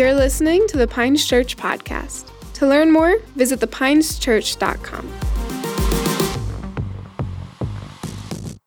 You're 0.00 0.14
listening 0.14 0.66
to 0.68 0.78
the 0.78 0.88
Pines 0.88 1.26
Church 1.26 1.58
podcast. 1.58 2.30
To 2.54 2.66
learn 2.66 2.90
more, 2.90 3.18
visit 3.36 3.60
thepineschurch.com. 3.60 5.12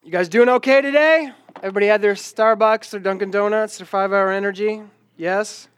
You 0.04 0.12
guys 0.12 0.30
doing 0.30 0.48
okay 0.50 0.82
today? 0.82 1.32
Everybody 1.58 1.88
had 1.88 2.04
their 2.04 2.14
Starbucks, 2.14 2.92
their 2.92 3.00
Dunkin' 3.00 3.32
Donuts, 3.32 3.80
their 3.80 3.88
five 3.88 4.14
hour 4.14 4.32
energy? 4.32 4.84
Yes? 5.18 5.70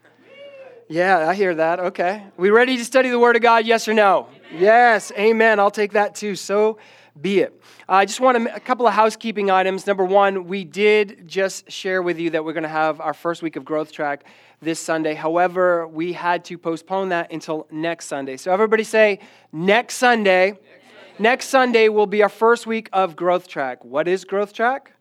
Yeah, 0.90 1.26
I 1.26 1.34
hear 1.34 1.54
that. 1.54 1.80
Okay. 1.80 2.22
We 2.36 2.50
ready 2.50 2.76
to 2.76 2.84
study 2.84 3.08
the 3.08 3.18
Word 3.18 3.36
of 3.36 3.40
God? 3.40 3.64
Yes 3.64 3.88
or 3.88 3.94
no? 3.94 4.28
Yes. 4.54 5.10
Amen. 5.12 5.58
I'll 5.58 5.70
take 5.70 5.92
that 5.92 6.14
too. 6.14 6.36
So 6.36 6.76
be 7.18 7.40
it. 7.40 7.58
Uh, 7.88 7.92
I 7.92 8.04
just 8.04 8.20
want 8.20 8.36
a 8.36 8.60
couple 8.60 8.86
of 8.86 8.92
housekeeping 8.92 9.50
items. 9.50 9.86
Number 9.86 10.04
one, 10.04 10.48
we 10.48 10.64
did 10.64 11.26
just 11.26 11.70
share 11.70 12.02
with 12.02 12.18
you 12.18 12.28
that 12.30 12.44
we're 12.44 12.52
going 12.52 12.62
to 12.64 12.68
have 12.68 13.00
our 13.00 13.14
first 13.14 13.42
week 13.42 13.56
of 13.56 13.64
Growth 13.64 13.90
Track 13.90 14.24
this 14.60 14.80
Sunday. 14.80 15.14
However, 15.14 15.86
we 15.86 16.12
had 16.12 16.44
to 16.46 16.58
postpone 16.58 17.10
that 17.10 17.32
until 17.32 17.66
next 17.70 18.06
Sunday. 18.06 18.36
So 18.36 18.52
everybody 18.52 18.84
say, 18.84 19.20
next 19.52 19.96
Sunday. 19.96 20.50
Next 20.50 20.60
Sunday, 20.60 21.18
next 21.18 21.48
Sunday 21.48 21.88
will 21.88 22.06
be 22.06 22.22
our 22.22 22.28
first 22.28 22.66
week 22.66 22.88
of 22.92 23.16
Growth 23.16 23.48
Track. 23.48 23.84
What 23.84 24.08
is 24.08 24.24
Growth 24.24 24.52
Track? 24.52 24.92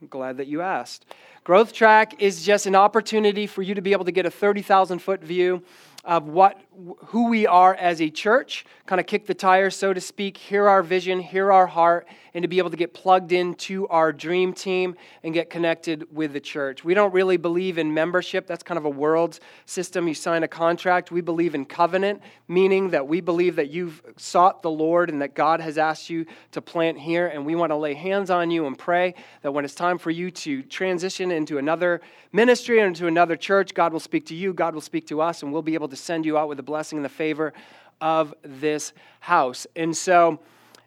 I'm 0.00 0.08
glad 0.08 0.36
that 0.36 0.46
you 0.46 0.62
asked. 0.62 1.06
Growth 1.44 1.72
Track 1.72 2.20
is 2.20 2.44
just 2.44 2.66
an 2.66 2.74
opportunity 2.74 3.46
for 3.46 3.62
you 3.62 3.74
to 3.74 3.80
be 3.80 3.92
able 3.92 4.04
to 4.04 4.12
get 4.12 4.26
a 4.26 4.30
30,000 4.30 4.98
foot 4.98 5.22
view 5.22 5.62
of 6.04 6.28
what 6.28 6.60
who 7.06 7.28
we 7.28 7.46
are 7.46 7.74
as 7.74 8.00
a 8.00 8.08
church, 8.08 8.64
kind 8.86 9.00
of 9.00 9.06
kick 9.06 9.26
the 9.26 9.34
tires, 9.34 9.76
so 9.76 9.92
to 9.92 10.00
speak, 10.00 10.36
hear 10.36 10.68
our 10.68 10.82
vision, 10.82 11.20
hear 11.20 11.52
our 11.52 11.66
heart, 11.66 12.06
and 12.38 12.44
to 12.44 12.48
be 12.48 12.58
able 12.58 12.70
to 12.70 12.76
get 12.76 12.94
plugged 12.94 13.32
into 13.32 13.88
our 13.88 14.12
dream 14.12 14.52
team 14.52 14.94
and 15.24 15.34
get 15.34 15.50
connected 15.50 16.06
with 16.14 16.32
the 16.32 16.38
church. 16.38 16.84
We 16.84 16.94
don't 16.94 17.12
really 17.12 17.36
believe 17.36 17.78
in 17.78 17.92
membership. 17.92 18.46
That's 18.46 18.62
kind 18.62 18.78
of 18.78 18.84
a 18.84 18.90
world 18.90 19.40
system. 19.66 20.06
You 20.06 20.14
sign 20.14 20.44
a 20.44 20.48
contract. 20.48 21.10
We 21.10 21.20
believe 21.20 21.56
in 21.56 21.64
covenant, 21.64 22.22
meaning 22.46 22.90
that 22.90 23.08
we 23.08 23.20
believe 23.20 23.56
that 23.56 23.70
you've 23.70 24.00
sought 24.16 24.62
the 24.62 24.70
Lord 24.70 25.10
and 25.10 25.20
that 25.20 25.34
God 25.34 25.60
has 25.60 25.78
asked 25.78 26.10
you 26.10 26.26
to 26.52 26.62
plant 26.62 26.96
here, 27.00 27.26
and 27.26 27.44
we 27.44 27.56
want 27.56 27.70
to 27.72 27.76
lay 27.76 27.94
hands 27.94 28.30
on 28.30 28.52
you 28.52 28.68
and 28.68 28.78
pray 28.78 29.16
that 29.42 29.50
when 29.50 29.64
it's 29.64 29.74
time 29.74 29.98
for 29.98 30.12
you 30.12 30.30
to 30.30 30.62
transition 30.62 31.32
into 31.32 31.58
another 31.58 32.00
ministry 32.30 32.80
or 32.80 32.86
into 32.86 33.08
another 33.08 33.34
church, 33.34 33.74
God 33.74 33.92
will 33.92 33.98
speak 33.98 34.26
to 34.26 34.36
you, 34.36 34.54
God 34.54 34.74
will 34.74 34.80
speak 34.80 35.08
to 35.08 35.20
us, 35.20 35.42
and 35.42 35.52
we'll 35.52 35.62
be 35.62 35.74
able 35.74 35.88
to 35.88 35.96
send 35.96 36.24
you 36.24 36.38
out 36.38 36.48
with 36.48 36.58
the 36.58 36.62
blessing 36.62 36.98
and 36.98 37.04
the 37.04 37.08
favor 37.08 37.52
of 38.00 38.32
this 38.42 38.92
house. 39.18 39.66
And 39.74 39.96
so, 39.96 40.38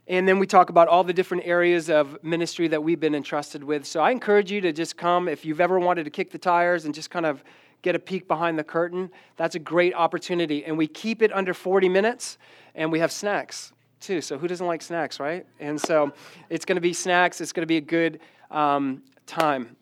and 0.07 0.27
then 0.27 0.39
we 0.39 0.47
talk 0.47 0.69
about 0.69 0.87
all 0.87 1.03
the 1.03 1.13
different 1.13 1.45
areas 1.45 1.89
of 1.89 2.21
ministry 2.23 2.67
that 2.67 2.83
we've 2.83 2.99
been 2.99 3.15
entrusted 3.15 3.63
with. 3.63 3.85
So 3.85 4.01
I 4.01 4.11
encourage 4.11 4.51
you 4.51 4.59
to 4.61 4.73
just 4.73 4.97
come. 4.97 5.27
If 5.27 5.45
you've 5.45 5.61
ever 5.61 5.79
wanted 5.79 6.03
to 6.05 6.09
kick 6.09 6.31
the 6.31 6.37
tires 6.37 6.85
and 6.85 6.93
just 6.93 7.09
kind 7.09 7.25
of 7.25 7.43
get 7.81 7.95
a 7.95 7.99
peek 7.99 8.27
behind 8.27 8.59
the 8.59 8.63
curtain, 8.63 9.09
that's 9.37 9.55
a 9.55 9.59
great 9.59 9.93
opportunity. 9.93 10.65
And 10.65 10.77
we 10.77 10.87
keep 10.87 11.21
it 11.21 11.31
under 11.33 11.53
40 11.53 11.89
minutes, 11.89 12.37
and 12.75 12.91
we 12.91 12.99
have 12.99 13.11
snacks 13.11 13.73
too. 13.99 14.21
So 14.21 14.37
who 14.37 14.47
doesn't 14.47 14.65
like 14.65 14.81
snacks, 14.81 15.19
right? 15.19 15.45
And 15.59 15.79
so 15.79 16.11
it's 16.49 16.65
going 16.65 16.75
to 16.75 16.81
be 16.81 16.93
snacks. 16.93 17.39
It's 17.39 17.53
going 17.53 17.63
to 17.63 17.67
be 17.67 17.77
a 17.77 17.81
good 17.81 18.19
um, 18.49 19.03
time. 19.27 19.75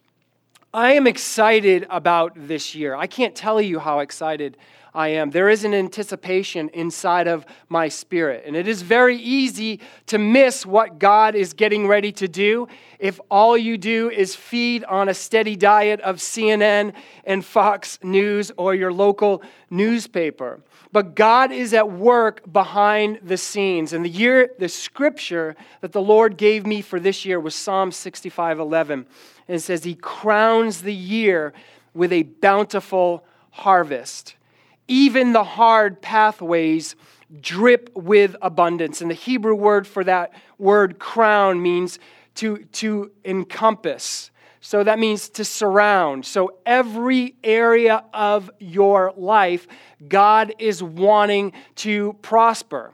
I 0.74 0.94
am 0.94 1.08
excited 1.08 1.88
about 1.90 2.34
this 2.36 2.76
year. 2.76 2.96
I 2.96 3.08
can't 3.08 3.34
tell 3.34 3.60
you 3.60 3.80
how 3.80 4.00
excited 4.00 4.58
I 4.94 5.10
am. 5.10 5.30
There 5.30 5.50
is 5.50 5.64
an 5.64 5.74
anticipation 5.74 6.70
inside 6.70 7.28
of 7.28 7.46
my 7.68 7.88
spirit. 7.88 8.44
And 8.46 8.56
it 8.56 8.68
is 8.68 8.82
very 8.82 9.18
easy 9.18 9.80
to 10.08 10.18
miss 10.18 10.66
what 10.66 11.00
God 11.00 11.36
is 11.36 11.54
getting 11.54 11.88
ready 11.88 12.12
to 12.14 12.28
do 12.28 12.68
if 12.98 13.20
all 13.30 13.58
you 13.58 13.78
do 13.78 14.10
is 14.10 14.36
feed 14.36 14.84
on 14.86 15.10
a 15.10 15.14
steady 15.14 15.56
diet 15.56 16.02
of 16.02 16.18
CNN 16.18 16.94
and 17.24 17.46
Fox 17.46 18.00
News 18.02 18.52
or 18.58 18.74
your 18.74 18.92
local 18.92 19.44
newspaper. 19.70 20.62
But 20.92 21.16
God 21.16 21.52
is 21.52 21.74
at 21.74 21.92
work 21.92 22.52
behind 22.52 23.20
the 23.22 23.38
scenes. 23.38 23.94
And 23.94 24.04
the 24.04 24.10
year, 24.10 24.50
the 24.58 24.70
scripture 24.70 25.56
that 25.82 25.92
the 25.92 26.02
Lord 26.02 26.36
gave 26.36 26.66
me 26.66 26.82
for 26.82 27.00
this 27.00 27.26
year 27.26 27.40
was 27.40 27.56
Psalm 27.56 27.92
65 27.92 28.60
11. 28.60 29.06
And 29.48 29.56
it 29.56 29.60
says, 29.60 29.84
He 29.84 29.96
crowns 29.96 30.82
the 30.82 30.94
year 30.94 31.54
with 31.94 32.12
a 32.12 32.24
bountiful 32.24 33.24
harvest 33.52 34.36
even 34.90 35.32
the 35.32 35.44
hard 35.44 36.02
pathways 36.02 36.96
drip 37.40 37.90
with 37.96 38.36
abundance. 38.42 39.02
And 39.02 39.10
the 39.10 39.16
Hebrew 39.16 39.56
word 39.56 39.88
for 39.88 40.04
that 40.04 40.34
word 40.58 41.00
crown 41.00 41.62
means 41.62 42.00
to, 42.36 42.58
to 42.74 43.12
encompass. 43.24 44.32
So 44.62 44.84
that 44.84 45.00
means 45.00 45.30
to 45.30 45.46
surround. 45.46 46.26
So 46.26 46.58
every 46.66 47.36
area 47.44 48.04
of 48.14 48.52
your 48.60 49.14
life, 49.16 49.68
God 50.08 50.54
is 50.60 50.84
wanting 50.84 51.54
to 51.76 52.14
prosper. 52.22 52.94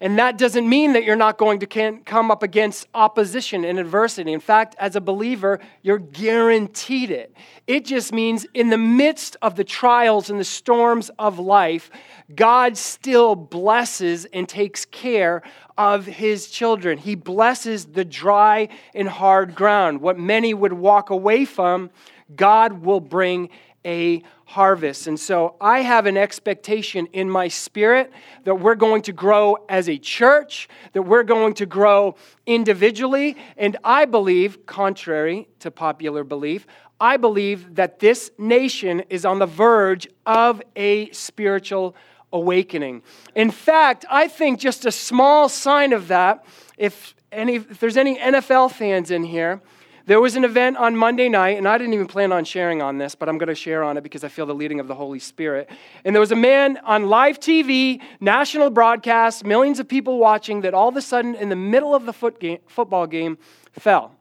And 0.00 0.18
that 0.18 0.36
doesn't 0.36 0.68
mean 0.68 0.92
that 0.92 1.04
you're 1.04 1.16
not 1.16 1.38
going 1.38 1.58
to 1.60 2.00
come 2.04 2.30
up 2.30 2.42
against 2.42 2.86
opposition 2.94 3.64
and 3.64 3.78
adversity. 3.78 4.32
In 4.32 4.40
fact, 4.40 4.74
as 4.78 4.94
a 4.94 5.00
believer, 5.00 5.58
you're 5.82 5.98
guaranteed 5.98 7.10
it. 7.10 7.34
It 7.66 7.84
just 7.84 8.12
means 8.12 8.46
in 8.52 8.68
the 8.68 8.78
midst 8.78 9.36
of 9.40 9.56
the 9.56 9.64
trials 9.64 10.28
and 10.28 10.38
the 10.38 10.44
storms 10.44 11.10
of 11.18 11.38
life, 11.38 11.90
God 12.34 12.76
still 12.76 13.34
blesses 13.34 14.26
and 14.26 14.48
takes 14.48 14.84
care 14.84 15.42
of 15.78 16.06
his 16.06 16.50
children. 16.50 16.98
He 16.98 17.14
blesses 17.14 17.86
the 17.86 18.04
dry 18.04 18.68
and 18.94 19.08
hard 19.08 19.54
ground. 19.54 20.00
What 20.00 20.18
many 20.18 20.52
would 20.52 20.72
walk 20.74 21.10
away 21.10 21.44
from, 21.44 21.90
God 22.34 22.84
will 22.84 23.00
bring 23.00 23.48
a 23.84 24.22
harvest. 24.46 25.08
And 25.08 25.18
so 25.18 25.56
I 25.60 25.80
have 25.80 26.06
an 26.06 26.16
expectation 26.16 27.06
in 27.12 27.28
my 27.28 27.48
spirit 27.48 28.12
that 28.44 28.54
we're 28.54 28.76
going 28.76 29.02
to 29.02 29.12
grow 29.12 29.56
as 29.68 29.88
a 29.88 29.98
church, 29.98 30.68
that 30.92 31.02
we're 31.02 31.24
going 31.24 31.54
to 31.54 31.66
grow 31.66 32.14
individually. 32.46 33.36
And 33.56 33.76
I 33.82 34.04
believe, 34.04 34.64
contrary 34.64 35.48
to 35.58 35.72
popular 35.72 36.22
belief, 36.22 36.64
I 37.00 37.16
believe 37.16 37.74
that 37.74 37.98
this 37.98 38.30
nation 38.38 39.02
is 39.10 39.24
on 39.24 39.40
the 39.40 39.46
verge 39.46 40.06
of 40.24 40.62
a 40.76 41.10
spiritual 41.10 41.96
awakening. 42.32 43.02
In 43.34 43.50
fact, 43.50 44.04
I 44.08 44.28
think 44.28 44.60
just 44.60 44.86
a 44.86 44.92
small 44.92 45.48
sign 45.48 45.92
of 45.92 46.06
that, 46.08 46.44
if, 46.78 47.16
any, 47.32 47.56
if 47.56 47.80
there's 47.80 47.96
any 47.96 48.16
NFL 48.16 48.70
fans 48.70 49.10
in 49.10 49.24
here, 49.24 49.60
there 50.06 50.20
was 50.20 50.36
an 50.36 50.44
event 50.44 50.76
on 50.76 50.96
Monday 50.96 51.28
night, 51.28 51.58
and 51.58 51.66
I 51.66 51.76
didn't 51.78 51.92
even 51.94 52.06
plan 52.06 52.30
on 52.30 52.44
sharing 52.44 52.80
on 52.80 52.96
this, 52.96 53.16
but 53.16 53.28
I'm 53.28 53.38
going 53.38 53.48
to 53.48 53.56
share 53.56 53.82
on 53.82 53.96
it 53.96 54.02
because 54.02 54.22
I 54.22 54.28
feel 54.28 54.46
the 54.46 54.54
leading 54.54 54.78
of 54.78 54.86
the 54.86 54.94
Holy 54.94 55.18
Spirit. 55.18 55.68
And 56.04 56.14
there 56.14 56.20
was 56.20 56.30
a 56.30 56.36
man 56.36 56.78
on 56.84 57.08
live 57.08 57.40
TV, 57.40 58.00
national 58.20 58.70
broadcast, 58.70 59.44
millions 59.44 59.80
of 59.80 59.88
people 59.88 60.18
watching, 60.18 60.60
that 60.60 60.74
all 60.74 60.88
of 60.88 60.96
a 60.96 61.02
sudden, 61.02 61.34
in 61.34 61.48
the 61.48 61.56
middle 61.56 61.92
of 61.92 62.06
the 62.06 62.12
foot 62.12 62.38
game, 62.38 62.58
football 62.68 63.08
game, 63.08 63.36
fell. 63.72 64.12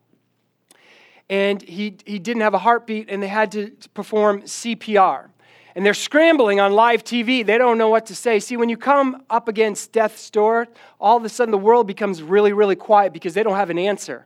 And 1.30 1.62
he, 1.62 1.98
he 2.06 2.18
didn't 2.18 2.42
have 2.42 2.56
a 2.56 2.60
heartbeat, 2.60 3.08
and 3.10 3.22
they 3.22 3.28
had 3.28 3.52
to 3.52 3.72
perform 3.94 4.42
CPR 4.42 5.30
and 5.76 5.86
they're 5.86 5.94
scrambling 5.94 6.62
on 6.62 6.72
live 6.72 7.04
TV. 7.04 7.46
They 7.46 7.58
don't 7.58 7.78
know 7.78 7.90
what 7.90 8.06
to 8.06 8.16
say. 8.16 8.40
See, 8.40 8.56
when 8.56 8.70
you 8.70 8.78
come 8.78 9.24
up 9.30 9.50
against 9.50 9.92
death's 9.92 10.30
door, 10.30 10.70
all 11.02 11.18
of 11.18 11.26
a 11.26 11.30
sudden 11.30 11.52
the 11.52 11.58
world 11.58 11.86
becomes 11.86 12.24
really, 12.24 12.54
really 12.54 12.78
quiet 12.78 13.12
because 13.12 13.34
they 13.34 13.44
don't 13.44 13.58
have 13.58 13.70
an 13.70 13.78
answer. 13.78 14.26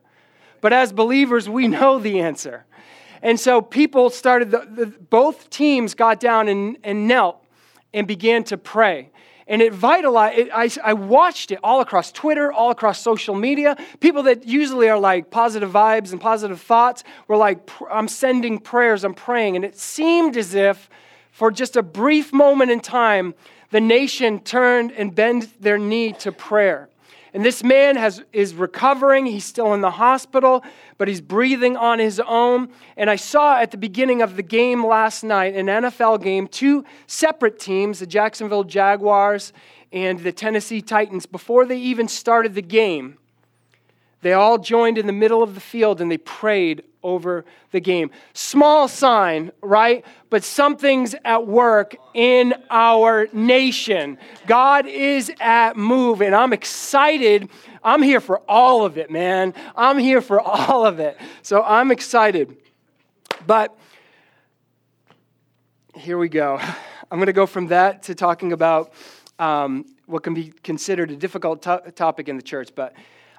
But 0.62 0.74
as 0.74 0.92
believers, 0.92 1.48
we 1.50 1.68
know 1.68 2.00
the 2.00 2.20
answer. 2.20 2.66
And 3.22 3.40
so 3.40 3.62
people 3.62 4.10
started, 4.10 4.52
the, 4.52 4.68
the, 4.70 4.86
both 4.86 5.50
teams 5.50 5.94
got 5.94 6.20
down 6.20 6.48
and, 6.48 6.78
and 6.84 7.08
knelt 7.08 7.44
and 7.94 8.08
began 8.08 8.44
to 8.46 8.58
pray. 8.58 9.10
And 9.48 9.64
it 9.64 9.74
vitalized, 9.74 10.38
it, 10.38 10.50
I, 10.54 10.70
I 10.84 10.94
watched 10.94 11.52
it 11.52 11.60
all 11.64 11.82
across 11.82 12.12
Twitter, 12.12 12.52
all 12.52 12.70
across 12.70 13.02
social 13.02 13.34
media. 13.34 13.76
People 14.00 14.24
that 14.24 14.48
usually 14.48 14.88
are 14.90 15.00
like 15.00 15.32
positive 15.32 15.72
vibes 15.72 16.12
and 16.12 16.22
positive 16.22 16.62
thoughts 16.62 17.04
were 17.28 17.36
like, 17.36 17.68
I'm 17.92 18.08
sending 18.08 18.60
prayers, 18.60 19.04
I'm 19.04 19.16
praying. 19.16 19.56
And 19.56 19.66
it 19.66 19.78
seemed 19.78 20.38
as 20.38 20.54
if 20.54 20.90
for 21.32 21.52
just 21.52 21.76
a 21.76 21.84
brief 21.84 22.32
moment 22.32 22.70
in 22.70 22.80
time, 22.80 23.34
the 23.72 23.82
nation 23.82 24.40
turned 24.40 24.92
and 24.92 25.14
bent 25.16 25.62
their 25.62 25.78
knee 25.78 26.14
to 26.14 26.32
prayer. 26.32 26.90
And 27.34 27.46
this 27.46 27.64
man 27.64 27.96
has, 27.96 28.24
is 28.34 28.56
recovering. 28.56 29.28
He's 29.28 29.46
still 29.46 29.74
in 29.74 29.82
the 29.82 29.92
hospital, 29.92 30.64
but 30.98 31.08
he's 31.08 31.22
breathing 31.22 31.78
on 31.78 32.00
his 32.00 32.20
own. 32.20 32.70
And 32.98 33.10
I 33.10 33.18
saw 33.18 33.60
at 33.60 33.70
the 33.70 33.78
beginning 33.78 34.24
of 34.24 34.36
the 34.36 34.44
game 34.44 34.86
last 34.86 35.24
night, 35.24 35.54
an 35.54 35.68
NFL 35.68 36.24
game, 36.24 36.48
two 36.48 36.84
separate 37.06 37.60
teams, 37.60 38.00
the 38.00 38.08
Jacksonville 38.08 38.64
Jaguars 38.64 39.54
and 39.92 40.20
the 40.20 40.32
Tennessee 40.32 40.82
Titans, 40.82 41.26
before 41.26 41.66
they 41.66 41.78
even 41.78 42.08
started 42.08 42.56
the 42.56 42.62
game, 42.62 43.19
they 44.22 44.34
all 44.34 44.58
joined 44.58 44.98
in 44.98 45.08
the 45.08 45.14
middle 45.14 45.42
of 45.42 45.56
the 45.56 45.62
field 45.62 46.02
and 46.02 46.12
they 46.12 46.18
prayed 46.18 46.84
over 47.04 47.46
the 47.72 47.80
game. 47.80 48.12
Small 48.34 48.88
sign, 48.88 49.52
right? 49.62 50.06
But 50.30 50.44
something's 50.44 51.16
at 51.24 51.48
work 51.48 51.96
in 52.14 52.54
our 52.70 53.28
nation. 53.32 54.18
God 54.46 54.86
is 54.86 55.32
at 55.40 55.78
move, 55.78 56.22
and 56.22 56.36
I'm 56.36 56.52
excited. 56.52 57.50
I'm 57.84 58.02
here 58.02 58.20
for 58.20 58.40
all 58.50 58.86
of 58.86 58.98
it, 58.98 59.10
man. 59.10 59.54
I'm 59.76 59.98
here 59.98 60.22
for 60.22 60.42
all 60.42 60.86
of 60.86 61.00
it. 61.00 61.18
So 61.42 61.64
I'm 61.64 61.92
excited. 61.92 62.58
But 63.48 63.78
here 65.96 66.18
we 66.18 66.30
go. 66.30 66.60
I'm 67.12 67.18
going 67.18 67.28
to 67.28 67.34
go 67.34 67.48
from 67.48 67.68
that 67.68 68.04
to 68.04 68.16
talking 68.16 68.52
about 68.54 68.94
um, 69.40 69.86
what 70.06 70.22
can 70.22 70.34
be 70.34 70.54
considered 70.64 71.10
a 71.10 71.16
difficult 71.16 71.62
to- 71.64 71.92
topic 71.96 72.30
in 72.30 72.36
the 72.36 72.44
church. 72.44 72.70
But 72.76 72.94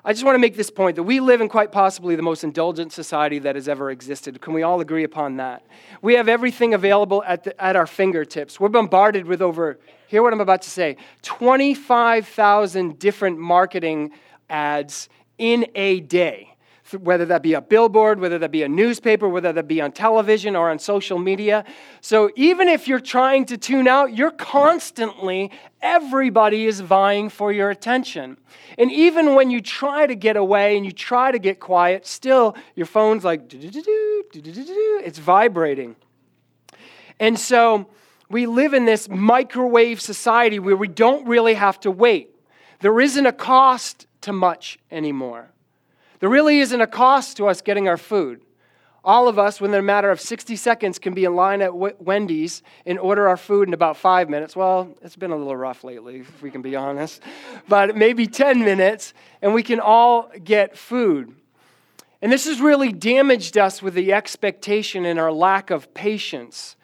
I 0.04 0.12
just 0.12 0.24
want 0.24 0.34
to 0.34 0.38
make 0.38 0.56
this 0.56 0.70
point 0.70 0.96
that 0.96 1.02
we 1.02 1.20
live 1.20 1.40
in 1.40 1.48
quite 1.48 1.72
possibly 1.72 2.16
the 2.16 2.22
most 2.22 2.42
indulgent 2.42 2.92
society 2.92 3.38
that 3.40 3.54
has 3.54 3.68
ever 3.68 3.90
existed. 3.90 4.40
Can 4.40 4.54
we 4.54 4.62
all 4.62 4.80
agree 4.80 5.04
upon 5.04 5.36
that? 5.36 5.66
We 6.00 6.14
have 6.14 6.28
everything 6.28 6.72
available 6.72 7.22
at, 7.24 7.44
the, 7.44 7.62
at 7.62 7.76
our 7.76 7.86
fingertips. 7.86 8.58
We're 8.58 8.70
bombarded 8.70 9.26
with 9.26 9.42
over, 9.42 9.78
hear 10.06 10.22
what 10.22 10.32
I'm 10.32 10.40
about 10.40 10.62
to 10.62 10.70
say, 10.70 10.96
25,000 11.22 12.98
different 12.98 13.38
marketing 13.38 14.12
ads 14.48 15.10
in 15.36 15.66
a 15.74 16.00
day 16.00 16.49
whether 16.92 17.24
that 17.26 17.42
be 17.42 17.54
a 17.54 17.60
billboard, 17.60 18.20
whether 18.20 18.38
that 18.38 18.50
be 18.50 18.62
a 18.62 18.68
newspaper, 18.68 19.28
whether 19.28 19.52
that 19.52 19.68
be 19.68 19.80
on 19.80 19.92
television 19.92 20.56
or 20.56 20.70
on 20.70 20.78
social 20.78 21.18
media. 21.18 21.64
So 22.00 22.30
even 22.36 22.68
if 22.68 22.88
you're 22.88 23.00
trying 23.00 23.46
to 23.46 23.56
tune 23.56 23.88
out, 23.88 24.16
you're 24.16 24.30
constantly, 24.30 25.50
everybody 25.82 26.66
is 26.66 26.80
vying 26.80 27.28
for 27.28 27.52
your 27.52 27.70
attention. 27.70 28.36
And 28.78 28.90
even 28.90 29.34
when 29.34 29.50
you 29.50 29.60
try 29.60 30.06
to 30.06 30.14
get 30.14 30.36
away 30.36 30.76
and 30.76 30.84
you 30.84 30.92
try 30.92 31.30
to 31.30 31.38
get 31.38 31.60
quiet, 31.60 32.06
still 32.06 32.56
your 32.74 32.86
phone's 32.86 33.24
like, 33.24 33.52
it's 33.52 35.18
vibrating. 35.18 35.96
And 37.18 37.38
so 37.38 37.86
we 38.28 38.46
live 38.46 38.74
in 38.74 38.84
this 38.84 39.08
microwave 39.08 40.00
society 40.00 40.58
where 40.58 40.76
we 40.76 40.88
don't 40.88 41.26
really 41.26 41.54
have 41.54 41.78
to 41.80 41.90
wait. 41.90 42.34
There 42.80 42.98
isn't 43.00 43.26
a 43.26 43.32
cost 43.32 44.06
to 44.22 44.32
much 44.32 44.78
anymore. 44.90 45.50
There 46.20 46.28
really 46.28 46.60
isn't 46.60 46.80
a 46.80 46.86
cost 46.86 47.38
to 47.38 47.48
us 47.48 47.62
getting 47.62 47.88
our 47.88 47.96
food. 47.96 48.42
All 49.02 49.28
of 49.28 49.38
us, 49.38 49.58
within 49.58 49.80
a 49.80 49.82
matter 49.82 50.10
of 50.10 50.20
60 50.20 50.54
seconds, 50.56 50.98
can 50.98 51.14
be 51.14 51.24
in 51.24 51.34
line 51.34 51.62
at 51.62 51.74
Wendy's 51.74 52.62
and 52.84 52.98
order 52.98 53.28
our 53.28 53.38
food 53.38 53.66
in 53.66 53.72
about 53.72 53.96
five 53.96 54.28
minutes. 54.28 54.54
Well, 54.54 54.94
it's 55.00 55.16
been 55.16 55.30
a 55.30 55.36
little 55.36 55.56
rough 55.56 55.82
lately, 55.82 56.20
if 56.20 56.42
we 56.42 56.50
can 56.50 56.60
be 56.60 56.76
honest, 56.76 57.22
but 57.66 57.96
maybe 57.96 58.26
10 58.26 58.60
minutes, 58.60 59.14
and 59.40 59.54
we 59.54 59.62
can 59.62 59.80
all 59.80 60.30
get 60.44 60.76
food. 60.76 61.34
And 62.20 62.30
this 62.30 62.44
has 62.44 62.60
really 62.60 62.92
damaged 62.92 63.56
us 63.56 63.80
with 63.80 63.94
the 63.94 64.12
expectation 64.12 65.06
and 65.06 65.18
our 65.18 65.32
lack 65.32 65.70
of 65.70 65.94
patience. 65.94 66.76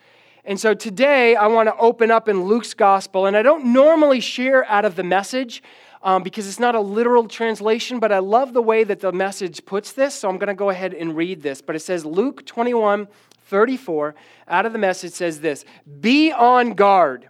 And 0.46 0.58
so 0.58 0.72
today 0.72 1.36
I 1.36 1.48
want 1.48 1.68
to 1.68 1.76
open 1.76 2.10
up 2.10 2.30
in 2.30 2.44
Luke's 2.44 2.72
gospel, 2.72 3.26
and 3.26 3.36
I 3.36 3.42
don't 3.42 3.74
normally 3.74 4.20
share 4.20 4.64
out 4.64 4.86
of 4.86 4.96
the 4.96 5.02
message 5.02 5.62
um, 6.06 6.22
because 6.22 6.46
it's 6.46 6.60
not 6.60 6.76
a 6.76 6.80
literal 6.80 7.26
translation, 7.26 7.98
but 7.98 8.12
I 8.12 8.20
love 8.20 8.52
the 8.52 8.62
way 8.62 8.84
that 8.84 9.00
the 9.00 9.10
message 9.10 9.66
puts 9.66 9.90
this. 9.90 10.14
So 10.14 10.28
I'm 10.28 10.38
going 10.38 10.46
to 10.46 10.54
go 10.54 10.70
ahead 10.70 10.94
and 10.94 11.16
read 11.16 11.42
this. 11.42 11.60
But 11.60 11.74
it 11.74 11.80
says, 11.80 12.06
Luke 12.06 12.46
21 12.46 13.08
34, 13.48 14.14
out 14.48 14.66
of 14.66 14.72
the 14.72 14.78
message 14.78 15.12
says 15.12 15.40
this 15.40 15.64
Be 16.00 16.30
on 16.30 16.74
guard. 16.74 17.28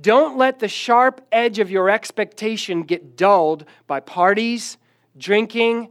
Don't 0.00 0.38
let 0.38 0.60
the 0.60 0.68
sharp 0.68 1.26
edge 1.32 1.58
of 1.58 1.72
your 1.72 1.90
expectation 1.90 2.84
get 2.84 3.16
dulled 3.16 3.64
by 3.88 3.98
parties, 3.98 4.78
drinking, 5.18 5.88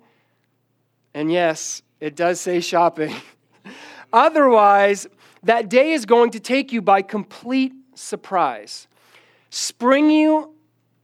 and 1.14 1.32
yes, 1.32 1.82
it 2.00 2.16
does 2.16 2.40
say 2.40 2.62
shopping. 2.62 3.14
Otherwise, 4.14 5.08
that 5.44 5.68
day 5.70 5.92
is 5.92 6.06
going 6.06 6.32
to 6.32 6.40
take 6.40 6.72
you 6.72 6.82
by 6.82 7.02
complete 7.02 7.74
surprise, 7.96 8.88
spring 9.50 10.10
you 10.10 10.53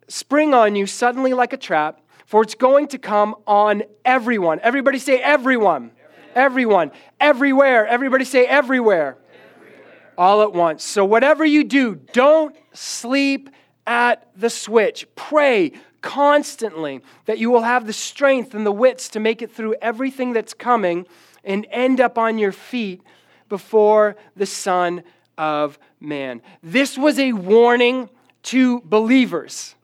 spring 0.10 0.54
on 0.54 0.76
you 0.76 0.86
suddenly 0.86 1.34
like 1.34 1.54
a 1.54 1.58
trap, 1.58 2.02
for 2.26 2.44
it's 2.44 2.56
going 2.56 2.88
to 2.90 2.98
come 2.98 3.36
on 3.48 3.84
everyone. 4.04 4.60
Everybody 4.62 5.00
say 5.00 5.20
everyone. 5.22 5.92
Everyone. 6.36 6.92
everyone. 6.92 6.92
Everywhere. 7.20 7.88
Everybody 7.88 8.26
say 8.26 8.46
everywhere. 8.46 9.18
everywhere. 9.56 10.14
All 10.18 10.42
at 10.42 10.54
once. 10.54 10.84
So, 10.84 11.06
whatever 11.06 11.46
you 11.46 11.64
do, 11.64 11.96
don't 11.96 12.56
sleep 12.74 13.50
at 13.88 14.30
the 14.36 14.50
switch. 14.50 15.08
Pray 15.16 15.72
constantly 16.02 17.02
that 17.26 17.40
you 17.40 17.50
will 17.50 17.64
have 17.64 17.86
the 17.86 17.94
strength 17.94 18.54
and 18.54 18.66
the 18.66 18.72
wits 18.72 19.10
to 19.10 19.20
make 19.20 19.42
it 19.42 19.52
through 19.52 19.76
everything 19.82 20.34
that's 20.34 20.54
coming 20.54 21.06
and 21.44 21.66
end 21.72 22.00
up 22.00 22.18
on 22.18 22.38
your 22.38 22.52
feet 22.52 23.02
before 23.48 24.16
the 24.36 24.46
Son 24.46 25.04
of 25.38 25.80
Man. 26.00 26.42
This 26.62 26.98
was 26.98 27.18
a 27.18 27.34
warning 27.34 28.10
to 28.44 28.82
believers. 28.82 29.76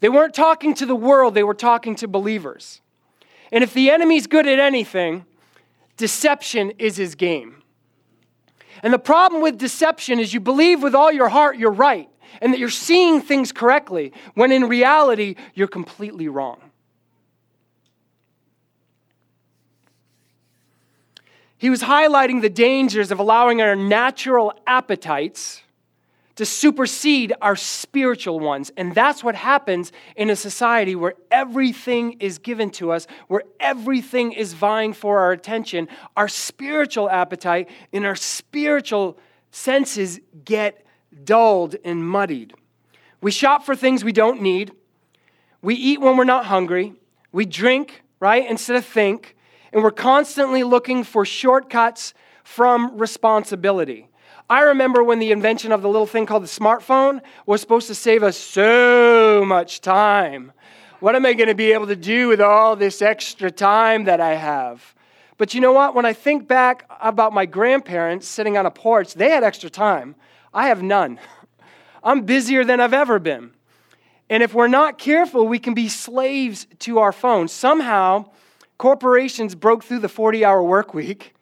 They 0.00 0.08
weren't 0.08 0.34
talking 0.34 0.74
to 0.74 0.86
the 0.86 0.96
world, 0.96 1.34
they 1.34 1.42
were 1.42 1.54
talking 1.54 1.94
to 1.96 2.08
believers. 2.08 2.80
And 3.52 3.62
if 3.62 3.74
the 3.74 3.90
enemy's 3.90 4.26
good 4.26 4.46
at 4.46 4.58
anything, 4.58 5.26
deception 5.96 6.72
is 6.78 6.96
his 6.96 7.14
game. 7.14 7.62
And 8.82 8.92
the 8.94 8.98
problem 8.98 9.42
with 9.42 9.58
deception 9.58 10.18
is 10.18 10.32
you 10.32 10.40
believe 10.40 10.82
with 10.82 10.94
all 10.94 11.12
your 11.12 11.28
heart 11.28 11.58
you're 11.58 11.70
right 11.70 12.08
and 12.40 12.52
that 12.52 12.58
you're 12.58 12.70
seeing 12.70 13.20
things 13.20 13.52
correctly, 13.52 14.12
when 14.34 14.52
in 14.52 14.68
reality, 14.68 15.34
you're 15.54 15.68
completely 15.68 16.28
wrong. 16.28 16.60
He 21.58 21.68
was 21.68 21.82
highlighting 21.82 22.40
the 22.40 22.48
dangers 22.48 23.10
of 23.10 23.18
allowing 23.18 23.60
our 23.60 23.76
natural 23.76 24.54
appetites 24.66 25.60
to 26.40 26.46
supersede 26.46 27.34
our 27.42 27.54
spiritual 27.54 28.40
ones. 28.40 28.72
And 28.78 28.94
that's 28.94 29.22
what 29.22 29.34
happens 29.34 29.92
in 30.16 30.30
a 30.30 30.36
society 30.36 30.96
where 30.96 31.12
everything 31.30 32.12
is 32.12 32.38
given 32.38 32.70
to 32.70 32.92
us, 32.92 33.06
where 33.28 33.42
everything 33.60 34.32
is 34.32 34.54
vying 34.54 34.94
for 34.94 35.20
our 35.20 35.32
attention. 35.32 35.86
Our 36.16 36.28
spiritual 36.28 37.10
appetite 37.10 37.68
and 37.92 38.06
our 38.06 38.16
spiritual 38.16 39.18
senses 39.50 40.18
get 40.46 40.82
dulled 41.24 41.76
and 41.84 42.02
muddied. 42.08 42.54
We 43.20 43.32
shop 43.32 43.66
for 43.66 43.76
things 43.76 44.02
we 44.02 44.12
don't 44.12 44.40
need. 44.40 44.72
We 45.60 45.74
eat 45.74 46.00
when 46.00 46.16
we're 46.16 46.24
not 46.24 46.46
hungry. 46.46 46.94
We 47.32 47.44
drink, 47.44 48.02
right, 48.18 48.48
instead 48.48 48.76
of 48.76 48.86
think. 48.86 49.36
And 49.74 49.82
we're 49.82 49.90
constantly 49.90 50.62
looking 50.62 51.04
for 51.04 51.26
shortcuts 51.26 52.14
from 52.44 52.96
responsibility. 52.96 54.08
I 54.50 54.62
remember 54.62 55.04
when 55.04 55.20
the 55.20 55.30
invention 55.30 55.70
of 55.70 55.80
the 55.80 55.88
little 55.88 56.08
thing 56.08 56.26
called 56.26 56.42
the 56.42 56.48
smartphone 56.48 57.20
was 57.46 57.60
supposed 57.60 57.86
to 57.86 57.94
save 57.94 58.24
us 58.24 58.36
so 58.36 59.44
much 59.46 59.80
time. 59.80 60.50
What 60.98 61.14
am 61.14 61.24
I 61.24 61.34
going 61.34 61.48
to 61.48 61.54
be 61.54 61.70
able 61.70 61.86
to 61.86 61.94
do 61.94 62.26
with 62.26 62.40
all 62.40 62.74
this 62.74 63.00
extra 63.00 63.52
time 63.52 64.04
that 64.04 64.20
I 64.20 64.34
have? 64.34 64.96
But 65.38 65.54
you 65.54 65.60
know 65.60 65.70
what? 65.70 65.94
When 65.94 66.04
I 66.04 66.12
think 66.12 66.48
back 66.48 66.84
about 67.00 67.32
my 67.32 67.46
grandparents 67.46 68.26
sitting 68.26 68.58
on 68.58 68.66
a 68.66 68.72
porch, 68.72 69.14
they 69.14 69.30
had 69.30 69.44
extra 69.44 69.70
time. 69.70 70.16
I 70.52 70.66
have 70.66 70.82
none. 70.82 71.20
I'm 72.02 72.22
busier 72.22 72.64
than 72.64 72.80
I've 72.80 72.92
ever 72.92 73.20
been. 73.20 73.52
And 74.28 74.42
if 74.42 74.52
we're 74.52 74.66
not 74.66 74.98
careful, 74.98 75.46
we 75.46 75.60
can 75.60 75.74
be 75.74 75.88
slaves 75.88 76.66
to 76.80 76.98
our 76.98 77.12
phones. 77.12 77.52
Somehow, 77.52 78.26
corporations 78.78 79.54
broke 79.54 79.84
through 79.84 80.00
the 80.00 80.08
40 80.08 80.44
hour 80.44 80.60
work 80.60 80.92
week 80.92 81.34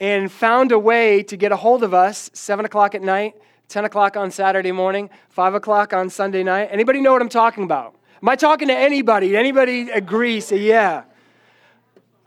and 0.00 0.30
found 0.30 0.72
a 0.72 0.78
way 0.78 1.22
to 1.22 1.36
get 1.36 1.52
a 1.52 1.56
hold 1.56 1.82
of 1.82 1.94
us 1.94 2.30
7 2.34 2.64
o'clock 2.64 2.94
at 2.94 3.02
night 3.02 3.34
10 3.68 3.84
o'clock 3.84 4.16
on 4.16 4.30
saturday 4.30 4.72
morning 4.72 5.10
5 5.30 5.54
o'clock 5.54 5.92
on 5.92 6.10
sunday 6.10 6.42
night. 6.42 6.68
Anybody 6.70 7.00
know 7.00 7.12
what 7.12 7.22
i'm 7.22 7.28
talking 7.28 7.64
about? 7.64 7.94
Am 8.22 8.28
i 8.28 8.36
talking 8.36 8.68
to 8.68 8.76
anybody? 8.76 9.36
Anybody 9.36 9.90
agree 9.90 10.40
say 10.40 10.58
yeah. 10.58 11.04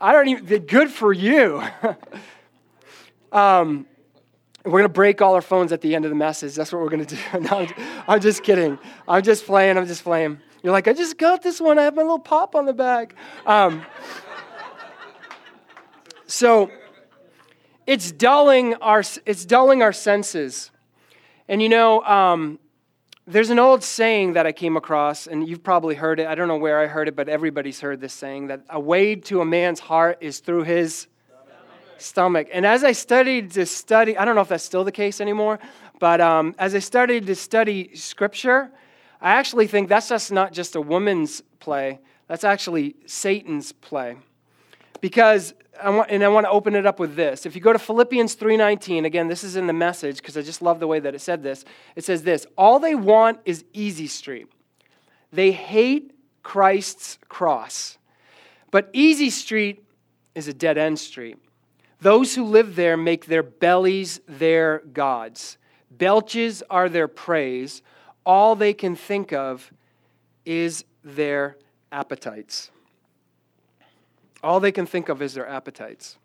I 0.00 0.12
don't 0.12 0.28
even 0.28 0.66
good 0.66 0.90
for 0.90 1.12
you. 1.12 1.62
Um, 3.32 3.86
we're 4.64 4.72
going 4.72 4.82
to 4.84 4.88
break 4.88 5.22
all 5.22 5.34
our 5.34 5.42
phones 5.42 5.72
at 5.72 5.80
the 5.80 5.94
end 5.94 6.04
of 6.04 6.10
the 6.10 6.16
message. 6.16 6.54
That's 6.54 6.72
what 6.72 6.82
we're 6.82 6.90
going 6.90 7.04
to 7.04 7.16
do. 7.16 7.40
No, 7.40 7.66
I'm 8.06 8.20
just 8.20 8.42
kidding. 8.42 8.78
I'm 9.08 9.22
just 9.22 9.46
playing 9.46 9.78
i'm 9.78 9.86
just 9.86 10.02
playing. 10.02 10.38
You're 10.62 10.72
like 10.72 10.88
i 10.88 10.92
just 10.92 11.16
got 11.16 11.42
this 11.42 11.60
one. 11.60 11.78
I 11.78 11.84
have 11.84 11.94
my 11.94 12.02
little 12.02 12.18
pop 12.18 12.54
on 12.54 12.66
the 12.66 12.74
back. 12.74 13.14
Um, 13.46 13.82
so 16.26 16.70
it's 17.86 18.12
dulling 18.12 18.74
our, 18.76 19.02
it's 19.26 19.44
dulling 19.44 19.82
our 19.82 19.92
senses. 19.92 20.70
And 21.48 21.60
you 21.62 21.68
know, 21.68 22.02
um, 22.02 22.58
there's 23.26 23.50
an 23.50 23.58
old 23.58 23.84
saying 23.84 24.32
that 24.32 24.46
I 24.46 24.52
came 24.52 24.76
across, 24.76 25.26
and 25.26 25.48
you've 25.48 25.62
probably 25.62 25.94
heard 25.94 26.18
it. 26.18 26.26
I 26.26 26.34
don't 26.34 26.48
know 26.48 26.56
where 26.56 26.80
I 26.80 26.86
heard 26.86 27.06
it, 27.06 27.14
but 27.14 27.28
everybody's 27.28 27.80
heard 27.80 28.00
this 28.00 28.12
saying 28.12 28.48
that 28.48 28.62
a 28.68 28.80
way 28.80 29.14
to 29.14 29.40
a 29.40 29.44
man's 29.44 29.80
heart 29.80 30.18
is 30.20 30.40
through 30.40 30.64
his 30.64 31.06
stomach. 31.98 32.48
And 32.52 32.66
as 32.66 32.82
I 32.82 32.92
studied 32.92 33.52
to 33.52 33.66
study, 33.66 34.16
I 34.16 34.24
don't 34.24 34.34
know 34.34 34.40
if 34.40 34.48
that's 34.48 34.64
still 34.64 34.84
the 34.84 34.92
case 34.92 35.20
anymore, 35.20 35.58
but 35.98 36.20
um, 36.20 36.54
as 36.58 36.74
I 36.74 36.78
started 36.78 37.26
to 37.26 37.34
study 37.34 37.94
scripture, 37.94 38.70
I 39.20 39.32
actually 39.32 39.66
think 39.66 39.88
that's 39.88 40.08
just 40.08 40.32
not 40.32 40.52
just 40.52 40.74
a 40.74 40.80
woman's 40.80 41.42
play, 41.60 42.00
that's 42.26 42.44
actually 42.44 42.96
Satan's 43.06 43.72
play. 43.72 44.16
Because 45.00 45.54
I 45.82 45.90
want, 45.90 46.10
and 46.10 46.22
I 46.22 46.28
want 46.28 46.44
to 46.46 46.50
open 46.50 46.74
it 46.74 46.86
up 46.86 46.98
with 46.98 47.16
this. 47.16 47.46
If 47.46 47.54
you 47.54 47.60
go 47.60 47.72
to 47.72 47.78
Philippians 47.78 48.36
3:19, 48.36 49.04
again, 49.04 49.28
this 49.28 49.44
is 49.44 49.56
in 49.56 49.66
the 49.66 49.72
message 49.72 50.16
because 50.16 50.36
I 50.36 50.42
just 50.42 50.62
love 50.62 50.80
the 50.80 50.86
way 50.86 51.00
that 51.00 51.14
it 51.14 51.20
said 51.20 51.42
this. 51.42 51.64
It 51.96 52.04
says 52.04 52.22
this, 52.22 52.46
all 52.58 52.78
they 52.78 52.94
want 52.94 53.40
is 53.44 53.64
easy 53.72 54.06
street. 54.06 54.48
They 55.32 55.52
hate 55.52 56.12
Christ's 56.42 57.18
cross. 57.28 57.98
But 58.70 58.90
easy 58.92 59.30
street 59.30 59.84
is 60.34 60.48
a 60.48 60.54
dead 60.54 60.78
end 60.78 60.98
street. 60.98 61.38
Those 62.00 62.34
who 62.34 62.44
live 62.44 62.76
there 62.76 62.96
make 62.96 63.26
their 63.26 63.42
bellies 63.42 64.20
their 64.26 64.80
gods. 64.92 65.58
Belches 65.90 66.62
are 66.70 66.88
their 66.88 67.08
praise. 67.08 67.82
All 68.24 68.54
they 68.54 68.72
can 68.72 68.96
think 68.96 69.32
of 69.32 69.72
is 70.44 70.84
their 71.04 71.56
appetites. 71.92 72.70
All 74.42 74.60
they 74.60 74.72
can 74.72 74.86
think 74.86 75.08
of 75.08 75.20
is 75.20 75.34
their 75.34 75.48
appetites. 75.48 76.16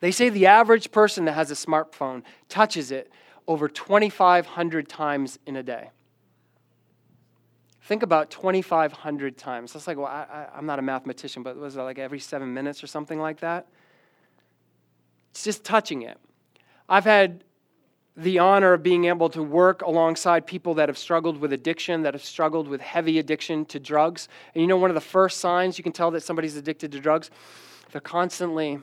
They 0.00 0.10
say 0.10 0.30
the 0.30 0.46
average 0.46 0.90
person 0.90 1.26
that 1.26 1.32
has 1.32 1.50
a 1.50 1.54
smartphone 1.54 2.22
touches 2.48 2.90
it 2.90 3.10
over 3.46 3.68
2,500 3.68 4.88
times 4.88 5.38
in 5.46 5.56
a 5.56 5.62
day. 5.62 5.90
Think 7.82 8.02
about 8.02 8.30
2,500 8.30 9.36
times. 9.36 9.72
That's 9.72 9.86
like, 9.86 9.96
well, 9.96 10.06
I, 10.06 10.46
am 10.54 10.64
not 10.64 10.78
a 10.78 10.82
mathematician, 10.82 11.42
but 11.42 11.56
was 11.56 11.76
it 11.76 11.82
like 11.82 11.98
every 11.98 12.20
seven 12.20 12.54
minutes 12.54 12.82
or 12.84 12.86
something 12.86 13.18
like 13.18 13.40
that? 13.40 13.66
It's 15.32 15.44
just 15.44 15.64
touching 15.64 16.02
it. 16.02 16.18
I've 16.88 17.04
had 17.04 17.44
the 18.20 18.38
honor 18.38 18.74
of 18.74 18.82
being 18.82 19.06
able 19.06 19.30
to 19.30 19.42
work 19.42 19.80
alongside 19.82 20.46
people 20.46 20.74
that 20.74 20.90
have 20.90 20.98
struggled 20.98 21.38
with 21.38 21.54
addiction, 21.54 22.02
that 22.02 22.12
have 22.12 22.22
struggled 22.22 22.68
with 22.68 22.80
heavy 22.82 23.18
addiction 23.18 23.64
to 23.64 23.80
drugs. 23.80 24.28
And 24.54 24.60
you 24.60 24.68
know, 24.68 24.76
one 24.76 24.90
of 24.90 24.94
the 24.94 25.00
first 25.00 25.38
signs 25.38 25.78
you 25.78 25.84
can 25.84 25.92
tell 25.92 26.10
that 26.10 26.22
somebody's 26.22 26.54
addicted 26.54 26.92
to 26.92 27.00
drugs, 27.00 27.30
they're 27.92 28.00
constantly 28.00 28.78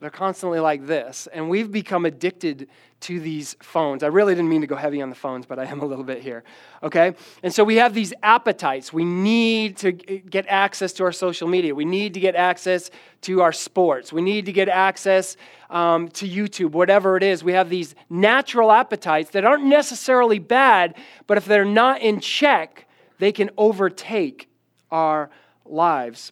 they're 0.00 0.10
constantly 0.10 0.60
like 0.60 0.86
this. 0.86 1.26
And 1.32 1.48
we've 1.48 1.72
become 1.72 2.04
addicted 2.04 2.68
to 3.06 3.18
these 3.20 3.56
phones. 3.60 4.02
I 4.02 4.06
really 4.08 4.34
didn't 4.34 4.48
mean 4.48 4.60
to 4.60 4.66
go 4.66 4.76
heavy 4.76 5.02
on 5.02 5.10
the 5.10 5.16
phones, 5.16 5.46
but 5.46 5.58
I 5.58 5.64
am 5.64 5.80
a 5.80 5.84
little 5.84 6.04
bit 6.04 6.22
here. 6.22 6.44
Okay? 6.82 7.14
And 7.42 7.52
so 7.52 7.64
we 7.64 7.76
have 7.76 7.94
these 7.94 8.14
appetites. 8.22 8.92
We 8.92 9.04
need 9.04 9.76
to 9.78 9.92
get 9.92 10.46
access 10.48 10.92
to 10.94 11.04
our 11.04 11.12
social 11.12 11.48
media. 11.48 11.74
We 11.74 11.84
need 11.84 12.14
to 12.14 12.20
get 12.20 12.34
access 12.34 12.90
to 13.22 13.42
our 13.42 13.52
sports. 13.52 14.12
We 14.12 14.22
need 14.22 14.46
to 14.46 14.52
get 14.52 14.68
access 14.68 15.36
um, 15.70 16.08
to 16.10 16.28
YouTube, 16.28 16.72
whatever 16.72 17.16
it 17.16 17.22
is. 17.22 17.42
We 17.42 17.52
have 17.52 17.68
these 17.68 17.94
natural 18.08 18.70
appetites 18.70 19.30
that 19.30 19.44
aren't 19.44 19.64
necessarily 19.64 20.38
bad, 20.38 20.94
but 21.26 21.36
if 21.36 21.44
they're 21.44 21.64
not 21.64 22.00
in 22.00 22.20
check, 22.20 22.86
they 23.18 23.32
can 23.32 23.50
overtake 23.56 24.48
our 24.90 25.30
lives. 25.64 26.30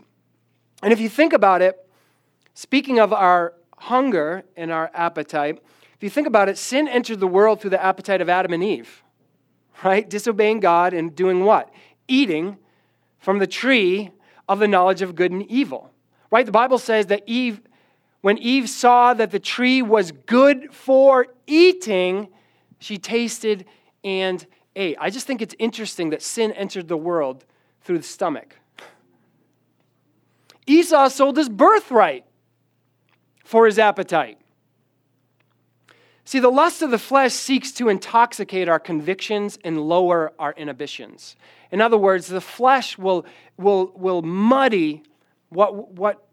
And 0.83 0.93
if 0.93 1.01
you 1.01 1.09
think 1.09 1.33
about 1.33 1.63
it, 1.63 1.81
Speaking 2.55 3.01
of 3.01 3.13
our 3.13 3.55
hunger 3.79 4.45
and 4.57 4.71
our 4.71 4.89
appetite, 4.95 5.59
you 6.05 6.11
think 6.11 6.27
about 6.27 6.49
it, 6.49 6.59
sin 6.59 6.87
entered 6.87 7.19
the 7.19 7.27
world 7.27 7.61
through 7.61 7.71
the 7.71 7.83
appetite 7.83 8.21
of 8.21 8.29
Adam 8.29 8.53
and 8.53 8.63
Eve, 8.63 9.03
right? 9.83 10.09
Disobeying 10.09 10.61
God 10.61 10.93
and 10.93 11.17
doing 11.17 11.45
what? 11.45 11.73
Eating 12.07 12.59
from 13.19 13.39
the 13.39 13.47
tree 13.47 14.11
of 14.49 14.59
the 14.59 14.69
knowledge 14.69 15.03
of 15.03 15.15
good 15.15 15.33
and 15.33 15.51
evil, 15.51 15.91
right? 16.31 16.45
The 16.45 16.53
Bible 16.53 16.79
says 16.79 17.07
that 17.07 17.23
Eve, 17.27 17.61
when 18.21 18.37
Eve 18.39 18.69
saw 18.69 19.15
that 19.15 19.31
the 19.31 19.39
tree 19.39 19.81
was 19.81 20.13
good 20.13 20.73
for 20.75 21.29
eating, 21.47 22.29
she 22.79 22.99
tasted 22.99 23.65
and 24.05 24.47
ate. 24.77 24.97
I 25.01 25.09
just 25.09 25.27
think 25.27 25.41
it's 25.41 25.55
interesting 25.59 26.11
that 26.11 26.21
sin 26.21 26.53
entered 26.53 26.89
the 26.89 26.97
world 26.97 27.47
through 27.81 27.99
the 27.99 28.05
stomach. 28.05 28.57
Esau 30.67 31.09
sold 31.09 31.37
his 31.37 31.49
birthright 31.49 32.25
for 33.43 33.67
his 33.67 33.79
appetite. 33.79 34.39
See, 36.27 36.39
the 36.39 36.51
lust 36.51 36.81
of 36.81 36.91
the 36.91 36.99
flesh 36.99 37.35
seeks 37.35 37.71
to 37.73 37.91
intoxicate 37.91 38.69
our 38.69 38.79
convictions 38.79 39.59
and 39.63 39.81
lower 39.81 40.33
our 40.39 40.53
inhibitions. 40.53 41.37
In 41.71 41.83
other 41.83 41.99
words, 41.99 42.29
the 42.29 42.41
flesh 42.41 42.97
will, 42.97 43.27
will, 43.59 43.93
will 43.95 44.23
muddy 44.23 45.03
what, 45.51 45.93
what, 45.93 46.27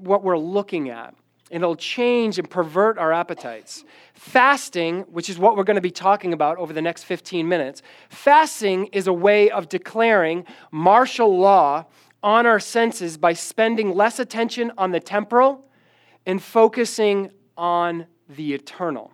what 0.00 0.22
we're 0.22 0.38
looking 0.38 0.90
at. 0.90 1.14
And 1.50 1.62
it'll 1.62 1.74
change 1.74 2.38
and 2.38 2.48
pervert 2.48 2.98
our 2.98 3.12
appetites. 3.12 3.84
Fasting, 4.14 5.00
which 5.10 5.28
is 5.28 5.38
what 5.38 5.56
we're 5.56 5.64
going 5.64 5.76
to 5.76 5.80
be 5.80 5.90
talking 5.90 6.32
about 6.32 6.58
over 6.58 6.72
the 6.72 6.82
next 6.82 7.04
15 7.04 7.48
minutes, 7.48 7.82
fasting 8.08 8.86
is 8.92 9.06
a 9.06 9.12
way 9.12 9.50
of 9.50 9.68
declaring 9.68 10.44
martial 10.70 11.38
law 11.38 11.86
on 12.22 12.46
our 12.46 12.60
senses 12.60 13.16
by 13.16 13.32
spending 13.32 13.94
less 13.94 14.18
attention 14.18 14.70
on 14.78 14.92
the 14.92 15.00
temporal 15.00 15.64
and 16.26 16.40
focusing 16.42 17.30
on 17.56 18.06
the 18.28 18.54
eternal. 18.54 19.10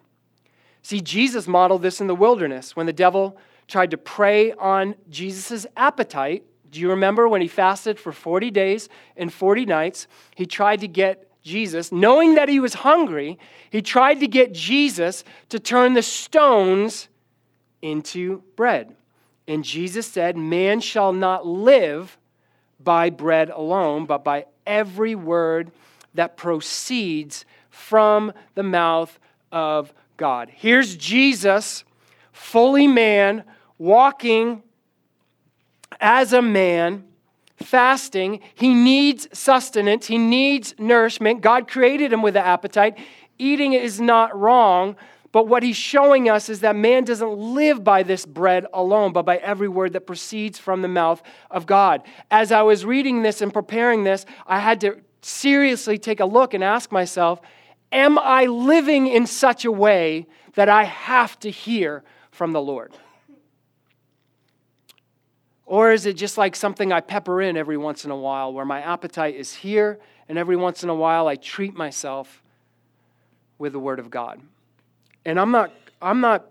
See, 0.87 1.01
Jesus 1.01 1.49
modeled 1.49 1.83
this 1.83 2.01
in 2.01 2.07
the 2.07 2.15
wilderness 2.15 2.77
when 2.77 2.87
the 2.87 2.93
devil 2.93 3.37
tried 3.67 3.91
to 3.91 3.97
prey 3.97 4.53
on 4.53 4.95
Jesus' 5.11 5.67
appetite. 5.77 6.45
Do 6.71 6.79
you 6.79 6.91
remember 6.91 7.29
when 7.29 7.41
he 7.41 7.49
fasted 7.49 7.99
for 7.99 8.13
40 8.13 8.53
days 8.53 8.89
and 9.17 9.33
40 9.33 9.67
nights? 9.67 10.07
He 10.37 10.47
tried 10.47 10.79
to 10.83 10.87
get 10.87 11.29
Jesus, 11.43 11.91
knowing 11.91 12.37
that 12.37 12.49
he 12.49 12.61
was 12.61 12.75
hungry, 12.75 13.37
he 13.69 13.83
tried 13.83 14.21
to 14.21 14.29
get 14.29 14.53
Jesus 14.53 15.25
to 15.49 15.59
turn 15.59 15.95
the 15.95 16.03
stones 16.03 17.09
into 17.83 18.45
bread. 18.55 18.95
And 19.49 19.65
Jesus 19.65 20.07
said, 20.07 20.37
Man 20.37 20.79
shall 20.79 21.13
not 21.13 21.45
live 21.45 22.17
by 22.79 23.11
bread 23.11 23.51
alone, 23.51 24.07
but 24.07 24.23
by 24.23 24.47
every 24.65 25.17
word 25.17 25.73
that 26.15 26.37
proceeds 26.37 27.45
from 27.71 28.33
the 28.55 28.63
mouth 28.63 29.19
of 29.51 29.93
God. 30.17 30.51
Here's 30.53 30.97
Jesus, 30.97 31.85
fully 32.33 32.87
man, 32.87 33.45
walking 33.79 34.63
as 36.01 36.33
a 36.33 36.43
man, 36.43 37.05
fasting. 37.57 38.41
He 38.55 38.75
needs 38.75 39.29
sustenance, 39.33 40.07
he 40.07 40.19
needs 40.19 40.75
nourishment. 40.79 41.41
God 41.41 41.69
created 41.69 42.13
him 42.13 42.23
with 42.23 42.37
an 42.37 42.45
appetite. 42.45 42.99
Eating 43.39 43.73
is 43.73 44.01
not 44.01 44.39
wrong. 44.39 44.97
But 45.33 45.49
what 45.49 45.63
he's 45.63 45.77
showing 45.77 46.31
us 46.31 46.49
is 46.49 46.61
that 46.61 46.77
man 46.77 47.05
doesn't 47.05 47.37
live 47.37 47.85
by 47.85 48.03
this 48.03 48.25
bread 48.25 48.65
alone, 48.73 49.13
but 49.13 49.27
by 49.27 49.37
every 49.37 49.69
word 49.69 49.93
that 49.93 50.07
proceeds 50.07 50.59
from 50.59 50.81
the 50.81 50.89
mouth 50.89 51.23
of 51.51 51.67
God. 51.67 52.05
As 52.31 52.51
I 52.51 52.63
was 52.63 52.87
reading 52.87 53.23
this 53.23 53.43
and 53.43 53.53
preparing 53.53 54.05
this, 54.05 54.25
I 54.47 54.61
had 54.61 54.81
to 54.81 54.99
seriously 55.21 55.99
take 55.99 56.21
a 56.21 56.25
look 56.25 56.55
and 56.55 56.65
ask 56.65 56.91
myself, 56.91 57.43
am 57.93 58.19
I 58.19 58.47
living 58.47 59.07
in 59.07 59.27
such 59.27 59.65
a 59.65 59.73
way 59.73 60.27
that 60.55 60.69
I 60.69 60.85
have 60.85 61.39
to 61.41 61.51
hear 61.51 62.03
from 62.31 62.53
the 62.53 62.61
Lord? 62.61 62.93
Or 65.65 65.91
is 65.91 66.07
it 66.07 66.15
just 66.15 66.39
like 66.39 66.55
something 66.55 66.93
I 66.93 67.01
pepper 67.01 67.43
in 67.43 67.57
every 67.57 67.77
once 67.77 68.05
in 68.05 68.11
a 68.11 68.17
while 68.17 68.53
where 68.53 68.65
my 68.65 68.81
appetite 68.81 69.35
is 69.35 69.53
here 69.53 69.99
and 70.29 70.39
every 70.39 70.57
once 70.57 70.85
in 70.85 70.89
a 70.89 70.95
while 70.95 71.27
I 71.27 71.35
treat 71.35 71.75
myself 71.75 72.43
with 73.59 73.73
the 73.73 73.81
Word 73.81 73.99
of 73.99 74.09
God? 74.09 74.41
And 75.25 75.41
I'm 75.41 75.51
not, 75.51 75.73
I'm 76.01 76.21
not 76.21 76.47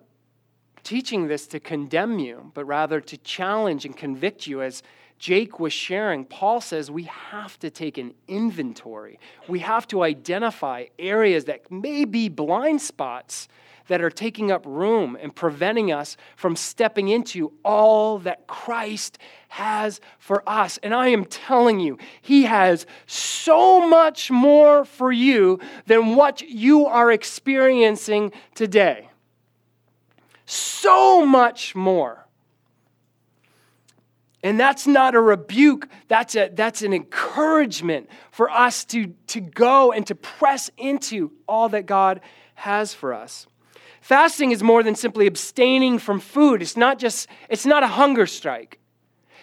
teaching 0.83 1.27
this 1.27 1.47
to 1.47 1.59
condemn 1.61 2.19
you, 2.19 2.51
but 2.53 2.65
rather 2.65 2.99
to 2.99 3.17
challenge 3.17 3.85
and 3.85 3.95
convict 3.95 4.47
you 4.47 4.61
as 4.61 4.83
Jake 5.17 5.59
was 5.59 5.73
sharing, 5.73 6.25
Paul 6.25 6.61
says 6.61 6.91
we 6.91 7.03
have 7.03 7.57
to 7.59 7.69
take 7.69 7.97
an 7.97 8.13
inventory. 8.27 9.19
We 9.47 9.59
have 9.59 9.87
to 9.87 10.03
identify 10.03 10.85
areas 10.99 11.45
that 11.45 11.71
may 11.71 12.05
be 12.05 12.29
blind 12.29 12.81
spots 12.81 13.47
that 13.87 14.01
are 14.01 14.09
taking 14.09 14.51
up 14.51 14.65
room 14.65 15.17
and 15.19 15.35
preventing 15.35 15.91
us 15.91 16.17
from 16.35 16.55
stepping 16.55 17.07
into 17.07 17.53
all 17.63 18.19
that 18.19 18.47
Christ 18.47 19.17
has 19.49 20.01
for 20.17 20.47
us. 20.47 20.79
And 20.81 20.93
I 20.93 21.09
am 21.09 21.25
telling 21.25 21.79
you, 21.79 21.97
He 22.21 22.43
has 22.43 22.85
so 23.05 23.87
much 23.87 24.31
more 24.31 24.85
for 24.85 25.11
you 25.11 25.59
than 25.85 26.15
what 26.15 26.41
you 26.41 26.87
are 26.87 27.11
experiencing 27.11 28.31
today. 28.55 29.09
So 30.45 31.25
much 31.25 31.75
more. 31.75 32.24
And 34.45 34.59
that's 34.59 34.85
not 34.85 35.15
a 35.15 35.19
rebuke, 35.19 35.89
that's, 36.07 36.35
a, 36.35 36.51
that's 36.53 36.83
an 36.83 36.93
encouragement 36.93 38.07
for 38.29 38.47
us 38.47 38.85
to, 38.85 39.07
to 39.25 39.41
go 39.41 39.91
and 39.91 40.05
to 40.05 40.13
press 40.13 40.69
into 40.77 41.31
all 41.47 41.67
that 41.69 41.87
God 41.87 42.21
has 42.53 42.93
for 42.93 43.11
us. 43.11 43.47
Fasting 44.01 44.51
is 44.51 44.61
more 44.61 44.83
than 44.83 44.93
simply 44.93 45.25
abstaining 45.25 45.97
from 45.97 46.19
food. 46.19 46.61
It's 46.61 46.77
not 46.77 46.99
just, 46.99 47.27
it's 47.49 47.65
not 47.65 47.81
a 47.81 47.87
hunger 47.87 48.27
strike. 48.27 48.79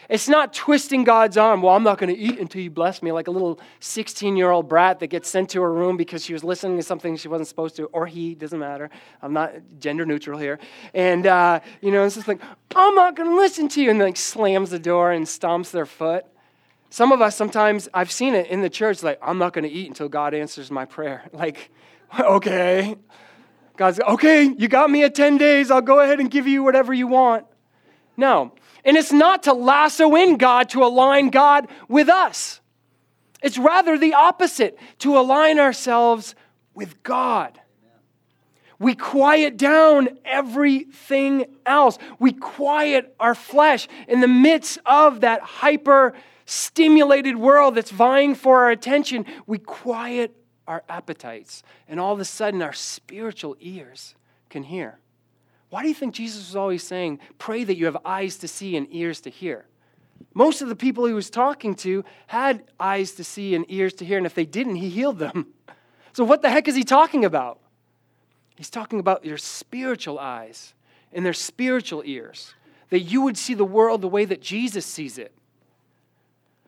It's 0.09 0.29
not 0.29 0.53
twisting 0.53 1.05
God's 1.05 1.37
arm. 1.37 1.63
Well, 1.63 1.75
I'm 1.75 1.83
not 1.83 1.99
going 1.99 2.15
to 2.15 2.21
eat 2.21 2.39
until 2.39 2.61
you 2.61 2.71
bless 2.71 3.03
me, 3.03 3.13
like 3.13 3.29
a 3.29 3.31
little 3.31 3.61
16 3.81 4.37
year 4.37 4.51
old 4.51 4.69
brat 4.69 5.01
that 5.01 5.09
gets 5.09 5.29
sent 5.29 5.51
to 5.51 5.63
her 5.63 5.73
room 5.73 5.97
because 5.97 6.25
she 6.25 6.33
was 6.33 6.43
listening 6.43 6.77
to 6.77 6.83
something 6.83 7.17
she 7.17 7.29
wasn't 7.29 7.49
supposed 7.49 7.77
to, 7.77 7.85
or 7.87 8.07
he, 8.07 8.35
doesn't 8.35 8.59
matter. 8.59 8.91
I'm 9.21 9.33
not 9.33 9.53
gender 9.79 10.05
neutral 10.05 10.39
here. 10.39 10.59
And, 10.95 11.27
uh, 11.27 11.61
you 11.81 11.91
know, 11.91 12.05
it's 12.05 12.17
just 12.17 12.29
like, 12.29 12.41
I'm 12.75 12.95
not 12.95 13.17
going 13.17 13.31
to 13.31 13.37
listen 13.37 13.69
to 13.69 13.83
you, 13.83 13.91
and 13.91 13.99
like 13.99 14.17
slams 14.17 14.71
the 14.71 14.79
door 14.79 15.13
and 15.13 15.25
stomps 15.27 15.71
their 15.71 15.87
foot. 15.87 16.27
Some 16.91 17.11
of 17.11 17.23
us, 17.23 17.37
sometimes, 17.37 17.89
I've 17.95 18.13
seen 18.13 18.35
it 18.35 18.49
in 18.49 18.61
the 18.61 18.69
church, 18.69 19.03
like, 19.03 19.19
I'm 19.23 19.39
not 19.39 19.55
going 19.55 19.65
to 19.65 19.71
eat 19.71 19.89
until 19.89 20.11
God 20.11 20.35
answers 20.35 20.71
my 20.71 20.85
prayer. 20.85 21.23
Like, 21.33 21.71
okay. 22.21 22.97
God's, 23.79 23.99
okay, 24.01 24.43
you 24.45 24.69
got 24.69 24.91
me 24.91 25.03
at 25.03 25.15
10 25.15 25.39
days. 25.39 25.71
I'll 25.71 25.81
go 25.81 26.01
ahead 26.01 26.21
and 26.21 26.31
give 26.31 26.47
you 26.47 26.63
whatever 26.63 26.93
you 26.93 27.07
want. 27.07 27.47
No. 28.19 28.53
And 28.85 28.97
it's 28.97 29.13
not 29.13 29.45
to 29.45 29.53
lasso 29.53 30.15
in 30.17 30.37
God 30.37 30.71
to 30.71 30.83
align 30.85 31.31
God 31.31 31.69
with 31.89 32.09
us. 32.09 32.61
It's 33.43 33.59
rather 33.59 33.99
the 33.99 34.15
opposite, 34.15 34.79
to 35.01 35.19
align 35.19 35.59
ourselves 35.59 36.35
with 36.75 37.03
God. 37.03 37.61
We 38.79 38.95
quiet 38.97 39.57
down 39.57 40.19
everything 40.25 41.47
else. 41.65 41.99
We 42.19 42.33
quiet 42.33 43.15
our 43.21 43.35
flesh 43.35 43.87
in 44.09 44.21
the 44.21 44.29
midst 44.29 44.79
of 44.85 45.21
that 45.21 45.41
hyper 45.43 46.15
stimulated 46.47 47.37
world 47.37 47.77
that's 47.77 47.93
vying 47.93 48.35
for 48.35 48.65
our 48.65 48.71
attention. 48.71 49.25
We 49.47 49.59
quiet 49.59 50.35
our 50.67 50.83
appetites, 50.89 51.63
and 51.89 52.01
all 52.01 52.13
of 52.13 52.21
a 52.21 52.25
sudden, 52.25 52.63
our 52.63 52.73
spiritual 52.73 53.57
ears 53.61 54.15
can 54.49 54.65
hear. 54.65 54.99
Why 55.73 55.81
do 55.81 55.89
you 55.89 55.95
think 55.95 56.13
Jesus 56.13 56.49
was 56.49 56.55
always 56.55 56.83
saying, 56.83 57.19
Pray 57.39 57.65
that 57.65 57.79
you 57.79 57.87
have 57.87 57.97
eyes 58.05 58.37
to 58.37 58.47
see 58.47 58.77
and 58.77 58.87
ears 58.91 59.23
to 59.23 59.31
hear? 59.31 59.65
Most 60.35 60.61
of 60.61 60.69
the 60.69 60.77
people 60.77 61.07
he 61.07 61.15
was 61.15 61.31
talking 61.31 61.75
to 61.77 62.05
had 62.27 62.65
eyes 62.79 63.13
to 63.13 63.25
see 63.25 63.55
and 63.55 63.65
ears 63.71 63.95
to 63.95 64.05
hear, 64.05 64.19
and 64.19 64.27
if 64.27 64.35
they 64.35 64.45
didn't, 64.45 64.75
he 64.75 64.91
healed 64.91 65.19
them. 65.19 65.47
So, 66.15 66.25
what 66.25 66.43
the 66.43 66.51
heck 66.51 66.69
is 66.69 66.75
he 66.75 66.85
talking 66.85 67.25
about? 67.25 67.59
He's 68.55 68.69
talking 68.69 69.01
about 69.01 69.25
your 69.25 69.39
spiritual 69.39 70.19
eyes 70.19 70.75
and 71.11 71.25
their 71.25 71.33
spiritual 71.33 72.03
ears, 72.05 72.53
that 72.91 73.01
you 73.01 73.23
would 73.23 73.39
see 73.39 73.55
the 73.55 73.65
world 73.65 74.03
the 74.03 74.09
way 74.09 74.27
that 74.27 74.43
Jesus 74.43 74.85
sees 74.85 75.17
it. 75.17 75.33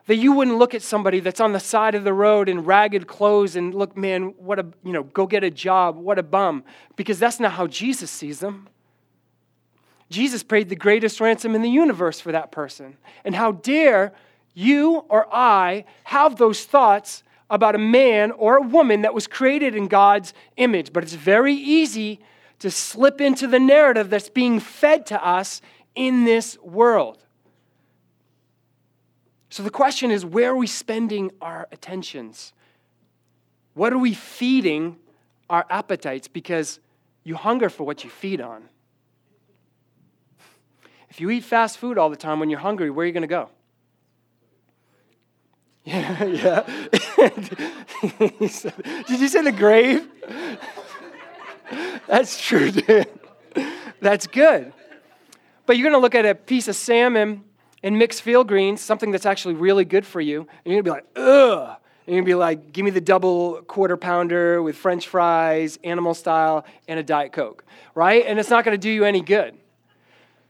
That 0.06 0.16
you 0.16 0.32
wouldn't 0.32 0.56
look 0.56 0.72
at 0.72 0.80
somebody 0.80 1.20
that's 1.20 1.40
on 1.40 1.52
the 1.52 1.60
side 1.60 1.94
of 1.94 2.04
the 2.04 2.14
road 2.14 2.48
in 2.48 2.64
ragged 2.64 3.06
clothes 3.06 3.54
and 3.54 3.74
look, 3.74 3.98
man, 3.98 4.32
what 4.38 4.58
a, 4.58 4.66
you 4.82 4.94
know, 4.94 5.02
go 5.02 5.26
get 5.26 5.44
a 5.44 5.50
job, 5.50 5.98
what 5.98 6.18
a 6.18 6.22
bum, 6.22 6.64
because 6.96 7.18
that's 7.18 7.38
not 7.38 7.52
how 7.52 7.66
Jesus 7.66 8.10
sees 8.10 8.40
them. 8.40 8.66
Jesus 10.10 10.42
paid 10.42 10.68
the 10.68 10.76
greatest 10.76 11.20
ransom 11.20 11.54
in 11.54 11.62
the 11.62 11.70
universe 11.70 12.20
for 12.20 12.32
that 12.32 12.52
person. 12.52 12.96
And 13.24 13.34
how 13.34 13.52
dare 13.52 14.12
you 14.54 15.04
or 15.08 15.26
I 15.34 15.84
have 16.04 16.36
those 16.36 16.64
thoughts 16.64 17.22
about 17.50 17.74
a 17.74 17.78
man 17.78 18.30
or 18.32 18.56
a 18.56 18.62
woman 18.62 19.02
that 19.02 19.14
was 19.14 19.26
created 19.26 19.74
in 19.74 19.88
God's 19.88 20.32
image. 20.56 20.92
But 20.92 21.02
it's 21.02 21.14
very 21.14 21.54
easy 21.54 22.20
to 22.60 22.70
slip 22.70 23.20
into 23.20 23.46
the 23.46 23.60
narrative 23.60 24.10
that's 24.10 24.30
being 24.30 24.60
fed 24.60 25.06
to 25.06 25.26
us 25.26 25.60
in 25.94 26.24
this 26.24 26.56
world. 26.62 27.24
So 29.50 29.62
the 29.62 29.70
question 29.70 30.10
is 30.10 30.24
where 30.24 30.50
are 30.50 30.56
we 30.56 30.66
spending 30.66 31.30
our 31.40 31.68
attentions? 31.70 32.52
What 33.74 33.92
are 33.92 33.98
we 33.98 34.14
feeding 34.14 34.96
our 35.50 35.66
appetites? 35.68 36.26
Because 36.26 36.80
you 37.22 37.36
hunger 37.36 37.68
for 37.68 37.84
what 37.84 38.04
you 38.04 38.10
feed 38.10 38.40
on. 38.40 38.68
If 41.14 41.20
you 41.20 41.30
eat 41.30 41.44
fast 41.44 41.78
food 41.78 41.96
all 41.96 42.10
the 42.10 42.16
time 42.16 42.40
when 42.40 42.50
you're 42.50 42.58
hungry, 42.58 42.90
where 42.90 43.04
are 43.04 43.06
you 43.06 43.12
going 43.12 43.22
to 43.22 43.28
go? 43.28 43.48
Yeah, 45.86 46.24
yeah. 46.24 46.62
Did 49.06 49.20
you 49.20 49.28
say 49.28 49.42
the 49.42 49.54
grave? 49.54 50.08
That's 52.08 52.40
true, 52.40 52.72
dude. 52.72 53.06
That's 54.00 54.26
good. 54.26 54.72
But 55.66 55.76
you're 55.76 55.84
going 55.84 55.92
to 55.92 56.02
look 56.02 56.16
at 56.16 56.24
a 56.24 56.34
piece 56.34 56.66
of 56.68 56.74
salmon 56.74 57.44
and 57.82 57.96
mixed 57.96 58.22
field 58.22 58.48
greens, 58.48 58.80
something 58.80 59.10
that's 59.12 59.26
actually 59.26 59.54
really 59.54 59.84
good 59.84 60.06
for 60.06 60.22
you, 60.22 60.40
and 60.40 60.48
you're 60.72 60.82
going 60.82 60.84
to 60.84 60.90
be 60.90 60.90
like, 60.90 61.06
ugh. 61.16 61.76
And 62.06 62.14
you're 62.14 62.22
going 62.22 62.24
to 62.24 62.30
be 62.30 62.34
like, 62.34 62.72
give 62.72 62.84
me 62.84 62.90
the 62.90 63.00
double 63.00 63.62
quarter 63.62 63.98
pounder 63.98 64.62
with 64.62 64.74
french 64.74 65.06
fries, 65.06 65.78
animal 65.84 66.14
style, 66.14 66.64
and 66.88 66.98
a 66.98 67.02
Diet 67.02 67.32
Coke, 67.32 67.62
right? 67.94 68.24
And 68.26 68.40
it's 68.40 68.50
not 68.50 68.64
going 68.64 68.74
to 68.74 68.80
do 68.80 68.90
you 68.90 69.04
any 69.04 69.20
good. 69.20 69.58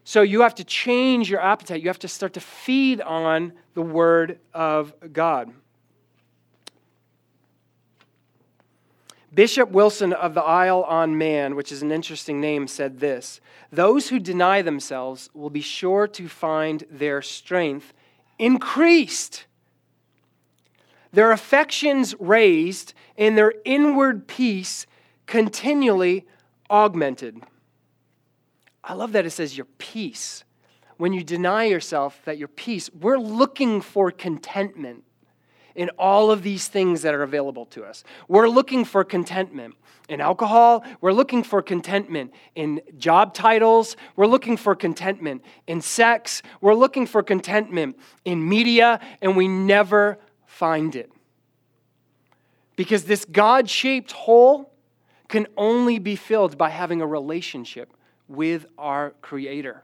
So 0.05 0.21
you 0.21 0.43
have 0.43 0.55
to 0.57 0.65
change 0.65 1.31
your 1.31 1.41
appetite. 1.41 1.81
You 1.81 1.89
have 1.89 1.99
to 2.01 2.09
start 2.09 2.35
to 2.35 2.41
feed 2.41 3.01
on 3.01 3.55
the 3.73 3.83
Word 3.83 4.39
of 4.53 4.93
God. 5.13 5.51
Bishop 9.35 9.71
Wilson 9.71 10.13
of 10.13 10.35
the 10.35 10.43
Isle 10.43 10.85
of 10.89 11.09
Man, 11.09 11.57
which 11.57 11.73
is 11.73 11.83
an 11.83 11.91
interesting 11.91 12.41
name, 12.41 12.69
said 12.69 13.01
this 13.01 13.41
Those 13.73 14.11
who 14.11 14.21
deny 14.21 14.63
themselves 14.63 15.31
will 15.35 15.51
be 15.51 15.63
sure 15.63 16.07
to 16.09 16.29
find 16.29 16.85
their 16.91 17.21
strength 17.23 17.93
increased, 18.39 19.47
their 21.13 21.33
affections 21.33 22.15
raised, 22.21 22.93
and 23.17 23.37
their 23.37 23.55
inward 23.65 24.29
peace 24.29 24.87
continually 25.27 26.27
augmented. 26.71 27.43
I 28.87 28.93
love 28.93 29.13
that 29.13 29.25
it 29.25 29.31
says 29.31 29.57
your 29.57 29.67
peace. 29.79 30.45
When 30.99 31.13
you 31.13 31.25
deny 31.25 31.65
yourself 31.65 32.21
that 32.27 32.39
your 32.39 32.49
peace, 32.49 32.91
we're 32.93 33.19
looking 33.19 33.81
for 33.81 34.11
contentment 34.11 35.05
in 35.75 35.91
all 35.99 36.31
of 36.31 36.43
these 36.43 36.69
things 36.69 37.03
that 37.03 37.15
are 37.15 37.23
available 37.23 37.67
to 37.67 37.85
us. 37.85 38.05
We're 38.29 38.49
looking 38.49 38.85
for 38.85 39.03
contentment 39.03 39.75
in 40.09 40.21
alcohol. 40.21 40.85
We're 41.01 41.13
looking 41.13 41.43
for 41.43 41.63
contentment 41.63 42.33
in 42.55 42.81
job 42.97 43.35
titles. 43.35 43.97
We're 44.15 44.27
looking 44.27 44.57
for 44.57 44.77
contentment 44.77 45.43
in 45.67 45.81
sex. 45.81 46.43
We're 46.61 46.75
looking 46.75 47.07
for 47.07 47.23
contentment 47.23 47.99
in 48.25 48.47
media, 48.47 49.01
and 49.21 49.37
we 49.37 49.49
never 49.49 50.19
find 50.47 50.95
it. 50.95 51.11
Because 52.77 53.05
this 53.05 53.25
God 53.25 53.69
shaped 53.69 54.13
hole 54.13 54.73
can 55.29 55.47
only 55.57 55.99
be 55.99 56.17
filled 56.17 56.57
by 56.59 56.71
having 56.71 57.01
a 57.01 57.07
relationship 57.07 57.93
with 58.29 58.67
our 58.79 59.11
Creator. 59.21 59.83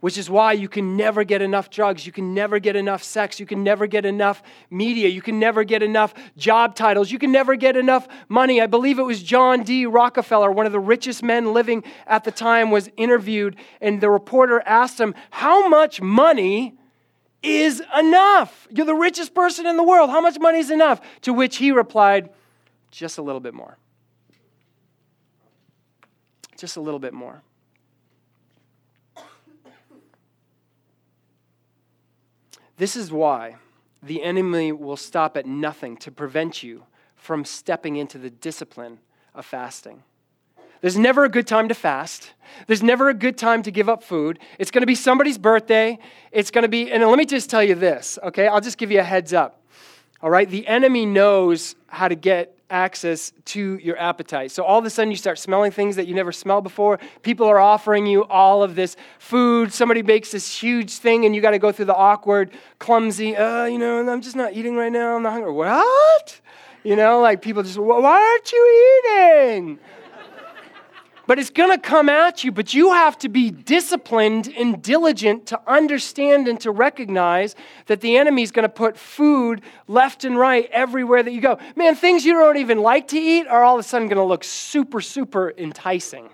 Which 0.00 0.16
is 0.16 0.30
why 0.30 0.52
you 0.52 0.68
can 0.68 0.96
never 0.96 1.24
get 1.24 1.42
enough 1.42 1.70
drugs, 1.70 2.06
you 2.06 2.12
can 2.12 2.32
never 2.32 2.60
get 2.60 2.76
enough 2.76 3.02
sex, 3.02 3.40
you 3.40 3.46
can 3.46 3.64
never 3.64 3.88
get 3.88 4.04
enough 4.04 4.44
media, 4.70 5.08
you 5.08 5.20
can 5.20 5.40
never 5.40 5.64
get 5.64 5.82
enough 5.82 6.14
job 6.36 6.76
titles, 6.76 7.10
you 7.10 7.18
can 7.18 7.32
never 7.32 7.56
get 7.56 7.76
enough 7.76 8.06
money. 8.28 8.60
I 8.60 8.68
believe 8.68 9.00
it 9.00 9.02
was 9.02 9.20
John 9.20 9.64
D. 9.64 9.86
Rockefeller, 9.86 10.52
one 10.52 10.66
of 10.66 10.72
the 10.72 10.78
richest 10.78 11.24
men 11.24 11.52
living 11.52 11.82
at 12.06 12.22
the 12.22 12.30
time, 12.30 12.70
was 12.70 12.88
interviewed, 12.96 13.56
and 13.80 14.00
the 14.00 14.08
reporter 14.08 14.62
asked 14.64 15.00
him, 15.00 15.16
How 15.30 15.68
much 15.68 16.00
money 16.00 16.78
is 17.42 17.82
enough? 17.98 18.68
You're 18.70 18.86
the 18.86 18.94
richest 18.94 19.34
person 19.34 19.66
in 19.66 19.76
the 19.76 19.82
world. 19.82 20.10
How 20.10 20.20
much 20.20 20.38
money 20.38 20.60
is 20.60 20.70
enough? 20.70 21.00
To 21.22 21.32
which 21.32 21.56
he 21.56 21.72
replied, 21.72 22.30
Just 22.92 23.18
a 23.18 23.22
little 23.22 23.40
bit 23.40 23.52
more. 23.52 23.78
Just 26.56 26.76
a 26.76 26.80
little 26.80 27.00
bit 27.00 27.14
more. 27.14 27.42
This 32.78 32.96
is 32.96 33.12
why 33.12 33.56
the 34.02 34.22
enemy 34.22 34.72
will 34.72 34.96
stop 34.96 35.36
at 35.36 35.46
nothing 35.46 35.96
to 35.98 36.12
prevent 36.12 36.62
you 36.62 36.84
from 37.16 37.44
stepping 37.44 37.96
into 37.96 38.18
the 38.18 38.30
discipline 38.30 39.00
of 39.34 39.44
fasting. 39.44 40.04
There's 40.80 40.96
never 40.96 41.24
a 41.24 41.28
good 41.28 41.48
time 41.48 41.68
to 41.68 41.74
fast. 41.74 42.32
There's 42.68 42.82
never 42.84 43.08
a 43.08 43.14
good 43.14 43.36
time 43.36 43.64
to 43.64 43.72
give 43.72 43.88
up 43.88 44.04
food. 44.04 44.38
It's 44.60 44.70
going 44.70 44.82
to 44.82 44.86
be 44.86 44.94
somebody's 44.94 45.38
birthday. 45.38 45.98
It's 46.30 46.52
going 46.52 46.62
to 46.62 46.68
be, 46.68 46.92
and 46.92 47.04
let 47.04 47.18
me 47.18 47.26
just 47.26 47.50
tell 47.50 47.64
you 47.64 47.74
this, 47.74 48.16
okay? 48.22 48.46
I'll 48.46 48.60
just 48.60 48.78
give 48.78 48.92
you 48.92 49.00
a 49.00 49.04
heads 49.04 49.32
up. 49.32 49.60
All 50.22 50.30
right? 50.30 50.48
The 50.48 50.66
enemy 50.68 51.04
knows 51.04 51.74
how 51.88 52.06
to 52.06 52.14
get 52.14 52.57
access 52.70 53.32
to 53.46 53.78
your 53.78 53.98
appetite. 53.98 54.50
So 54.50 54.64
all 54.64 54.78
of 54.78 54.84
a 54.84 54.90
sudden 54.90 55.10
you 55.10 55.16
start 55.16 55.38
smelling 55.38 55.70
things 55.70 55.96
that 55.96 56.06
you 56.06 56.14
never 56.14 56.32
smelled 56.32 56.64
before. 56.64 56.98
People 57.22 57.46
are 57.46 57.58
offering 57.58 58.06
you 58.06 58.24
all 58.24 58.62
of 58.62 58.74
this 58.74 58.96
food. 59.18 59.72
Somebody 59.72 60.02
makes 60.02 60.30
this 60.30 60.60
huge 60.60 60.94
thing 60.94 61.24
and 61.24 61.34
you 61.34 61.40
got 61.40 61.52
to 61.52 61.58
go 61.58 61.72
through 61.72 61.86
the 61.86 61.96
awkward, 61.96 62.50
clumsy, 62.78 63.36
uh, 63.36 63.64
you 63.64 63.78
know, 63.78 64.08
I'm 64.08 64.20
just 64.20 64.36
not 64.36 64.54
eating 64.54 64.76
right 64.76 64.92
now. 64.92 65.16
I'm 65.16 65.22
not 65.22 65.32
hungry. 65.32 65.52
What? 65.52 66.40
You 66.84 66.96
know, 66.96 67.20
like 67.20 67.42
people 67.42 67.62
just, 67.62 67.78
why 67.78 68.20
aren't 68.20 68.52
you 68.52 69.02
eating? 69.04 69.78
But 71.28 71.38
it's 71.38 71.50
going 71.50 71.70
to 71.70 71.78
come 71.78 72.08
at 72.08 72.42
you. 72.42 72.50
But 72.50 72.72
you 72.72 72.90
have 72.94 73.18
to 73.18 73.28
be 73.28 73.50
disciplined 73.50 74.48
and 74.56 74.82
diligent 74.82 75.44
to 75.48 75.60
understand 75.70 76.48
and 76.48 76.58
to 76.62 76.70
recognize 76.70 77.54
that 77.84 78.00
the 78.00 78.16
enemy 78.16 78.42
is 78.42 78.50
going 78.50 78.62
to 78.62 78.70
put 78.70 78.96
food 78.96 79.60
left 79.88 80.24
and 80.24 80.38
right 80.38 80.66
everywhere 80.72 81.22
that 81.22 81.32
you 81.32 81.42
go. 81.42 81.58
Man, 81.76 81.94
things 81.96 82.24
you 82.24 82.32
don't 82.32 82.56
even 82.56 82.78
like 82.78 83.08
to 83.08 83.18
eat 83.18 83.46
are 83.46 83.62
all 83.62 83.74
of 83.74 83.80
a 83.80 83.82
sudden 83.82 84.08
going 84.08 84.16
to 84.16 84.24
look 84.24 84.42
super, 84.42 85.02
super 85.02 85.52
enticing. 85.58 86.30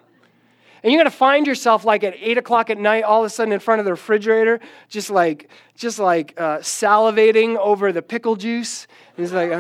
And 0.85 0.92
you're 0.92 1.00
going 1.00 1.11
to 1.11 1.16
find 1.16 1.44
yourself 1.44 1.85
like 1.85 2.04
at 2.04 2.14
eight 2.20 2.38
o'clock 2.38 2.70
at 2.70 2.78
night, 2.78 3.02
all 3.02 3.24
of 3.24 3.26
a 3.26 3.30
sudden 3.30 3.52
in 3.52 3.59
front 3.59 3.80
of 3.80 3.87
the 3.87 3.90
refrigerator, 3.90 4.61
just 4.88 5.11
like, 5.11 5.50
just 5.74 5.98
like 5.98 6.35
uh, 6.37 6.59
salivating 6.59 7.57
over 7.57 7.90
the 7.90 8.02
pickle 8.02 8.37
juice. 8.37 8.87
And 9.16 9.24
it's 9.24 9.33
like, 9.33 9.50
uh, 9.50 9.54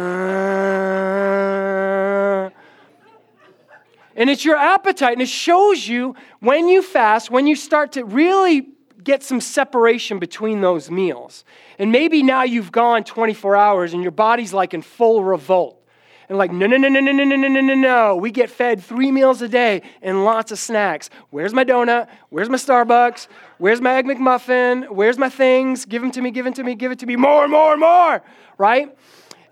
and 4.16 4.30
it's 4.30 4.44
your 4.44 4.56
appetite. 4.56 5.12
And 5.12 5.22
it 5.22 5.28
shows 5.28 5.86
you 5.86 6.14
when 6.40 6.68
you 6.68 6.82
fast, 6.82 7.30
when 7.30 7.46
you 7.46 7.56
start 7.56 7.92
to 7.92 8.04
really 8.04 8.68
get 9.02 9.22
some 9.22 9.40
separation 9.40 10.18
between 10.18 10.60
those 10.60 10.90
meals. 10.90 11.44
And 11.78 11.92
maybe 11.92 12.22
now 12.22 12.42
you've 12.42 12.72
gone 12.72 13.04
24 13.04 13.56
hours 13.56 13.92
and 13.92 14.02
your 14.02 14.12
body's 14.12 14.52
like 14.52 14.74
in 14.74 14.82
full 14.82 15.22
revolt. 15.22 15.80
And 16.28 16.38
like, 16.38 16.50
no, 16.50 16.66
no, 16.66 16.78
no, 16.78 16.88
no, 16.88 17.00
no, 17.00 17.12
no, 17.12 17.24
no, 17.24 17.36
no, 17.36 17.48
no, 17.48 17.60
no, 17.60 17.74
no. 17.74 18.16
We 18.16 18.30
get 18.30 18.48
fed 18.48 18.82
three 18.82 19.12
meals 19.12 19.42
a 19.42 19.48
day 19.48 19.82
and 20.00 20.24
lots 20.24 20.52
of 20.52 20.58
snacks. 20.58 21.10
Where's 21.28 21.52
my 21.52 21.64
donut? 21.64 22.08
Where's 22.30 22.48
my 22.48 22.56
Starbucks? 22.56 23.28
Where's 23.58 23.80
my 23.82 23.96
Egg 23.96 24.06
McMuffin? 24.06 24.88
Where's 24.90 25.18
my 25.18 25.28
things? 25.28 25.84
Give 25.84 26.00
them 26.00 26.10
to 26.12 26.22
me, 26.22 26.30
give 26.30 26.46
them 26.46 26.54
to 26.54 26.64
me, 26.64 26.74
give 26.74 26.92
it 26.92 26.98
to 27.00 27.06
me. 27.06 27.16
More, 27.16 27.46
more, 27.46 27.76
more, 27.76 28.22
right? 28.56 28.96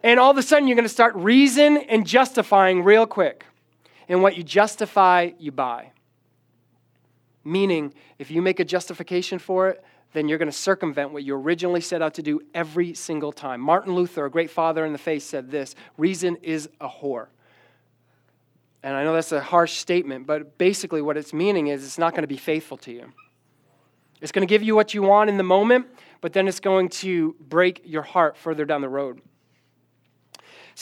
And 0.02 0.18
all 0.18 0.30
of 0.30 0.38
a 0.38 0.42
sudden, 0.42 0.66
you're 0.66 0.74
going 0.74 0.88
to 0.88 0.88
start 0.88 1.14
reason 1.14 1.76
and 1.76 2.06
justifying 2.06 2.82
real 2.82 3.06
quick. 3.06 3.44
And 4.12 4.22
what 4.22 4.36
you 4.36 4.42
justify, 4.42 5.30
you 5.38 5.50
buy. 5.50 5.90
Meaning, 7.44 7.94
if 8.18 8.30
you 8.30 8.42
make 8.42 8.60
a 8.60 8.64
justification 8.64 9.38
for 9.38 9.70
it, 9.70 9.82
then 10.12 10.28
you're 10.28 10.36
going 10.36 10.50
to 10.50 10.56
circumvent 10.56 11.12
what 11.12 11.24
you 11.24 11.34
originally 11.34 11.80
set 11.80 12.02
out 12.02 12.12
to 12.14 12.22
do 12.22 12.42
every 12.52 12.92
single 12.92 13.32
time. 13.32 13.58
Martin 13.58 13.94
Luther, 13.94 14.26
a 14.26 14.30
great 14.30 14.50
father 14.50 14.84
in 14.84 14.92
the 14.92 14.98
faith, 14.98 15.22
said 15.22 15.50
this 15.50 15.74
reason 15.96 16.36
is 16.42 16.68
a 16.78 16.90
whore. 16.90 17.28
And 18.82 18.94
I 18.94 19.02
know 19.02 19.14
that's 19.14 19.32
a 19.32 19.40
harsh 19.40 19.78
statement, 19.78 20.26
but 20.26 20.58
basically 20.58 21.00
what 21.00 21.16
it's 21.16 21.32
meaning 21.32 21.68
is 21.68 21.82
it's 21.82 21.96
not 21.96 22.12
going 22.12 22.22
to 22.22 22.28
be 22.28 22.36
faithful 22.36 22.76
to 22.78 22.92
you. 22.92 23.10
It's 24.20 24.30
going 24.30 24.46
to 24.46 24.52
give 24.52 24.62
you 24.62 24.74
what 24.76 24.92
you 24.92 25.00
want 25.00 25.30
in 25.30 25.38
the 25.38 25.42
moment, 25.42 25.86
but 26.20 26.34
then 26.34 26.46
it's 26.48 26.60
going 26.60 26.90
to 26.90 27.34
break 27.40 27.80
your 27.86 28.02
heart 28.02 28.36
further 28.36 28.66
down 28.66 28.82
the 28.82 28.90
road. 28.90 29.22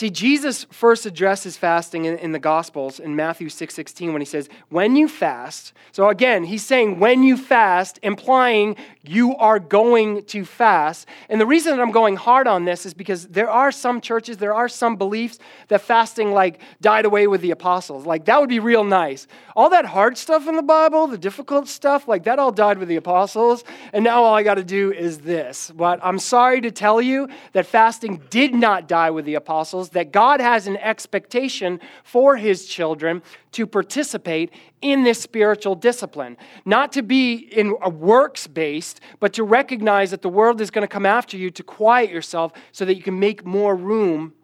See, 0.00 0.08
Jesus 0.08 0.64
first 0.70 1.04
addresses 1.04 1.58
fasting 1.58 2.06
in, 2.06 2.16
in 2.16 2.32
the 2.32 2.38
Gospels 2.38 3.00
in 3.00 3.16
Matthew 3.16 3.50
6 3.50 3.74
16 3.74 4.14
when 4.14 4.22
he 4.22 4.24
says, 4.24 4.48
When 4.70 4.96
you 4.96 5.06
fast, 5.06 5.74
so 5.92 6.08
again, 6.08 6.44
he's 6.44 6.64
saying 6.64 6.98
when 6.98 7.22
you 7.22 7.36
fast, 7.36 7.98
implying 8.02 8.76
you 9.02 9.36
are 9.36 9.58
going 9.58 10.24
to 10.24 10.46
fast. 10.46 11.06
And 11.28 11.38
the 11.38 11.44
reason 11.44 11.76
that 11.76 11.82
I'm 11.82 11.90
going 11.90 12.16
hard 12.16 12.46
on 12.46 12.64
this 12.64 12.86
is 12.86 12.94
because 12.94 13.26
there 13.28 13.50
are 13.50 13.70
some 13.70 14.00
churches, 14.00 14.38
there 14.38 14.54
are 14.54 14.70
some 14.70 14.96
beliefs 14.96 15.38
that 15.68 15.82
fasting 15.82 16.32
like 16.32 16.60
died 16.80 17.04
away 17.04 17.26
with 17.26 17.42
the 17.42 17.50
apostles. 17.50 18.06
Like 18.06 18.24
that 18.24 18.40
would 18.40 18.48
be 18.48 18.58
real 18.58 18.84
nice. 18.84 19.26
All 19.54 19.68
that 19.68 19.84
hard 19.84 20.16
stuff 20.16 20.48
in 20.48 20.56
the 20.56 20.62
Bible, 20.62 21.08
the 21.08 21.18
difficult 21.18 21.68
stuff, 21.68 22.08
like 22.08 22.24
that 22.24 22.38
all 22.38 22.52
died 22.52 22.78
with 22.78 22.88
the 22.88 22.96
apostles. 22.96 23.64
And 23.92 24.02
now 24.02 24.22
all 24.22 24.34
I 24.34 24.44
got 24.44 24.54
to 24.54 24.64
do 24.64 24.92
is 24.92 25.18
this. 25.18 25.70
But 25.76 26.00
I'm 26.02 26.18
sorry 26.18 26.62
to 26.62 26.70
tell 26.70 27.02
you 27.02 27.28
that 27.52 27.66
fasting 27.66 28.22
did 28.30 28.54
not 28.54 28.88
die 28.88 29.10
with 29.10 29.26
the 29.26 29.34
apostles 29.34 29.89
that 29.92 30.12
God 30.12 30.40
has 30.40 30.66
an 30.66 30.76
expectation 30.78 31.80
for 32.04 32.36
his 32.36 32.66
children 32.66 33.22
to 33.52 33.66
participate 33.66 34.52
in 34.80 35.02
this 35.02 35.20
spiritual 35.20 35.74
discipline. 35.74 36.36
Not 36.64 36.92
to 36.92 37.02
be 37.02 37.34
in 37.34 37.76
a 37.82 37.90
works 37.90 38.46
based, 38.46 39.00
but 39.18 39.32
to 39.34 39.44
recognize 39.44 40.10
that 40.10 40.22
the 40.22 40.28
world 40.28 40.60
is 40.60 40.70
going 40.70 40.86
to 40.86 40.92
come 40.92 41.06
after 41.06 41.36
you 41.36 41.50
to 41.50 41.62
quiet 41.62 42.10
yourself 42.10 42.52
so 42.72 42.84
that 42.84 42.96
you 42.96 43.02
can 43.02 43.18
make 43.18 43.44
more 43.44 43.74
room 43.74 44.34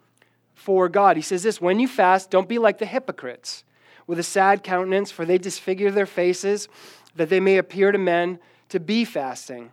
for 0.54 0.88
God. 0.88 1.16
He 1.16 1.22
says 1.22 1.42
this 1.42 1.60
when 1.60 1.78
you 1.78 1.88
fast, 1.88 2.30
don't 2.30 2.48
be 2.48 2.58
like 2.58 2.78
the 2.78 2.86
hypocrites 2.86 3.64
with 4.06 4.18
a 4.18 4.24
sad 4.24 4.62
countenance, 4.62 5.10
for 5.10 5.24
they 5.24 5.38
disfigure 5.38 5.90
their 5.90 6.06
faces 6.06 6.68
that 7.16 7.28
they 7.28 7.40
may 7.40 7.58
appear 7.58 7.92
to 7.92 7.98
men 7.98 8.38
to 8.68 8.80
be 8.80 9.04
fasting. 9.04 9.70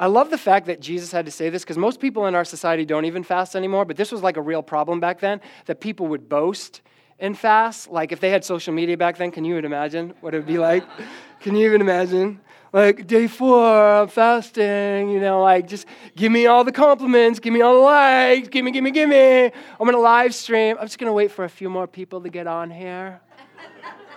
I 0.00 0.06
love 0.06 0.30
the 0.30 0.38
fact 0.38 0.66
that 0.66 0.80
Jesus 0.80 1.10
had 1.10 1.26
to 1.26 1.32
say 1.32 1.50
this 1.50 1.62
because 1.64 1.76
most 1.76 1.98
people 1.98 2.26
in 2.26 2.34
our 2.36 2.44
society 2.44 2.84
don't 2.84 3.04
even 3.04 3.24
fast 3.24 3.56
anymore, 3.56 3.84
but 3.84 3.96
this 3.96 4.12
was 4.12 4.22
like 4.22 4.36
a 4.36 4.40
real 4.40 4.62
problem 4.62 5.00
back 5.00 5.18
then 5.18 5.40
that 5.66 5.80
people 5.80 6.06
would 6.06 6.28
boast 6.28 6.82
and 7.18 7.36
fast. 7.36 7.90
Like 7.90 8.12
if 8.12 8.20
they 8.20 8.30
had 8.30 8.44
social 8.44 8.72
media 8.72 8.96
back 8.96 9.16
then, 9.16 9.32
can 9.32 9.44
you 9.44 9.54
even 9.54 9.64
imagine 9.64 10.14
what 10.20 10.34
it 10.34 10.38
would 10.38 10.46
be 10.46 10.58
like? 10.58 10.84
can 11.40 11.56
you 11.56 11.66
even 11.66 11.80
imagine? 11.80 12.40
Like 12.72 13.06
day 13.06 13.26
four, 13.26 14.02
I'm 14.02 14.08
fasting, 14.08 15.08
you 15.08 15.20
know, 15.20 15.42
like 15.42 15.66
just 15.66 15.86
give 16.14 16.30
me 16.30 16.46
all 16.46 16.62
the 16.64 16.72
compliments, 16.72 17.40
give 17.40 17.52
me 17.52 17.62
all 17.62 17.74
the 17.74 17.80
likes, 17.80 18.48
give 18.48 18.64
me, 18.64 18.70
give 18.70 18.84
me, 18.84 18.90
give 18.92 19.08
me. 19.08 19.44
I'm 19.46 19.52
gonna 19.80 19.98
live 19.98 20.34
stream. 20.34 20.76
I'm 20.78 20.86
just 20.86 20.98
gonna 20.98 21.12
wait 21.12 21.32
for 21.32 21.44
a 21.44 21.48
few 21.48 21.70
more 21.70 21.86
people 21.88 22.20
to 22.20 22.28
get 22.28 22.46
on 22.46 22.70
here. 22.70 23.20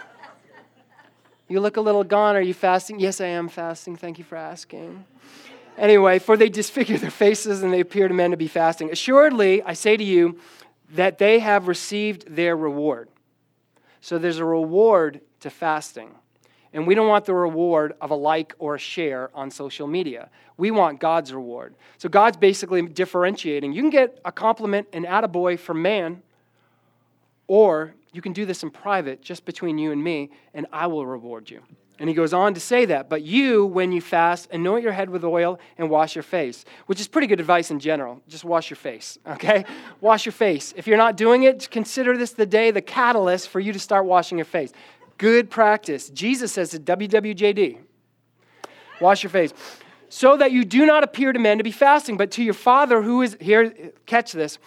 you 1.47 1.59
look 1.59 1.77
a 1.77 1.81
little 1.81 2.03
gone. 2.03 2.35
Are 2.35 2.41
you 2.41 2.53
fasting? 2.53 2.99
Yes, 2.99 3.19
I 3.19 3.27
am 3.27 3.47
fasting. 3.47 3.95
Thank 3.95 4.19
you 4.19 4.25
for 4.25 4.35
asking. 4.35 5.05
Anyway, 5.77 6.19
for 6.19 6.37
they 6.37 6.49
disfigure 6.49 6.97
their 6.97 7.11
faces 7.11 7.63
and 7.63 7.73
they 7.73 7.79
appear 7.79 8.07
to 8.07 8.13
men 8.13 8.31
to 8.31 8.37
be 8.37 8.47
fasting. 8.47 8.91
Assuredly, 8.91 9.63
I 9.63 9.73
say 9.73 9.97
to 9.97 10.03
you 10.03 10.39
that 10.91 11.17
they 11.17 11.39
have 11.39 11.67
received 11.67 12.35
their 12.35 12.55
reward. 12.55 13.09
So 14.01 14.17
there's 14.17 14.39
a 14.39 14.45
reward 14.45 15.21
to 15.39 15.49
fasting. 15.49 16.11
And 16.73 16.87
we 16.87 16.95
don't 16.95 17.07
want 17.07 17.25
the 17.25 17.33
reward 17.33 17.93
of 17.99 18.11
a 18.11 18.15
like 18.15 18.53
or 18.57 18.75
a 18.75 18.79
share 18.79 19.29
on 19.33 19.51
social 19.51 19.87
media. 19.87 20.29
We 20.57 20.71
want 20.71 20.99
God's 20.99 21.33
reward. 21.33 21.75
So 21.97 22.07
God's 22.07 22.37
basically 22.37 22.81
differentiating. 22.81 23.73
You 23.73 23.81
can 23.81 23.89
get 23.89 24.19
a 24.23 24.31
compliment 24.31 24.87
and 24.93 25.05
attaboy 25.05 25.59
from 25.59 25.81
man, 25.81 26.21
or 27.47 27.93
you 28.13 28.21
can 28.21 28.31
do 28.33 28.45
this 28.45 28.63
in 28.63 28.69
private, 28.69 29.21
just 29.21 29.45
between 29.45 29.77
you 29.77 29.91
and 29.91 30.01
me, 30.01 30.29
and 30.53 30.65
I 30.71 30.87
will 30.87 31.05
reward 31.05 31.49
you. 31.49 31.61
And 32.01 32.09
he 32.09 32.15
goes 32.15 32.33
on 32.33 32.55
to 32.55 32.59
say 32.59 32.85
that. 32.85 33.09
But 33.09 33.21
you, 33.21 33.63
when 33.63 33.91
you 33.91 34.01
fast, 34.01 34.49
anoint 34.51 34.83
your 34.83 34.91
head 34.91 35.11
with 35.11 35.23
oil 35.23 35.59
and 35.77 35.87
wash 35.87 36.15
your 36.15 36.23
face, 36.23 36.65
which 36.87 36.99
is 36.99 37.07
pretty 37.07 37.27
good 37.27 37.39
advice 37.39 37.69
in 37.69 37.79
general. 37.79 38.23
Just 38.27 38.43
wash 38.43 38.71
your 38.71 38.77
face, 38.77 39.19
okay? 39.27 39.65
wash 40.01 40.25
your 40.25 40.33
face. 40.33 40.73
If 40.75 40.87
you're 40.87 40.97
not 40.97 41.15
doing 41.15 41.43
it, 41.43 41.69
consider 41.69 42.17
this 42.17 42.31
the 42.31 42.47
day, 42.47 42.71
the 42.71 42.81
catalyst 42.81 43.49
for 43.49 43.59
you 43.59 43.71
to 43.71 43.77
start 43.77 44.07
washing 44.07 44.39
your 44.39 44.45
face. 44.45 44.73
Good 45.19 45.51
practice. 45.51 46.09
Jesus 46.09 46.51
says 46.51 46.73
it, 46.73 46.85
WWJD. 46.85 47.77
Wash 48.99 49.21
your 49.21 49.29
face. 49.29 49.53
So 50.09 50.37
that 50.37 50.51
you 50.51 50.65
do 50.65 50.87
not 50.87 51.03
appear 51.03 51.31
to 51.31 51.37
men 51.37 51.59
to 51.59 51.63
be 51.63 51.71
fasting, 51.71 52.17
but 52.17 52.31
to 52.31 52.43
your 52.43 52.55
Father 52.55 53.03
who 53.03 53.21
is, 53.21 53.37
here, 53.39 53.91
catch 54.07 54.31
this, 54.31 54.57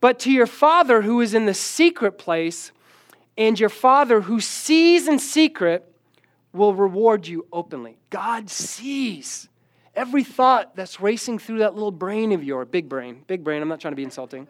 but 0.00 0.18
to 0.20 0.32
your 0.32 0.46
Father 0.46 1.02
who 1.02 1.20
is 1.20 1.34
in 1.34 1.44
the 1.44 1.52
secret 1.52 2.12
place, 2.12 2.72
and 3.36 3.60
your 3.60 3.68
Father 3.68 4.22
who 4.22 4.40
sees 4.40 5.06
in 5.06 5.18
secret 5.18 5.92
will 6.56 6.74
reward 6.74 7.26
you 7.26 7.46
openly. 7.52 7.98
God 8.10 8.50
sees 8.50 9.48
every 9.94 10.24
thought 10.24 10.76
that's 10.76 11.00
racing 11.00 11.38
through 11.38 11.58
that 11.58 11.74
little 11.74 11.90
brain 11.90 12.32
of 12.32 12.44
yours, 12.44 12.68
big 12.70 12.88
brain, 12.88 13.22
big 13.26 13.42
brain, 13.42 13.62
I'm 13.62 13.68
not 13.68 13.80
trying 13.80 13.92
to 13.92 13.96
be 13.96 14.04
insulting. 14.04 14.46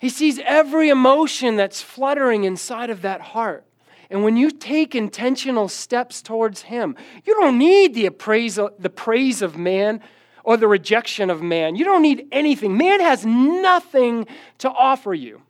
He 0.00 0.08
sees 0.08 0.38
every 0.44 0.88
emotion 0.88 1.56
that's 1.56 1.82
fluttering 1.82 2.44
inside 2.44 2.90
of 2.90 3.02
that 3.02 3.20
heart. 3.20 3.64
And 4.10 4.22
when 4.22 4.36
you 4.36 4.50
take 4.50 4.94
intentional 4.94 5.68
steps 5.68 6.22
towards 6.22 6.62
Him, 6.62 6.96
you 7.24 7.34
don't 7.34 7.58
need 7.58 7.94
the, 7.94 8.06
appraisal, 8.06 8.70
the 8.78 8.90
praise 8.90 9.42
of 9.42 9.58
man 9.58 10.00
or 10.44 10.56
the 10.56 10.68
rejection 10.68 11.28
of 11.28 11.42
man. 11.42 11.76
You 11.76 11.84
don't 11.84 12.00
need 12.00 12.26
anything. 12.32 12.76
Man 12.78 13.00
has 13.00 13.26
nothing 13.26 14.26
to 14.58 14.70
offer 14.70 15.12
you. 15.12 15.42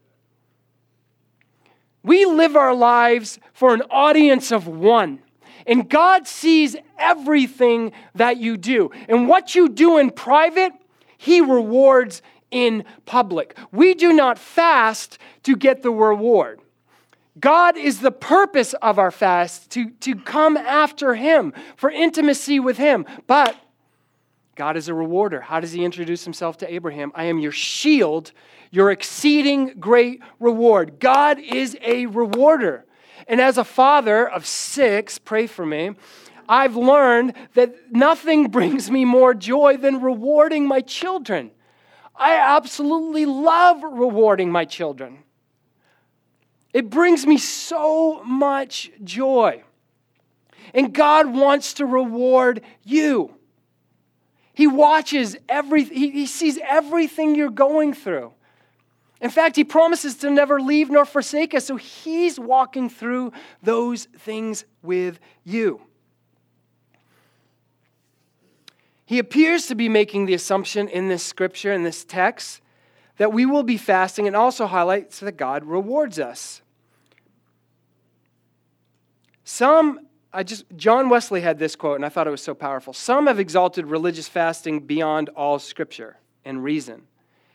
We 2.03 2.25
live 2.25 2.57
our 2.57 2.75
lives 2.75 3.38
for 3.53 3.75
an 3.75 3.83
audience 3.90 4.51
of 4.51 4.66
one. 4.66 5.21
And 5.68 5.88
God 5.88 6.26
sees 6.26 6.74
everything 6.98 7.92
that 8.14 8.38
you 8.38 8.57
do. 8.57 8.90
And 9.09 9.28
what 9.28 9.54
you 9.54 9.68
do 9.68 9.98
in 9.98 10.11
private, 10.11 10.72
He 11.18 11.40
rewards 11.40 12.22
in 12.50 12.85
public. 13.04 13.57
We 13.70 13.94
do 13.94 14.12
not 14.14 14.38
fast 14.38 15.18
to 15.42 15.54
get 15.54 15.83
the 15.83 15.90
reward. 15.90 16.61
God 17.38 17.76
is 17.76 18.00
the 18.00 18.11
purpose 18.11 18.72
of 18.74 18.98
our 18.98 19.11
fast, 19.11 19.70
to, 19.72 19.90
to 19.90 20.16
come 20.16 20.57
after 20.57 21.14
Him, 21.14 21.52
for 21.76 21.90
intimacy 21.90 22.59
with 22.59 22.78
Him. 22.78 23.07
But 23.26 23.54
God 24.54 24.76
is 24.76 24.88
a 24.88 24.94
rewarder. 24.94 25.42
How 25.42 25.61
does 25.61 25.72
He 25.72 25.85
introduce 25.85 26.24
Himself 26.24 26.57
to 26.59 26.72
Abraham? 26.72 27.12
I 27.14 27.24
am 27.24 27.38
your 27.38 27.52
shield, 27.52 28.33
your 28.70 28.90
exceeding 28.90 29.74
great 29.78 30.20
reward. 30.40 30.98
God 30.98 31.38
is 31.38 31.76
a 31.83 32.07
rewarder. 32.07 32.87
And 33.28 33.40
as 33.40 33.58
a 33.58 33.64
father 33.64 34.26
of 34.26 34.46
six, 34.46 35.18
pray 35.18 35.46
for 35.46 35.66
me, 35.66 35.90
I've 36.48 36.76
learned 36.76 37.34
that 37.54 37.92
nothing 37.92 38.48
brings 38.50 38.90
me 38.90 39.04
more 39.04 39.34
joy 39.34 39.76
than 39.76 40.00
rewarding 40.00 40.66
my 40.66 40.80
children. 40.80 41.50
I 42.16 42.34
absolutely 42.36 43.26
love 43.26 43.82
rewarding 43.82 44.50
my 44.50 44.64
children. 44.64 45.18
It 46.72 46.90
brings 46.90 47.26
me 47.26 47.38
so 47.38 48.22
much 48.24 48.90
joy. 49.04 49.62
And 50.74 50.92
God 50.92 51.32
wants 51.32 51.74
to 51.74 51.86
reward 51.86 52.62
you. 52.84 53.34
He 54.52 54.66
watches 54.66 55.36
everything, 55.48 55.96
he, 55.96 56.26
sees 56.26 56.58
everything 56.62 57.36
you're 57.36 57.48
going 57.48 57.94
through. 57.94 58.32
In 59.20 59.31
fact, 59.31 59.57
he 59.57 59.64
promises 59.64 60.14
to 60.16 60.31
never 60.31 60.61
leave 60.61 60.90
nor 60.90 61.04
forsake 61.04 61.54
us. 61.54 61.66
So 61.66 61.76
he's 61.76 62.38
walking 62.38 62.88
through 62.88 63.33
those 63.62 64.04
things 64.18 64.64
with 64.83 65.18
you. 65.44 65.81
He 69.04 69.18
appears 69.18 69.66
to 69.66 69.74
be 69.74 69.88
making 69.88 70.26
the 70.26 70.35
assumption 70.35 70.87
in 70.87 71.09
this 71.09 71.24
scripture, 71.24 71.72
in 71.72 71.83
this 71.83 72.04
text, 72.04 72.61
that 73.16 73.33
we 73.33 73.46
will 73.46 73.62
be 73.62 73.76
fasting 73.76 74.26
and 74.26 74.37
also 74.37 74.66
highlights 74.66 75.20
that 75.20 75.37
God 75.37 75.64
rewards 75.64 76.18
us. 76.18 76.61
Some, 79.44 80.07
I 80.31 80.42
just, 80.42 80.66
John 80.76 81.09
Wesley 81.09 81.40
had 81.40 81.59
this 81.59 81.74
quote, 81.74 81.96
and 81.96 82.04
I 82.04 82.11
thought 82.11 82.26
it 82.26 82.31
was 82.31 82.42
so 82.42 82.54
powerful. 82.54 82.92
Some 82.92 83.26
have 83.26 83.40
exalted 83.40 83.87
religious 83.87 84.28
fasting 84.28 84.81
beyond 84.81 85.31
all 85.31 85.59
scripture 85.59 86.18
and 86.44 86.62
reason, 86.62 87.04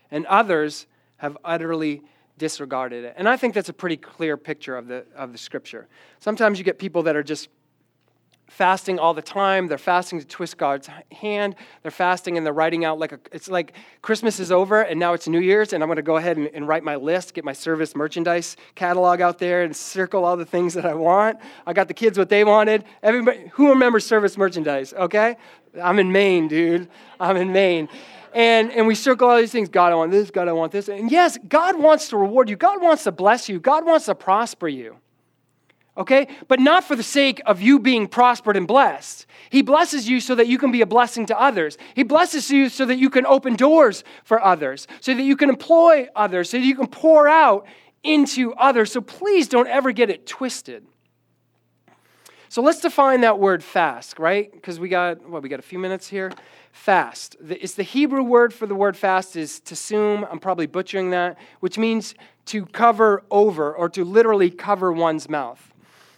and 0.10 0.26
others 0.26 0.88
have 1.18 1.38
utterly 1.44 2.02
disregarded 2.38 3.06
it. 3.06 3.14
And 3.18 3.30
I 3.30 3.38
think 3.38 3.54
that's 3.54 3.70
a 3.70 3.74
pretty 3.74 3.98
clear 3.98 4.38
picture 4.38 4.76
of 4.76 4.88
the, 4.88 5.06
of 5.16 5.32
the 5.32 5.38
scripture. 5.38 5.88
Sometimes 6.20 6.58
you 6.58 6.66
get 6.66 6.80
people 6.80 7.04
that 7.04 7.16
are 7.16 7.24
just 7.24 7.50
fasting 8.48 9.00
all 9.00 9.14
the 9.14 9.22
time. 9.22 9.68
They're 9.68 9.78
fasting 9.78 10.20
to 10.20 10.28
twist 10.28 10.58
God's 10.58 10.88
hand. 11.12 11.56
They're 11.82 11.92
fasting 11.92 12.38
and 12.38 12.46
they're 12.46 12.54
writing 12.54 12.86
out 12.86 13.00
like 13.00 13.12
a, 13.12 13.20
it's 13.32 13.48
like 13.48 13.74
Christmas 14.02 14.40
is 14.40 14.52
over 14.52 14.82
and 14.82 15.00
now 15.00 15.14
it's 15.14 15.28
New 15.28 15.40
Year's, 15.40 15.74
and 15.74 15.82
I'm 15.82 15.88
going 15.88 15.98
to 15.98 16.04
go 16.04 16.18
ahead 16.18 16.38
and, 16.38 16.50
and, 16.54 16.68
write 16.68 16.84
my 16.84 16.96
list, 16.96 17.34
get 17.34 17.44
my 17.44 17.54
service 17.54 17.96
merchandise 17.96 18.56
catalog 18.76 19.22
out 19.22 19.40
there, 19.40 19.64
and 19.64 19.76
circle 19.76 20.24
all 20.24 20.38
the 20.38 20.46
things 20.46 20.74
that 20.76 20.86
I 20.86 20.94
want. 20.94 21.40
I 21.66 21.74
got 21.74 21.88
the 21.88 21.94
kids 21.94 22.18
what 22.18 22.30
they 22.30 22.44
wanted. 22.44 22.84
Everybody, 23.02 23.50
who 23.54 23.70
remembers 23.70 24.06
service 24.06 24.38
merchandise? 24.38 24.94
Okay, 24.94 25.36
I'm 25.82 25.98
in 26.00 26.12
Maine, 26.12 26.48
dude. 26.48 26.90
I'm 27.20 27.38
in 27.38 27.52
Maine. 27.52 27.90
And, 28.34 28.72
and 28.72 28.88
we 28.88 28.96
circle 28.96 29.30
all 29.30 29.38
these 29.38 29.52
things 29.52 29.70
God, 29.70 29.92
I 29.92 29.96
want 29.96 30.12
this, 30.12 30.32
God, 30.32 30.48
I 30.48 30.54
want 30.54 30.72
this. 30.72 30.90
And 30.90 31.12
yes, 31.12 31.38
God 31.48 31.80
wants 31.80 32.10
to 32.10 32.18
reward 32.18 32.50
you, 32.50 32.56
God 32.56 32.82
wants 32.82 33.04
to 33.04 33.12
bless 33.12 33.50
you, 33.50 33.60
God 33.60 33.86
wants 33.86 34.06
to 34.08 34.16
prosper 34.16 34.68
you 34.68 34.98
okay? 35.98 36.28
But 36.48 36.60
not 36.60 36.84
for 36.84 36.96
the 36.96 37.04
sake 37.04 37.42
of 37.46 37.62
you 37.62 37.80
being 37.80 38.08
prospered 38.08 38.58
and 38.58 38.68
blessed. 38.68 39.26
He 39.50 39.62
blesses 39.62 40.10
you 40.10 40.20
so 40.20 40.36
that 40.36 40.48
you 40.48 40.58
can 40.58 40.72
be 40.72 40.82
a 40.82 40.86
blessing 40.86 41.26
to 41.28 41.40
others. 41.40 41.78
He 41.96 42.04
blesses 42.04 42.50
you 42.50 42.70
so 42.70 42.86
that 42.86 42.98
you 42.98 43.10
can 43.10 43.26
open 43.26 43.56
doors 43.56 44.04
for 44.24 44.44
others, 44.44 44.88
so 45.02 45.14
that 45.14 45.24
you 45.24 45.36
can 45.36 45.50
employ 45.50 46.08
others, 46.16 46.50
so 46.50 46.58
that 46.58 46.66
you 46.66 46.76
can 46.76 46.88
pour 46.88 47.28
out 47.28 47.66
into 48.04 48.54
others. 48.54 48.92
So 48.92 49.02
please 49.02 49.48
don't 49.48 49.68
ever 49.68 49.92
get 49.92 50.10
it 50.10 50.26
twisted. 50.26 50.86
So 52.50 52.62
let's 52.62 52.82
define 52.82 53.22
that 53.22 53.40
word 53.40 53.64
fast, 53.64 54.20
right? 54.20 54.52
Because 54.52 54.80
we 54.80 54.88
got 54.88 55.28
what 55.28 55.42
we 55.42 55.50
got 55.50 55.58
a 55.58 55.64
few 55.64 55.80
minutes 55.80 56.08
here. 56.08 56.32
Fast. 56.72 57.36
It's 57.50 57.74
the 57.74 57.82
Hebrew 57.82 58.22
word 58.22 58.54
for 58.54 58.68
the 58.68 58.76
word 58.76 58.96
fast 58.96 59.36
is 59.36 59.60
tasum. 59.60 60.28
I'm 60.32 60.40
probably 60.40 60.68
butchering 60.68 61.10
that, 61.12 61.38
which 61.62 61.80
means 61.80 62.14
to 62.46 62.68
cover 62.68 63.24
over 63.32 63.76
or 63.76 63.90
to 63.90 64.06
literally 64.06 64.52
cover 64.52 64.92
one's 64.92 65.28
mouth. 65.28 65.73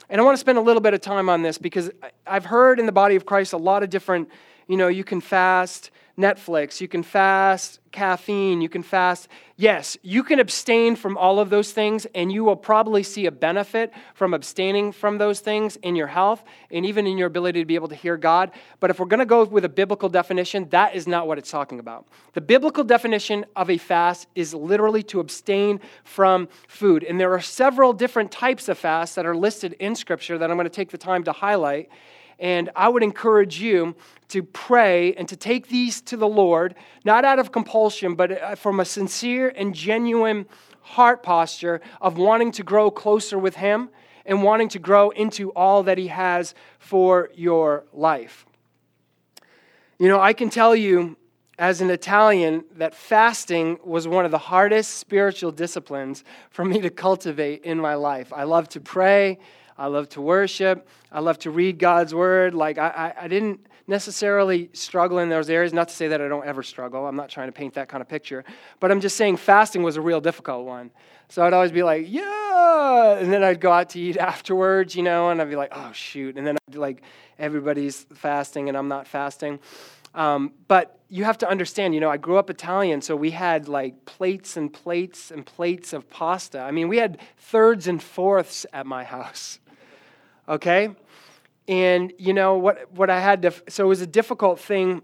And 0.10 0.22
I 0.22 0.24
want 0.24 0.36
to 0.36 0.40
spend 0.40 0.58
a 0.58 0.62
little 0.62 0.82
bit 0.82 0.94
of 0.94 1.02
time 1.02 1.30
on 1.30 1.42
this 1.42 1.58
because 1.58 1.90
I've 2.28 2.46
heard 2.46 2.80
in 2.80 2.86
the 2.86 2.92
body 2.92 3.16
of 3.16 3.26
Christ 3.26 3.54
a 3.54 3.58
lot 3.58 3.84
of 3.84 3.90
different, 3.90 4.30
you 4.68 4.78
know, 4.78 4.88
you 4.88 5.04
can 5.04 5.22
fast 5.22 5.92
Netflix, 6.18 6.80
you 6.80 6.88
can 6.88 7.04
fast 7.04 7.80
caffeine, 7.96 8.62
you 8.62 8.70
can 8.70 8.84
fast. 8.84 9.28
Yes, 9.56 9.98
you 10.04 10.22
can 10.22 10.40
abstain 10.40 10.98
from 10.98 11.18
all 11.18 11.40
of 11.40 11.50
those 11.50 11.72
things, 11.72 12.06
and 12.14 12.32
you 12.32 12.44
will 12.44 12.58
probably 12.58 13.02
see 13.04 13.26
a 13.26 13.32
benefit 13.32 13.94
from 14.14 14.34
abstaining 14.34 14.92
from 14.92 15.18
those 15.18 15.40
things 15.40 15.78
in 15.78 15.96
your 15.96 16.08
health 16.08 16.44
and 16.70 16.86
even 16.86 17.08
in 17.08 17.18
your 17.18 17.28
ability 17.28 17.62
to 17.62 17.66
be 17.66 17.76
able 17.76 17.88
to 17.88 17.96
hear 17.96 18.18
God. 18.18 18.52
But 18.82 18.90
if 18.90 19.00
we're 19.00 19.06
going 19.06 19.22
to 19.22 19.26
go 19.26 19.46
with 19.46 19.64
a 19.64 19.70
biblical 19.70 20.10
definition, 20.10 20.68
that 20.70 20.94
is 20.94 21.08
not 21.08 21.26
what 21.26 21.38
it's 21.38 21.50
talking 21.50 21.80
about. 21.80 22.06
The 22.34 22.42
biblical 22.42 22.84
definition 22.84 23.46
of 23.56 23.70
a 23.70 23.78
fast 23.78 24.28
is 24.36 24.54
literally 24.54 25.04
to 25.04 25.22
abstain 25.22 25.80
from 26.04 26.50
food. 26.68 27.04
And 27.04 27.20
there 27.20 27.34
are 27.34 27.42
several 27.42 27.94
different 27.94 28.30
types 28.30 28.68
of 28.68 28.78
fasts 28.78 29.16
that 29.16 29.26
are 29.26 29.36
listed 29.36 29.74
in 29.80 29.96
Scripture 29.96 30.38
that 30.38 30.52
I'm 30.52 30.58
going 30.58 30.66
to 30.66 30.70
take 30.70 30.92
the 30.92 30.98
time 30.98 31.24
to 31.24 31.32
highlight. 31.32 31.90
And 32.38 32.70
I 32.76 32.90
would 32.90 33.04
encourage 33.04 33.62
you 33.62 33.96
to 34.30 34.44
pray 34.44 35.14
and 35.14 35.28
to 35.30 35.36
take 35.36 35.68
these 35.68 36.02
to 36.02 36.18
the 36.18 36.28
Lord, 36.28 36.76
not 37.04 37.26
out 37.26 37.40
of 37.40 37.52
compulsion, 37.52 38.16
but 38.16 38.32
uh, 38.32 38.56
from 38.56 38.80
a 38.80 38.86
sincere 38.86 39.54
and 39.56 39.74
genuine 39.74 40.46
heart 40.82 41.24
posture 41.24 41.82
of 42.02 42.18
wanting 42.18 42.52
to 42.54 42.64
grow 42.64 42.92
closer 42.92 43.38
with 43.38 43.56
Him 43.56 43.90
and 44.26 44.44
wanting 44.44 44.70
to 44.70 44.80
grow 44.80 45.10
into 45.12 45.52
all 45.52 45.84
that 45.84 45.98
He 45.98 46.08
has 46.08 46.54
for 46.80 47.30
your 47.36 47.86
life. 47.94 48.46
You 50.00 50.08
know, 50.08 50.20
I 50.20 50.34
can 50.34 50.50
tell 50.50 50.76
you 50.76 51.18
as 51.58 51.80
an 51.80 51.90
Italian 51.90 52.66
that 52.76 52.94
fasting 52.94 53.80
was 53.84 54.08
one 54.08 54.26
of 54.26 54.32
the 54.32 54.38
hardest 54.38 54.96
spiritual 54.96 55.52
disciplines 55.52 56.24
for 56.50 56.66
me 56.66 56.82
to 56.82 56.90
cultivate 56.90 57.64
in 57.64 57.80
my 57.80 57.96
life. 57.96 58.34
I 58.34 58.44
love 58.44 58.68
to 58.70 58.82
pray. 58.82 59.40
I 59.78 59.88
love 59.88 60.10
to 60.10 60.22
worship. 60.22 60.88
I 61.12 61.20
love 61.20 61.40
to 61.40 61.52
read 61.52 61.80
God's 61.80 62.14
word. 62.14 62.54
Like, 62.54 62.78
I, 62.78 63.14
I, 63.18 63.24
I 63.26 63.28
didn't 63.28 63.66
necessarily 63.88 64.70
struggle 64.74 65.20
in 65.20 65.30
those 65.30 65.50
areas. 65.50 65.74
Not 65.74 65.90
to 65.90 65.96
say 65.96 66.08
that 66.08 66.22
I 66.22 66.28
don't 66.28 66.46
ever 66.46 66.64
struggle. 66.64 67.06
I'm 67.06 67.16
not 67.16 67.30
trying 67.30 67.48
to 67.48 67.52
paint 67.52 67.76
that 67.76 67.88
kind 67.88 68.02
of 68.02 68.10
picture. 68.10 68.44
But 68.80 68.92
I'm 68.92 69.02
just 69.02 69.16
saying 69.16 69.38
fasting 69.38 69.84
was 69.84 69.98
a 69.98 70.02
real 70.02 70.22
difficult 70.22 70.66
one. 70.66 70.92
So 71.30 71.46
I'd 71.46 71.54
always 71.54 71.72
be 71.72 71.84
like, 71.84 72.06
yeah. 72.08 73.18
And 73.18 73.32
then 73.32 73.44
I'd 73.44 73.60
go 73.60 73.72
out 73.72 73.90
to 73.92 74.00
eat 74.00 74.18
afterwards, 74.32 74.96
you 74.96 75.04
know, 75.04 75.30
and 75.30 75.42
I'd 75.42 75.50
be 75.50 75.56
like, 75.56 75.72
oh, 75.74 75.92
shoot. 75.92 76.38
And 76.38 76.46
then 76.46 76.56
I'd 76.56 76.74
be 76.74 76.80
like, 76.80 77.02
everybody's 77.38 78.06
fasting 78.14 78.70
and 78.70 78.78
I'm 78.78 78.88
not 78.88 79.08
fasting. 79.08 79.60
Um, 80.14 80.54
but 80.68 80.98
you 81.10 81.26
have 81.26 81.38
to 81.40 81.50
understand, 81.50 81.94
you 81.94 82.00
know, 82.00 82.10
I 82.10 82.18
grew 82.18 82.38
up 82.38 82.50
Italian, 82.50 83.02
so 83.02 83.18
we 83.18 83.32
had 83.32 83.68
like 83.68 84.06
plates 84.06 84.56
and 84.56 84.72
plates 84.72 85.30
and 85.30 85.46
plates 85.46 85.92
of 85.92 86.10
pasta. 86.10 86.60
I 86.60 86.72
mean, 86.72 86.88
we 86.88 86.98
had 86.98 87.20
thirds 87.38 87.88
and 87.88 88.02
fourths 88.02 88.66
at 88.72 88.86
my 88.86 89.04
house 89.04 89.60
okay? 90.50 90.90
And 91.68 92.14
you 92.18 92.34
know 92.34 92.58
what 92.58 92.92
what 92.92 93.10
I 93.10 93.20
had 93.20 93.42
to 93.44 93.54
so 93.70 93.86
it 93.86 93.88
was 93.88 94.02
a 94.02 94.08
difficult 94.08 94.60
thing 94.60 95.02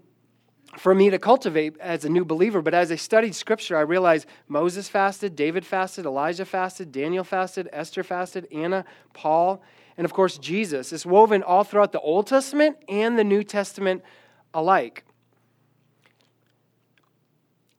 for 0.78 0.94
me 0.94 1.10
to 1.10 1.18
cultivate 1.18 1.76
as 1.80 2.04
a 2.04 2.08
new 2.08 2.24
believer, 2.24 2.62
but 2.62 2.72
as 2.72 2.90
I 2.90 2.96
studied 2.96 3.34
scripture, 3.34 3.76
I 3.76 3.82
realized 3.82 4.26
Moses 4.48 4.88
fasted, 4.88 5.36
David 5.36 5.66
fasted, 5.66 6.06
Elijah 6.06 6.46
fasted, 6.46 6.92
Daniel 6.92 7.24
fasted, 7.24 7.68
Esther 7.72 8.02
fasted, 8.02 8.48
Anna, 8.50 8.86
Paul, 9.12 9.62
and 9.98 10.04
of 10.06 10.14
course 10.14 10.38
Jesus. 10.38 10.92
It's 10.92 11.04
woven 11.04 11.42
all 11.42 11.64
throughout 11.64 11.92
the 11.92 12.00
Old 12.00 12.26
Testament 12.26 12.78
and 12.88 13.18
the 13.18 13.24
New 13.24 13.44
Testament 13.44 14.02
alike. 14.54 15.04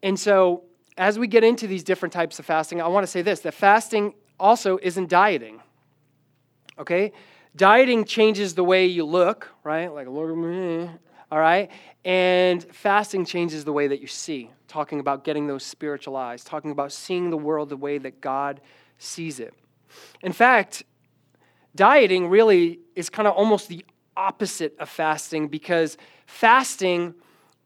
And 0.04 0.20
so, 0.20 0.66
as 0.98 1.18
we 1.18 1.28
get 1.28 1.44
into 1.44 1.66
these 1.66 1.84
different 1.84 2.14
types 2.14 2.38
of 2.38 2.46
fasting, 2.46 2.82
I 2.82 2.88
want 2.88 3.04
to 3.04 3.12
say 3.12 3.24
this 3.24 3.40
that 3.42 3.54
fasting 3.54 4.14
also 4.40 4.78
isn't 4.82 5.10
dieting. 5.10 5.62
Okay? 6.78 7.12
Dieting 7.56 8.06
changes 8.06 8.56
the 8.56 8.64
way 8.64 8.88
you 8.88 9.06
look, 9.06 9.50
right? 9.64 9.94
Like, 9.94 10.08
look 10.08 10.30
at 10.30 10.36
me, 10.36 10.90
all 11.32 11.40
right? 11.40 11.70
And 12.04 12.64
fasting 12.74 13.26
changes 13.26 13.64
the 13.64 13.74
way 13.74 13.88
that 13.88 14.02
you 14.02 14.08
see, 14.08 14.50
talking 14.68 15.00
about 15.00 15.24
getting 15.24 15.46
those 15.46 15.64
spiritual 15.64 16.16
eyes, 16.16 16.44
talking 16.44 16.72
about 16.72 16.92
seeing 16.92 17.30
the 17.30 17.38
world 17.38 17.70
the 17.70 17.78
way 17.78 18.00
that 18.00 18.22
God 18.22 18.60
sees 18.98 19.40
it. 19.40 19.54
In 20.24 20.34
fact, 20.34 20.84
dieting 21.76 22.28
really 22.28 22.80
is 22.96 23.10
kind 23.10 23.28
of 23.28 23.36
almost 23.36 23.68
the 23.68 23.86
opposite 24.18 24.76
of 24.80 24.90
fasting 24.90 25.48
because 25.48 25.98
fasting 26.26 27.14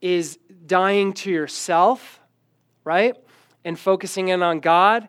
is 0.02 0.38
dying 0.66 1.14
to 1.14 1.32
yourself, 1.32 2.20
right? 2.84 3.16
And 3.64 3.80
focusing 3.80 4.28
in 4.28 4.44
on 4.44 4.60
God 4.60 5.08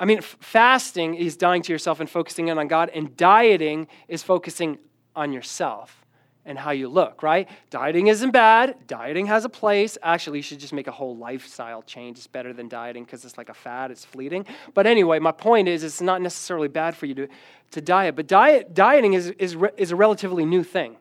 I 0.00 0.04
mean, 0.04 0.20
fasting 0.20 1.14
is 1.14 1.36
dying 1.36 1.62
to 1.62 1.72
yourself 1.72 2.00
and 2.00 2.08
focusing 2.08 2.48
in 2.48 2.58
on 2.58 2.68
God, 2.68 2.90
and 2.94 3.16
dieting 3.16 3.88
is 4.06 4.22
focusing 4.22 4.78
on 5.16 5.32
yourself 5.32 6.04
and 6.48 6.58
how 6.58 6.70
you 6.70 6.88
look, 6.88 7.22
right? 7.22 7.46
Dieting 7.68 8.06
isn't 8.06 8.30
bad. 8.30 8.74
Dieting 8.86 9.26
has 9.26 9.44
a 9.44 9.50
place. 9.50 9.98
Actually, 10.02 10.38
you 10.38 10.42
should 10.42 10.58
just 10.58 10.72
make 10.72 10.86
a 10.86 10.92
whole 10.92 11.14
lifestyle 11.14 11.82
change. 11.82 12.16
It's 12.16 12.26
better 12.26 12.54
than 12.54 12.68
dieting 12.68 13.04
because 13.04 13.24
it's 13.24 13.36
like 13.36 13.50
a 13.50 13.54
fad, 13.54 13.90
it's 13.90 14.04
fleeting. 14.04 14.46
But 14.72 14.86
anyway, 14.86 15.18
my 15.18 15.32
point 15.32 15.68
is 15.68 15.84
it's 15.84 16.00
not 16.00 16.22
necessarily 16.22 16.68
bad 16.68 16.96
for 16.96 17.04
you 17.04 17.14
to, 17.14 17.28
to 17.72 17.80
diet. 17.82 18.16
But 18.16 18.28
diet, 18.28 18.72
dieting 18.72 19.12
is, 19.12 19.28
is, 19.38 19.56
is 19.76 19.90
a 19.90 19.96
relatively 19.96 20.46
new 20.46 20.64
thing. 20.64 20.96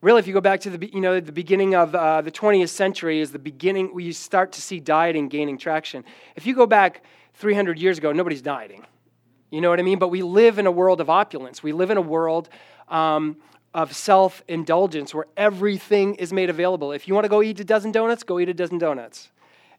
Really, 0.00 0.20
if 0.20 0.28
you 0.28 0.34
go 0.34 0.40
back 0.40 0.60
to 0.60 0.70
the, 0.70 0.88
you 0.92 1.00
know, 1.00 1.18
the 1.18 1.32
beginning 1.32 1.74
of 1.74 1.92
uh, 1.92 2.20
the 2.20 2.30
20th 2.30 2.68
century 2.68 3.18
is 3.18 3.32
the 3.32 3.38
beginning 3.40 3.92
where 3.92 4.04
you 4.04 4.12
start 4.12 4.52
to 4.52 4.62
see 4.62 4.78
dieting 4.78 5.28
gaining 5.28 5.58
traction. 5.58 6.04
If 6.36 6.46
you 6.46 6.54
go 6.54 6.66
back 6.66 7.02
300 7.38 7.78
years 7.78 7.98
ago, 7.98 8.12
nobody's 8.12 8.42
dieting. 8.42 8.84
You 9.50 9.60
know 9.60 9.70
what 9.70 9.78
I 9.78 9.82
mean? 9.82 9.98
But 9.98 10.08
we 10.08 10.22
live 10.22 10.58
in 10.58 10.66
a 10.66 10.70
world 10.70 11.00
of 11.00 11.08
opulence. 11.08 11.62
We 11.62 11.72
live 11.72 11.90
in 11.90 11.96
a 11.96 12.02
world 12.02 12.48
um, 12.88 13.36
of 13.72 13.94
self 13.94 14.42
indulgence 14.48 15.14
where 15.14 15.26
everything 15.36 16.16
is 16.16 16.32
made 16.32 16.50
available. 16.50 16.92
If 16.92 17.08
you 17.08 17.14
want 17.14 17.24
to 17.24 17.28
go 17.28 17.42
eat 17.42 17.58
a 17.60 17.64
dozen 17.64 17.92
donuts, 17.92 18.22
go 18.22 18.38
eat 18.38 18.48
a 18.48 18.54
dozen 18.54 18.78
donuts. 18.78 19.30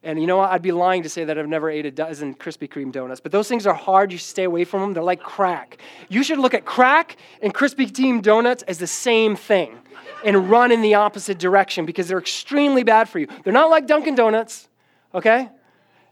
And 0.02 0.20
you 0.22 0.28
know 0.28 0.38
what? 0.38 0.50
I'd 0.52 0.62
be 0.62 0.72
lying 0.72 1.04
to 1.04 1.10
say 1.10 1.26
that 1.26 1.38
I've 1.38 1.50
never 1.50 1.70
ate 1.70 1.86
a 1.86 1.92
dozen 1.92 2.34
Krispy 2.34 2.70
Kreme 2.70 2.92
donuts. 2.92 3.20
But 3.20 3.34
those 3.34 3.50
things 3.50 3.68
are 3.68 3.74
hard. 3.74 4.14
You 4.14 4.18
stay 4.18 4.46
away 4.46 4.64
from 4.64 4.80
them. 4.80 4.94
They're 4.94 5.04
like 5.04 5.22
crack. 5.22 5.78
You 6.08 6.24
should 6.24 6.40
look 6.40 6.54
at 6.54 6.64
crack 6.64 7.18
and 7.42 7.54
Krispy 7.54 7.92
Kreme 7.92 8.22
donuts 8.22 8.64
as 8.64 8.78
the 8.78 8.88
same 8.88 9.36
thing 9.36 9.78
and 10.24 10.50
run 10.50 10.72
in 10.72 10.82
the 10.82 10.94
opposite 10.96 11.38
direction 11.38 11.86
because 11.86 12.08
they're 12.08 12.20
extremely 12.20 12.84
bad 12.84 13.10
for 13.10 13.20
you. 13.20 13.28
They're 13.44 13.54
not 13.54 13.70
like 13.70 13.88
Dunkin' 13.88 14.16
Donuts, 14.16 14.70
okay? 15.14 15.50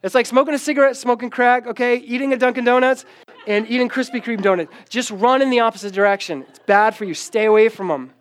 It's 0.04 0.16
like 0.16 0.26
smoking 0.26 0.54
a 0.54 0.60
cigarette, 0.60 0.96
smoking 0.96 1.30
crack, 1.30 1.66
okay, 1.68 1.98
eating 1.98 2.32
a 2.34 2.38
Dunkin' 2.38 2.64
Donuts, 2.64 3.06
and 3.48 3.68
eating 3.70 3.90
Krispy 3.90 4.24
Kreme 4.24 4.42
donuts. 4.42 4.72
Just 4.90 5.10
run 5.10 5.42
in 5.42 5.50
the 5.50 5.62
opposite 5.62 5.94
direction. 5.94 6.46
It's 6.50 6.60
bad 6.60 6.96
for 6.96 7.06
you. 7.06 7.14
Stay 7.14 7.46
away 7.46 7.70
from 7.70 7.88
them. 7.88 8.12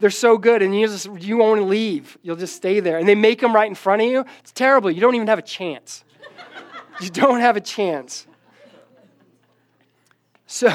They're 0.00 0.10
so 0.10 0.36
good, 0.38 0.62
and 0.62 0.78
you 0.78 0.86
just 0.86 1.08
you 1.20 1.38
won't 1.38 1.68
leave. 1.68 2.18
You'll 2.22 2.36
just 2.36 2.54
stay 2.54 2.80
there. 2.80 2.98
And 2.98 3.08
they 3.08 3.14
make 3.14 3.40
them 3.40 3.54
right 3.54 3.68
in 3.68 3.74
front 3.74 4.02
of 4.02 4.08
you. 4.08 4.24
It's 4.40 4.52
terrible. 4.52 4.90
You 4.90 5.00
don't 5.00 5.14
even 5.14 5.26
have 5.28 5.38
a 5.38 5.42
chance. 5.42 6.04
You 7.00 7.10
don't 7.10 7.40
have 7.40 7.56
a 7.56 7.60
chance. 7.60 8.26
So, 10.46 10.72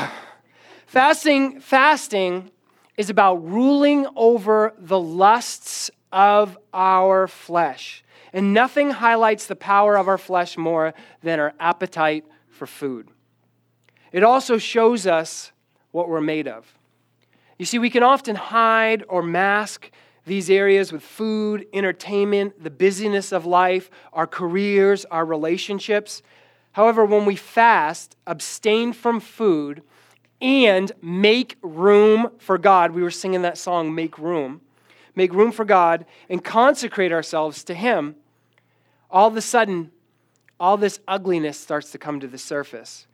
fasting, 0.86 1.60
fasting 1.60 2.52
is 2.98 3.10
about 3.10 3.36
ruling 3.44 4.08
over 4.16 4.74
the 4.78 5.00
lusts 5.00 5.90
of 6.12 6.58
our 6.74 7.28
flesh. 7.28 8.03
And 8.34 8.54
nothing 8.54 8.90
highlights 8.90 9.46
the 9.46 9.56
power 9.56 9.96
of 9.96 10.08
our 10.08 10.18
flesh 10.18 10.58
more 10.58 10.94
than 11.22 11.40
our 11.40 11.54
appetite 11.60 12.26
for 12.50 12.66
food. 12.66 13.10
It 14.12 14.24
also 14.24 14.58
shows 14.58 15.08
us 15.08 15.52
what 15.92 16.10
we're 16.10 16.22
made 16.22 16.48
of. 16.48 16.78
You 17.60 17.66
see, 17.66 17.80
we 17.80 17.92
can 17.92 18.04
often 18.04 18.36
hide 18.36 19.04
or 19.08 19.22
mask 19.22 19.92
these 20.26 20.50
areas 20.50 20.92
with 20.92 21.04
food, 21.04 21.68
entertainment, 21.74 22.64
the 22.64 22.70
busyness 22.70 23.32
of 23.32 23.46
life, 23.46 23.90
our 24.14 24.28
careers, 24.28 25.06
our 25.06 25.26
relationships. 25.26 26.22
However, 26.72 27.06
when 27.06 27.26
we 27.26 27.36
fast, 27.36 28.16
abstain 28.26 28.94
from 28.94 29.20
food, 29.20 29.84
and 30.42 30.92
make 31.02 31.58
room 31.62 32.32
for 32.38 32.58
God, 32.58 32.92
we 32.92 33.02
were 33.02 33.12
singing 33.12 33.44
that 33.44 33.58
song, 33.58 33.94
Make 33.94 34.18
Room, 34.18 34.62
make 35.16 35.34
room 35.34 35.52
for 35.52 35.66
God, 35.66 36.06
and 36.30 36.44
consecrate 36.44 37.12
ourselves 37.12 37.64
to 37.66 37.74
Him, 37.74 38.16
all 39.14 39.28
of 39.28 39.38
a 39.38 39.42
sudden, 39.42 39.92
all 40.60 40.76
this 40.76 41.00
ugliness 41.08 41.60
starts 41.60 41.92
to 41.92 42.00
come 42.00 42.20
to 42.20 42.28
the 42.28 42.40
surface. 42.40 43.06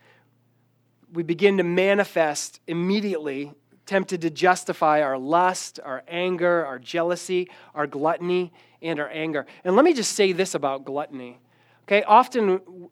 We 1.11 1.23
begin 1.23 1.57
to 1.57 1.63
manifest 1.63 2.61
immediately 2.67 3.51
tempted 3.85 4.21
to 4.21 4.29
justify 4.29 5.01
our 5.01 5.17
lust, 5.17 5.79
our 5.83 6.03
anger, 6.07 6.65
our 6.65 6.79
jealousy, 6.79 7.49
our 7.75 7.85
gluttony, 7.85 8.53
and 8.81 8.99
our 8.99 9.09
anger. 9.09 9.45
And 9.63 9.75
let 9.75 9.83
me 9.83 9.93
just 9.93 10.13
say 10.13 10.31
this 10.31 10.55
about 10.55 10.85
gluttony. 10.85 11.39
Okay, 11.83 12.03
often 12.03 12.89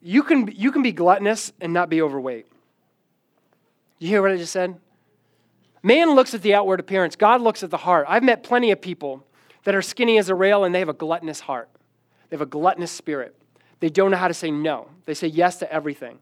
you 0.00 0.22
can, 0.22 0.50
you 0.56 0.72
can 0.72 0.82
be 0.82 0.92
gluttonous 0.92 1.52
and 1.60 1.72
not 1.72 1.88
be 1.90 2.02
overweight. 2.02 2.46
You 3.98 4.08
hear 4.08 4.22
what 4.22 4.30
I 4.30 4.36
just 4.38 4.52
said? 4.52 4.80
Man 5.82 6.14
looks 6.14 6.34
at 6.34 6.42
the 6.42 6.54
outward 6.54 6.80
appearance, 6.80 7.14
God 7.14 7.42
looks 7.42 7.62
at 7.62 7.70
the 7.70 7.76
heart. 7.76 8.06
I've 8.08 8.24
met 8.24 8.42
plenty 8.42 8.72
of 8.72 8.80
people 8.80 9.24
that 9.64 9.74
are 9.74 9.82
skinny 9.82 10.18
as 10.18 10.28
a 10.28 10.34
rail 10.34 10.64
and 10.64 10.74
they 10.74 10.78
have 10.78 10.88
a 10.88 10.94
gluttonous 10.94 11.40
heart, 11.40 11.68
they 12.30 12.36
have 12.36 12.42
a 12.42 12.46
gluttonous 12.46 12.90
spirit. 12.90 13.34
They 13.80 13.88
don't 13.88 14.10
know 14.10 14.16
how 14.16 14.28
to 14.28 14.34
say 14.34 14.50
no, 14.50 14.88
they 15.04 15.14
say 15.14 15.28
yes 15.28 15.58
to 15.58 15.72
everything. 15.72 16.18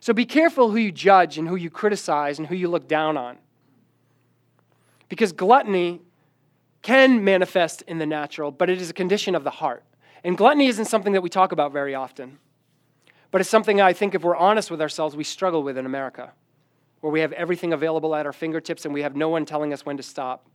So 0.00 0.12
be 0.12 0.26
careful 0.26 0.70
who 0.70 0.76
you 0.76 0.92
judge 0.92 1.38
and 1.38 1.48
who 1.48 1.56
you 1.56 1.70
criticize 1.70 2.38
and 2.38 2.46
who 2.46 2.54
you 2.54 2.68
look 2.68 2.86
down 2.86 3.16
on. 3.16 3.38
Because 5.08 5.32
gluttony 5.32 6.00
can 6.82 7.24
manifest 7.24 7.82
in 7.82 7.98
the 7.98 8.06
natural, 8.06 8.50
but 8.50 8.70
it 8.70 8.80
is 8.80 8.90
a 8.90 8.94
condition 8.94 9.34
of 9.34 9.44
the 9.44 9.50
heart. 9.50 9.82
And 10.22 10.36
gluttony 10.36 10.66
isn't 10.66 10.84
something 10.84 11.12
that 11.14 11.22
we 11.22 11.28
talk 11.28 11.52
about 11.52 11.72
very 11.72 11.94
often. 11.94 12.38
But 13.30 13.40
it's 13.40 13.50
something 13.50 13.80
I 13.80 13.92
think 13.92 14.14
if 14.14 14.22
we're 14.22 14.36
honest 14.36 14.70
with 14.70 14.80
ourselves, 14.80 15.16
we 15.16 15.24
struggle 15.24 15.62
with 15.62 15.76
in 15.78 15.86
America, 15.86 16.32
where 17.00 17.12
we 17.12 17.20
have 17.20 17.32
everything 17.32 17.72
available 17.72 18.14
at 18.14 18.26
our 18.26 18.32
fingertips 18.32 18.84
and 18.84 18.94
we 18.94 19.02
have 19.02 19.16
no 19.16 19.28
one 19.28 19.44
telling 19.44 19.72
us 19.72 19.84
when 19.84 19.96
to 19.96 20.02
stop. 20.02 20.46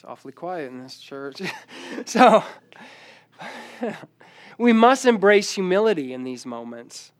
It's 0.00 0.08
awfully 0.08 0.32
quiet 0.32 0.72
in 0.72 0.82
this 0.82 0.96
church. 0.96 1.42
so, 2.06 2.42
we 4.58 4.72
must 4.72 5.04
embrace 5.04 5.50
humility 5.50 6.14
in 6.14 6.24
these 6.24 6.46
moments 6.46 7.12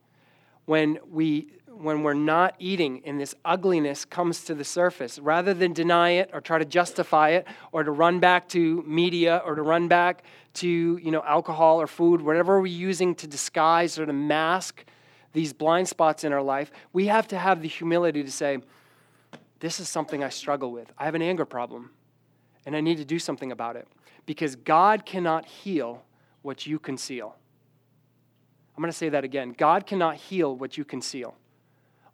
when 0.65 0.99
we 1.11 1.49
when 1.67 2.03
we're 2.03 2.15
not 2.15 2.55
eating 2.59 3.03
and 3.05 3.21
this 3.21 3.35
ugliness 3.45 4.07
comes 4.07 4.45
to 4.45 4.55
the 4.55 4.65
surface. 4.65 5.19
Rather 5.19 5.53
than 5.53 5.75
deny 5.75 6.13
it 6.13 6.31
or 6.33 6.41
try 6.41 6.59
to 6.59 6.65
justify 6.65 7.31
it 7.31 7.47
or 7.71 7.85
to 7.85 7.91
run 7.91 8.19
back 8.19 8.49
to 8.49 8.83
media 8.87 9.43
or 9.45 9.57
to 9.57 9.63
run 9.63 9.87
back 9.87 10.25
to 10.55 10.97
you 11.03 11.11
know 11.11 11.23
alcohol 11.25 11.83
or 11.83 11.87
food 11.87 12.23
whatever 12.23 12.63
we're 12.63 12.67
using 12.67 13.15
to 13.17 13.27
disguise 13.27 13.99
or 13.99 14.07
to 14.07 14.15
mask 14.15 14.87
these 15.35 15.53
blind 15.53 15.87
spots 15.87 16.25
in 16.25 16.33
our 16.33 16.43
life 16.43 16.73
we 16.95 17.09
have 17.09 17.29
to 17.29 17.37
have 17.39 17.61
the 17.61 17.69
humility 17.69 18.25
to 18.25 18.33
say 18.33 18.57
this 19.59 19.81
is 19.81 19.87
something 19.87 20.25
i 20.25 20.31
struggle 20.31 20.73
with. 20.73 20.91
I 20.97 21.05
have 21.05 21.15
an 21.15 21.21
anger 21.21 21.45
problem 21.45 21.91
and 22.67 22.77
i 22.77 22.81
need 22.81 22.99
to 22.99 23.05
do 23.05 23.19
something 23.19 23.53
about 23.53 23.77
it 23.77 23.89
because 24.27 24.57
god 24.57 25.05
cannot 25.05 25.47
heal 25.47 26.03
what 26.43 26.67
you 26.67 26.79
conceal. 26.79 27.37
I'm 28.77 28.83
going 28.83 28.91
to 28.91 28.97
say 28.97 29.11
that 29.11 29.25
again. 29.25 29.55
God 29.57 29.87
cannot 29.87 30.17
heal 30.17 30.57
what 30.57 30.79
you 30.79 30.85
conceal. 30.85 31.37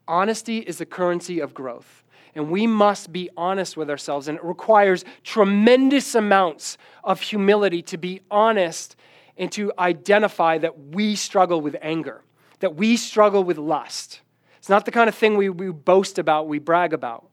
Honesty 0.08 0.58
is 0.58 0.78
the 0.78 0.86
currency 0.86 1.40
of 1.40 1.54
growth. 1.54 2.04
And 2.34 2.50
we 2.50 2.66
must 2.66 3.12
be 3.12 3.30
honest 3.36 3.76
with 3.76 3.88
ourselves. 3.88 4.28
And 4.28 4.36
it 4.38 4.44
requires 4.44 5.04
tremendous 5.22 6.14
amounts 6.14 6.76
of 7.02 7.20
humility 7.20 7.82
to 7.82 7.96
be 7.96 8.20
honest 8.30 8.96
and 9.38 9.50
to 9.52 9.72
identify 9.78 10.58
that 10.58 10.78
we 10.88 11.14
struggle 11.14 11.60
with 11.60 11.76
anger, 11.80 12.22
that 12.60 12.74
we 12.74 12.96
struggle 12.96 13.44
with 13.44 13.58
lust. 13.58 14.20
It's 14.58 14.68
not 14.68 14.84
the 14.84 14.90
kind 14.90 15.08
of 15.08 15.14
thing 15.14 15.36
we, 15.36 15.48
we 15.48 15.70
boast 15.70 16.18
about, 16.18 16.48
we 16.48 16.58
brag 16.58 16.92
about. 16.92 17.28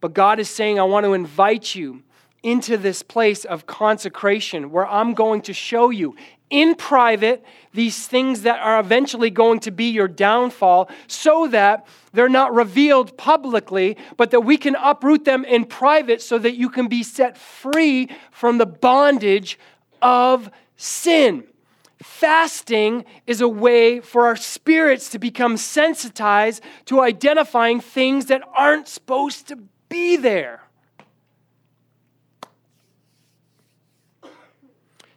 But 0.00 0.14
God 0.14 0.38
is 0.38 0.50
saying, 0.50 0.78
I 0.78 0.84
want 0.84 1.04
to 1.04 1.14
invite 1.14 1.74
you 1.74 2.02
into 2.42 2.76
this 2.76 3.02
place 3.02 3.44
of 3.44 3.66
consecration 3.66 4.70
where 4.70 4.86
I'm 4.86 5.14
going 5.14 5.42
to 5.42 5.52
show 5.52 5.90
you 5.90 6.14
in 6.48 6.76
private 6.76 7.44
these 7.74 8.06
things 8.06 8.42
that 8.42 8.60
are 8.60 8.78
eventually 8.78 9.30
going 9.30 9.58
to 9.60 9.70
be 9.70 9.90
your 9.90 10.06
downfall 10.06 10.88
so 11.08 11.48
that 11.48 11.86
they're 12.12 12.28
not 12.28 12.54
revealed 12.54 13.16
publicly, 13.16 13.96
but 14.16 14.30
that 14.30 14.42
we 14.42 14.56
can 14.56 14.76
uproot 14.76 15.24
them 15.24 15.44
in 15.44 15.64
private 15.64 16.22
so 16.22 16.38
that 16.38 16.54
you 16.54 16.70
can 16.70 16.86
be 16.86 17.02
set 17.02 17.36
free 17.36 18.08
from 18.30 18.58
the 18.58 18.66
bondage 18.66 19.58
of 20.00 20.48
sin. 20.76 21.44
Fasting 22.00 23.04
is 23.26 23.40
a 23.40 23.48
way 23.48 24.00
for 24.00 24.26
our 24.26 24.36
spirits 24.36 25.08
to 25.10 25.18
become 25.18 25.56
sensitized 25.56 26.62
to 26.84 27.00
identifying 27.00 27.80
things 27.80 28.26
that 28.26 28.42
aren't 28.54 28.86
supposed 28.86 29.48
to 29.48 29.58
be 29.88 30.16
there. 30.16 30.62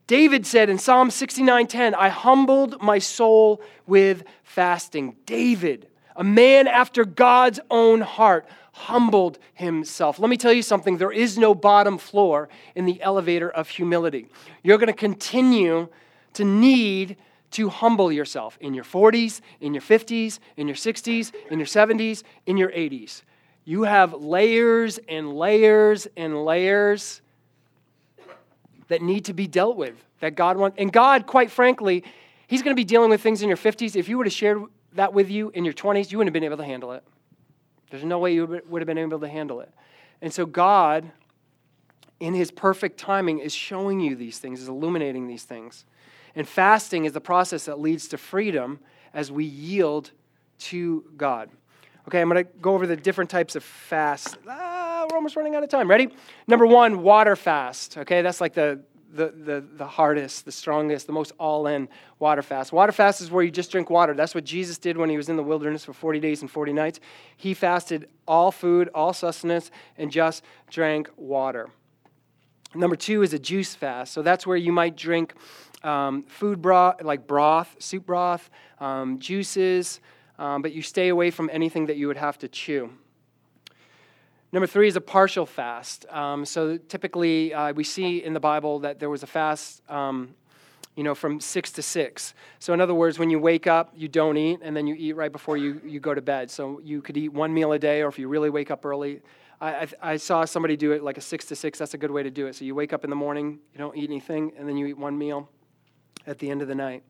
David 0.07 0.47
said 0.47 0.69
in 0.69 0.79
Psalm 0.79 1.09
69:10, 1.09 1.93
I 1.93 2.09
humbled 2.09 2.81
my 2.81 2.97
soul 2.97 3.61
with 3.85 4.23
fasting. 4.43 5.15
David, 5.27 5.87
a 6.15 6.23
man 6.23 6.67
after 6.67 7.05
God's 7.05 7.59
own 7.69 8.01
heart, 8.01 8.47
humbled 8.71 9.37
himself. 9.53 10.17
Let 10.17 10.29
me 10.29 10.37
tell 10.37 10.51
you 10.53 10.63
something 10.63 10.97
there 10.97 11.11
is 11.11 11.37
no 11.37 11.53
bottom 11.53 11.97
floor 11.97 12.49
in 12.73 12.85
the 12.85 12.99
elevator 13.03 13.51
of 13.51 13.69
humility. 13.69 14.29
You're 14.63 14.79
going 14.79 14.87
to 14.87 14.93
continue 14.93 15.89
to 16.33 16.43
need 16.43 17.17
to 17.51 17.69
humble 17.69 18.11
yourself 18.11 18.57
in 18.61 18.73
your 18.73 18.83
40s, 18.83 19.41
in 19.59 19.73
your 19.73 19.81
50s, 19.81 20.39
in 20.57 20.67
your 20.67 20.75
60s, 20.75 21.31
in 21.51 21.59
your 21.59 21.67
70s, 21.67 22.23
in 22.45 22.57
your 22.57 22.69
80s. 22.69 23.21
You 23.69 23.83
have 23.83 24.15
layers 24.15 24.97
and 25.07 25.31
layers 25.31 26.07
and 26.17 26.43
layers 26.43 27.21
that 28.87 29.03
need 29.03 29.25
to 29.25 29.33
be 29.33 29.45
dealt 29.45 29.77
with, 29.77 29.93
that 30.21 30.33
God 30.33 30.57
wants. 30.57 30.77
And 30.79 30.91
God, 30.91 31.27
quite 31.27 31.51
frankly, 31.51 32.03
He's 32.47 32.63
going 32.63 32.75
to 32.75 32.79
be 32.79 32.83
dealing 32.83 33.11
with 33.11 33.21
things 33.21 33.43
in 33.43 33.47
your 33.47 33.57
50s. 33.57 33.95
If 33.95 34.09
you 34.09 34.17
would 34.17 34.25
have 34.25 34.33
shared 34.33 34.63
that 34.93 35.13
with 35.13 35.29
you 35.29 35.51
in 35.51 35.65
your 35.65 35.75
20s, 35.75 36.11
you 36.11 36.17
wouldn't 36.17 36.29
have 36.29 36.33
been 36.33 36.45
able 36.45 36.57
to 36.57 36.65
handle 36.65 36.93
it. 36.93 37.03
There's 37.91 38.03
no 38.03 38.17
way 38.17 38.33
you 38.33 38.63
would 38.67 38.81
have 38.81 38.87
been 38.87 38.97
able 38.97 39.19
to 39.19 39.29
handle 39.29 39.61
it. 39.61 39.71
And 40.19 40.33
so, 40.33 40.47
God, 40.47 41.11
in 42.19 42.33
His 42.33 42.49
perfect 42.49 42.99
timing, 42.99 43.37
is 43.37 43.53
showing 43.53 43.99
you 43.99 44.15
these 44.15 44.39
things, 44.39 44.61
is 44.61 44.67
illuminating 44.67 45.27
these 45.27 45.43
things. 45.43 45.85
And 46.35 46.47
fasting 46.47 47.05
is 47.05 47.13
the 47.13 47.21
process 47.21 47.65
that 47.65 47.79
leads 47.79 48.07
to 48.07 48.17
freedom 48.17 48.79
as 49.13 49.31
we 49.31 49.45
yield 49.45 50.09
to 50.57 51.03
God. 51.17 51.51
Okay, 52.07 52.21
I'm 52.21 52.29
going 52.29 52.43
to 52.43 52.51
go 52.61 52.73
over 52.73 52.87
the 52.87 52.95
different 52.95 53.29
types 53.29 53.55
of 53.55 53.63
fast. 53.63 54.37
Ah, 54.47 55.05
we're 55.09 55.15
almost 55.15 55.35
running 55.35 55.55
out 55.55 55.63
of 55.63 55.69
time. 55.69 55.89
Ready? 55.89 56.09
Number 56.47 56.65
one, 56.65 57.03
water 57.03 57.35
fast. 57.35 57.97
Okay, 57.97 58.21
that's 58.21 58.41
like 58.41 58.53
the, 58.53 58.81
the, 59.13 59.27
the, 59.29 59.65
the 59.77 59.85
hardest, 59.85 60.45
the 60.45 60.51
strongest, 60.51 61.07
the 61.07 61.13
most 61.13 61.33
all 61.37 61.67
in 61.67 61.89
water 62.17 62.41
fast. 62.41 62.71
Water 62.71 62.91
fast 62.91 63.21
is 63.21 63.29
where 63.29 63.43
you 63.43 63.51
just 63.51 63.71
drink 63.71 63.89
water. 63.89 64.13
That's 64.13 64.33
what 64.33 64.43
Jesus 64.43 64.77
did 64.77 64.97
when 64.97 65.09
he 65.09 65.17
was 65.17 65.29
in 65.29 65.35
the 65.35 65.43
wilderness 65.43 65.85
for 65.85 65.93
40 65.93 66.19
days 66.19 66.41
and 66.41 66.49
40 66.49 66.73
nights. 66.73 66.99
He 67.35 67.53
fasted 67.53 68.07
all 68.27 68.51
food, 68.51 68.89
all 68.95 69.13
sustenance, 69.13 69.69
and 69.97 70.11
just 70.11 70.43
drank 70.69 71.09
water. 71.17 71.69
Number 72.73 72.95
two 72.95 73.23
is 73.23 73.33
a 73.33 73.39
juice 73.39 73.75
fast. 73.75 74.13
So 74.13 74.21
that's 74.21 74.47
where 74.47 74.57
you 74.57 74.71
might 74.71 74.95
drink 74.95 75.33
um, 75.83 76.23
food 76.23 76.61
broth, 76.61 77.01
like 77.01 77.27
broth, 77.27 77.75
soup 77.79 78.05
broth, 78.05 78.49
um, 78.79 79.19
juices 79.19 79.99
um, 80.39 80.61
but 80.61 80.71
you 80.71 80.81
stay 80.81 81.09
away 81.09 81.29
from 81.29 81.49
anything 81.51 81.85
that 81.87 81.97
you 81.97 82.07
would 82.07 82.17
have 82.17 82.37
to 82.39 82.47
chew. 82.47 82.89
Number 84.51 84.65
three 84.65 84.87
is 84.87 84.95
a 84.95 85.01
partial 85.01 85.45
fast. 85.45 86.07
Um, 86.09 86.45
so 86.45 86.77
typically, 86.77 87.53
uh, 87.53 87.73
we 87.73 87.83
see 87.83 88.23
in 88.23 88.33
the 88.33 88.39
Bible 88.39 88.79
that 88.79 88.99
there 88.99 89.09
was 89.09 89.21
a 89.21 89.27
fast, 89.27 89.83
um, 89.89 90.33
you 90.95 91.03
know, 91.03 91.13
from 91.13 91.39
six 91.39 91.71
to 91.73 91.83
six. 91.83 92.33
So 92.57 92.73
in 92.73 92.81
other 92.81 92.95
words, 92.95 93.19
when 93.19 93.29
you 93.29 93.37
wake 93.37 93.67
up, 93.67 93.91
you 93.95 94.07
don't 94.07 94.37
eat, 94.37 94.61
and 94.63 94.75
then 94.75 94.87
you 94.87 94.95
eat 94.97 95.13
right 95.13 95.31
before 95.31 95.57
you, 95.57 95.79
you 95.85 95.99
go 95.99 96.15
to 96.15 96.21
bed. 96.21 96.49
So 96.49 96.79
you 96.83 97.01
could 97.01 97.17
eat 97.17 97.31
one 97.31 97.53
meal 97.53 97.73
a 97.73 97.79
day, 97.79 98.01
or 98.01 98.07
if 98.07 98.17
you 98.17 98.27
really 98.27 98.49
wake 98.49 98.71
up 98.71 98.85
early, 98.85 99.21
I, 99.61 99.71
I, 99.71 99.87
I 100.01 100.17
saw 100.17 100.45
somebody 100.45 100.77
do 100.77 100.93
it 100.93 101.03
like 101.03 101.17
a 101.17 101.21
six 101.21 101.45
to 101.47 101.55
six. 101.55 101.77
That's 101.77 101.93
a 101.93 101.97
good 101.97 102.11
way 102.11 102.23
to 102.23 102.31
do 102.31 102.47
it. 102.47 102.55
So 102.55 102.65
you 102.65 102.73
wake 102.73 102.93
up 102.93 103.03
in 103.03 103.09
the 103.09 103.15
morning, 103.15 103.59
you 103.73 103.77
don't 103.77 103.95
eat 103.95 104.09
anything, 104.09 104.53
and 104.57 104.67
then 104.67 104.77
you 104.77 104.87
eat 104.87 104.97
one 104.97 105.17
meal 105.17 105.49
at 106.25 106.39
the 106.39 106.49
end 106.49 106.61
of 106.61 106.69
the 106.69 106.75
night 106.75 107.03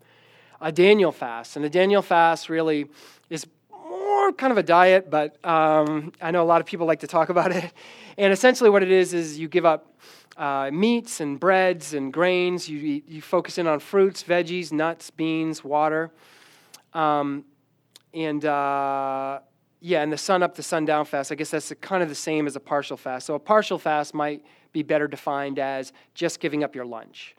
a 0.62 0.72
Daniel 0.72 1.12
fast. 1.12 1.56
And 1.56 1.66
a 1.66 1.70
Daniel 1.70 2.02
fast 2.02 2.50
really 2.50 2.88
is 3.30 3.46
more 3.72 4.32
kind 4.34 4.52
of 4.52 4.58
a 4.58 4.64
diet, 4.64 5.10
but 5.10 5.44
um, 5.46 6.12
I 6.22 6.32
know 6.32 6.44
a 6.44 6.46
lot 6.46 6.62
of 6.62 6.68
people 6.68 6.86
like 6.86 7.00
to 7.02 7.08
talk 7.08 7.30
about 7.36 7.52
it. 7.52 7.72
And 8.18 8.34
essentially, 8.34 8.70
what 8.70 8.84
it 8.84 8.92
is 8.92 9.14
is 9.14 9.40
you 9.40 9.48
give 9.48 9.66
up 9.66 9.96
uh, 10.38 10.70
meats 10.72 11.20
and 11.20 11.40
breads 11.40 11.94
and 11.94 12.14
grains. 12.14 12.70
You, 12.70 12.80
eat, 12.80 13.08
you 13.08 13.22
focus 13.22 13.58
in 13.58 13.68
on 13.68 13.80
fruits, 13.80 14.24
veggies, 14.24 14.72
nuts, 14.72 15.10
beans, 15.10 15.64
water. 15.64 16.12
Um, 16.94 17.46
and 18.14 18.44
uh, 18.44 19.40
yeah, 19.82 20.02
and 20.02 20.12
the 20.12 20.18
sun 20.18 20.44
up 20.44 20.56
to 20.56 20.64
sundown 20.64 21.06
fast. 21.06 21.32
I 21.32 21.36
guess 21.36 21.52
that's 21.52 21.72
kind 21.82 22.04
of 22.04 22.10
the 22.10 22.16
same 22.16 22.48
as 22.48 22.56
a 22.56 22.60
partial 22.60 22.98
fast. 22.98 23.26
So 23.28 23.36
a 23.36 23.40
partial 23.40 23.78
fast 23.78 24.14
might 24.14 24.44
be 24.72 24.84
better 24.84 25.08
defined 25.08 25.60
as 25.60 25.94
just 26.14 26.40
giving 26.40 26.64
up 26.64 26.76
your 26.76 26.86
lunch. 26.86 27.36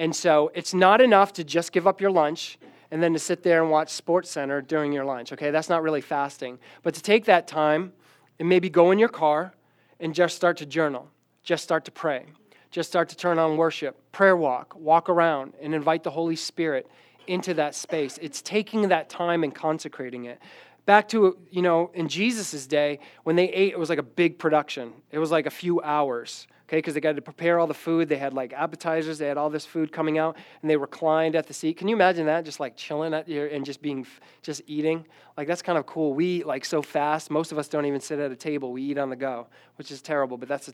And 0.00 0.16
so 0.16 0.50
it's 0.54 0.72
not 0.72 1.02
enough 1.02 1.34
to 1.34 1.44
just 1.44 1.72
give 1.72 1.86
up 1.86 2.00
your 2.00 2.10
lunch 2.10 2.58
and 2.90 3.02
then 3.02 3.12
to 3.12 3.18
sit 3.18 3.42
there 3.42 3.60
and 3.60 3.70
watch 3.70 3.90
Sports 3.90 4.30
Center 4.30 4.62
during 4.62 4.92
your 4.92 5.04
lunch. 5.04 5.30
Okay, 5.30 5.50
that's 5.50 5.68
not 5.68 5.82
really 5.82 6.00
fasting. 6.00 6.58
But 6.82 6.94
to 6.94 7.02
take 7.02 7.26
that 7.26 7.46
time 7.46 7.92
and 8.38 8.48
maybe 8.48 8.70
go 8.70 8.92
in 8.92 8.98
your 8.98 9.10
car 9.10 9.52
and 10.00 10.14
just 10.14 10.36
start 10.36 10.56
to 10.56 10.64
journal, 10.64 11.10
just 11.42 11.62
start 11.62 11.84
to 11.84 11.90
pray, 11.90 12.24
just 12.70 12.88
start 12.88 13.10
to 13.10 13.16
turn 13.16 13.38
on 13.38 13.58
worship, 13.58 14.00
prayer 14.10 14.38
walk, 14.38 14.74
walk 14.74 15.10
around, 15.10 15.52
and 15.60 15.74
invite 15.74 16.02
the 16.02 16.10
Holy 16.10 16.34
Spirit 16.34 16.88
into 17.26 17.52
that 17.52 17.74
space. 17.74 18.18
It's 18.22 18.40
taking 18.40 18.88
that 18.88 19.10
time 19.10 19.44
and 19.44 19.54
consecrating 19.54 20.24
it. 20.24 20.40
Back 20.86 21.08
to, 21.08 21.36
you 21.50 21.60
know, 21.60 21.90
in 21.92 22.08
Jesus' 22.08 22.66
day, 22.66 23.00
when 23.24 23.36
they 23.36 23.50
ate, 23.50 23.72
it 23.74 23.78
was 23.78 23.90
like 23.90 23.98
a 23.98 24.02
big 24.02 24.38
production. 24.38 24.94
It 25.10 25.18
was 25.18 25.30
like 25.30 25.44
a 25.44 25.50
few 25.50 25.82
hours, 25.82 26.46
okay, 26.70 26.78
because 26.78 26.94
they 26.94 27.00
got 27.00 27.16
to 27.16 27.22
prepare 27.22 27.58
all 27.58 27.66
the 27.66 27.74
food. 27.74 28.08
They 28.08 28.16
had 28.16 28.32
like 28.32 28.52
appetizers, 28.52 29.18
they 29.18 29.26
had 29.26 29.36
all 29.36 29.50
this 29.50 29.66
food 29.66 29.90
coming 29.90 30.18
out, 30.18 30.36
and 30.62 30.70
they 30.70 30.76
reclined 30.76 31.34
at 31.34 31.48
the 31.48 31.52
seat. 31.52 31.76
Can 31.76 31.88
you 31.88 31.96
imagine 31.96 32.26
that? 32.26 32.44
Just 32.44 32.60
like 32.60 32.76
chilling 32.76 33.12
at 33.12 33.28
your, 33.28 33.48
and 33.48 33.64
just 33.64 33.82
being, 33.82 34.06
just 34.40 34.62
eating? 34.68 35.04
Like, 35.36 35.48
that's 35.48 35.62
kind 35.62 35.76
of 35.76 35.86
cool. 35.86 36.14
We 36.14 36.26
eat 36.26 36.46
like 36.46 36.64
so 36.64 36.80
fast. 36.80 37.28
Most 37.28 37.50
of 37.50 37.58
us 37.58 37.66
don't 37.66 37.86
even 37.86 38.00
sit 38.00 38.20
at 38.20 38.30
a 38.30 38.36
table. 38.36 38.70
We 38.70 38.82
eat 38.82 38.98
on 38.98 39.10
the 39.10 39.16
go, 39.16 39.48
which 39.78 39.90
is 39.90 40.00
terrible, 40.00 40.36
but 40.36 40.48
that's, 40.48 40.68
a, 40.68 40.72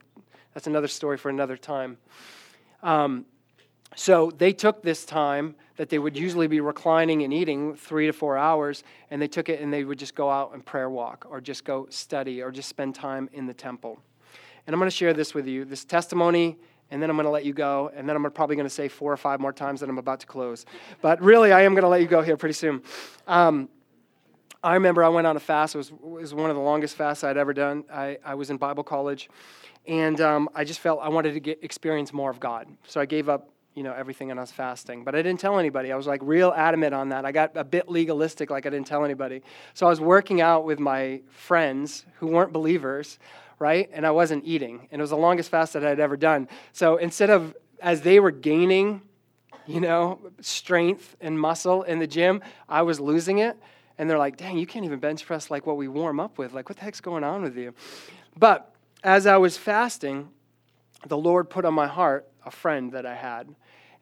that's 0.52 0.66
another 0.66 0.88
story 0.88 1.16
for 1.16 1.30
another 1.30 1.56
time. 1.56 1.96
Um, 2.82 3.24
so 3.94 4.30
they 4.36 4.52
took 4.52 4.82
this 4.82 5.06
time 5.06 5.54
that 5.76 5.88
they 5.88 5.98
would 5.98 6.14
usually 6.14 6.46
be 6.46 6.60
reclining 6.60 7.22
and 7.22 7.32
eating 7.32 7.74
three 7.74 8.04
to 8.04 8.12
four 8.12 8.36
hours, 8.36 8.84
and 9.10 9.22
they 9.22 9.28
took 9.28 9.48
it 9.48 9.62
and 9.62 9.72
they 9.72 9.84
would 9.84 9.98
just 9.98 10.14
go 10.14 10.28
out 10.28 10.52
and 10.52 10.62
prayer 10.62 10.90
walk 10.90 11.26
or 11.30 11.40
just 11.40 11.64
go 11.64 11.86
study 11.88 12.42
or 12.42 12.50
just 12.50 12.68
spend 12.68 12.94
time 12.94 13.30
in 13.32 13.46
the 13.46 13.54
temple. 13.54 13.98
And 14.66 14.74
I'm 14.74 14.80
going 14.80 14.90
to 14.90 14.96
share 14.96 15.12
this 15.12 15.34
with 15.34 15.46
you 15.46 15.64
this 15.64 15.84
testimony, 15.84 16.56
and 16.90 17.02
then 17.02 17.10
I'm 17.10 17.16
going 17.16 17.24
to 17.24 17.30
let 17.30 17.44
you 17.44 17.52
go, 17.52 17.90
and 17.94 18.08
then 18.08 18.16
I'm 18.16 18.30
probably 18.30 18.56
going 18.56 18.66
to 18.68 18.74
say 18.74 18.88
four 18.88 19.12
or 19.12 19.16
five 19.16 19.40
more 19.40 19.52
times 19.52 19.80
that 19.80 19.88
I'm 19.88 19.98
about 19.98 20.20
to 20.20 20.26
close. 20.26 20.66
But 21.02 21.20
really, 21.22 21.52
I 21.52 21.62
am 21.62 21.72
going 21.72 21.82
to 21.82 21.88
let 21.88 22.00
you 22.00 22.06
go 22.06 22.22
here 22.22 22.36
pretty 22.36 22.54
soon. 22.54 22.82
Um, 23.26 23.68
I 24.62 24.74
remember 24.74 25.04
I 25.04 25.08
went 25.08 25.26
on 25.26 25.36
a 25.36 25.40
fast. 25.40 25.74
It 25.74 25.78
was, 25.78 25.90
it 25.90 26.02
was 26.02 26.34
one 26.34 26.50
of 26.50 26.56
the 26.56 26.62
longest 26.62 26.96
fasts 26.96 27.22
I'd 27.22 27.36
ever 27.36 27.52
done. 27.52 27.84
I, 27.92 28.18
I 28.24 28.34
was 28.34 28.50
in 28.50 28.56
Bible 28.56 28.82
college, 28.82 29.28
and 29.86 30.20
um, 30.20 30.48
I 30.54 30.64
just 30.64 30.80
felt 30.80 31.00
I 31.02 31.08
wanted 31.08 31.34
to 31.34 31.40
get, 31.40 31.62
experience 31.62 32.12
more 32.12 32.30
of 32.30 32.40
God. 32.40 32.66
So 32.86 33.00
I 33.00 33.06
gave 33.06 33.28
up 33.28 33.50
you 33.76 33.82
know 33.82 33.92
everything 33.92 34.30
and 34.30 34.40
I 34.40 34.42
was 34.42 34.50
fasting. 34.50 35.04
But 35.04 35.14
I 35.14 35.22
didn't 35.22 35.38
tell 35.38 35.58
anybody. 35.58 35.92
I 35.92 35.96
was 35.96 36.06
like 36.06 36.20
real 36.24 36.52
adamant 36.56 36.94
on 36.94 37.10
that. 37.10 37.24
I 37.24 37.30
got 37.30 37.56
a 37.56 37.62
bit 37.62 37.88
legalistic, 37.88 38.50
like 38.50 38.66
I 38.66 38.70
didn't 38.70 38.86
tell 38.86 39.04
anybody. 39.04 39.42
So 39.74 39.86
I 39.86 39.90
was 39.90 40.00
working 40.00 40.40
out 40.40 40.64
with 40.64 40.80
my 40.80 41.20
friends 41.28 42.06
who 42.14 42.28
weren't 42.28 42.52
believers, 42.52 43.18
right? 43.58 43.88
And 43.92 44.06
I 44.06 44.10
wasn't 44.10 44.44
eating. 44.44 44.88
And 44.90 45.00
it 45.00 45.02
was 45.02 45.10
the 45.10 45.16
longest 45.16 45.50
fast 45.50 45.72
that 45.72 45.84
I'd 45.84 46.00
ever 46.00 46.16
done. 46.16 46.48
So 46.72 46.96
instead 46.96 47.30
of 47.30 47.54
as 47.80 48.02
they 48.02 48.20
were 48.20 48.30
gaining, 48.30 49.02
you 49.66 49.80
know, 49.80 50.20
strength 50.40 51.16
and 51.20 51.38
muscle 51.38 51.82
in 51.82 51.98
the 51.98 52.06
gym, 52.06 52.42
I 52.68 52.82
was 52.82 53.00
losing 53.00 53.38
it. 53.38 53.56
And 53.98 54.10
they're 54.10 54.18
like, 54.18 54.36
dang, 54.36 54.58
you 54.58 54.66
can't 54.66 54.84
even 54.84 54.98
bench 54.98 55.24
press 55.24 55.50
like 55.50 55.66
what 55.66 55.76
we 55.76 55.88
warm 55.88 56.20
up 56.20 56.38
with. 56.38 56.52
Like, 56.52 56.68
what 56.68 56.76
the 56.76 56.84
heck's 56.84 57.00
going 57.00 57.24
on 57.24 57.42
with 57.42 57.56
you? 57.56 57.74
But 58.38 58.72
as 59.02 59.26
I 59.26 59.38
was 59.38 59.56
fasting, 59.56 60.28
the 61.06 61.16
Lord 61.16 61.48
put 61.48 61.64
on 61.64 61.72
my 61.72 61.86
heart 61.86 62.28
a 62.44 62.50
friend 62.50 62.92
that 62.92 63.06
I 63.06 63.14
had 63.14 63.54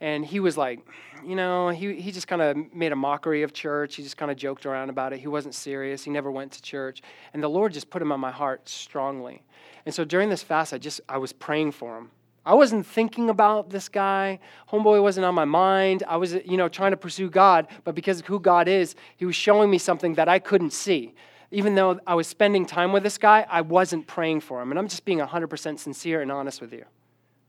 and 0.04 0.22
he 0.22 0.38
was 0.38 0.58
like, 0.58 0.86
you 1.24 1.34
know, 1.34 1.70
he, 1.70 1.94
he 1.98 2.12
just 2.12 2.28
kind 2.28 2.42
of 2.42 2.74
made 2.74 2.92
a 2.92 2.96
mockery 2.96 3.42
of 3.42 3.54
church. 3.54 3.96
He 3.96 4.02
just 4.02 4.18
kind 4.18 4.30
of 4.30 4.36
joked 4.36 4.66
around 4.66 4.90
about 4.90 5.14
it. 5.14 5.18
He 5.18 5.28
wasn't 5.28 5.54
serious. 5.54 6.04
He 6.04 6.10
never 6.10 6.30
went 6.30 6.52
to 6.52 6.60
church. 6.60 7.00
And 7.32 7.42
the 7.42 7.48
Lord 7.48 7.72
just 7.72 7.88
put 7.88 8.02
him 8.02 8.12
on 8.12 8.20
my 8.20 8.30
heart 8.30 8.68
strongly. 8.68 9.42
And 9.86 9.94
so 9.94 10.04
during 10.04 10.28
this 10.28 10.42
fast, 10.42 10.74
I 10.74 10.78
just, 10.78 11.00
I 11.08 11.16
was 11.16 11.32
praying 11.32 11.72
for 11.72 11.96
him. 11.96 12.10
I 12.44 12.52
wasn't 12.52 12.86
thinking 12.86 13.30
about 13.30 13.70
this 13.70 13.88
guy. 13.88 14.40
Homeboy 14.70 15.00
wasn't 15.00 15.24
on 15.24 15.34
my 15.34 15.46
mind. 15.46 16.02
I 16.06 16.18
was, 16.18 16.34
you 16.34 16.58
know, 16.58 16.68
trying 16.68 16.90
to 16.90 16.98
pursue 16.98 17.30
God, 17.30 17.68
but 17.84 17.94
because 17.94 18.20
of 18.20 18.26
who 18.26 18.38
God 18.38 18.68
is, 18.68 18.96
he 19.16 19.24
was 19.24 19.34
showing 19.34 19.70
me 19.70 19.78
something 19.78 20.16
that 20.16 20.28
I 20.28 20.38
couldn't 20.38 20.74
see. 20.74 21.14
Even 21.50 21.76
though 21.76 21.98
I 22.06 22.14
was 22.14 22.26
spending 22.26 22.66
time 22.66 22.92
with 22.92 23.04
this 23.04 23.16
guy, 23.16 23.46
I 23.48 23.62
wasn't 23.62 24.06
praying 24.06 24.40
for 24.40 24.60
him. 24.60 24.70
And 24.70 24.78
I'm 24.78 24.88
just 24.88 25.06
being 25.06 25.20
100% 25.20 25.78
sincere 25.78 26.20
and 26.20 26.30
honest 26.30 26.60
with 26.60 26.74
you 26.74 26.84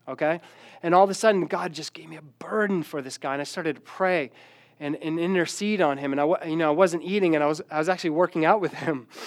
okay? 0.08 0.41
And 0.84 0.93
all 0.93 1.03
of 1.03 1.10
a 1.10 1.14
sudden, 1.14 1.45
God 1.45 1.74
just 1.74 1.93
gave 1.93 2.10
me 2.10 2.18
a 2.18 2.22
burden 2.22 2.84
for 2.84 3.01
this 3.01 3.18
guy, 3.18 3.34
and 3.34 3.41
I 3.41 3.45
started 3.45 3.76
to 3.76 3.82
pray 3.82 4.32
and, 4.80 4.95
and 4.97 5.20
intercede 5.20 5.82
on 5.82 5.97
him. 5.97 6.12
And 6.12 6.22
I, 6.22 6.45
you 6.45 6.56
know, 6.56 6.70
I 6.70 6.74
wasn't 6.74 7.03
eating, 7.03 7.36
and 7.36 7.43
I 7.43 7.47
was, 7.47 7.62
I 7.72 7.80
was 7.80 7.89
actually 7.89 8.12
working 8.12 8.45
out 8.45 8.62
with 8.62 8.74
him. 8.74 9.08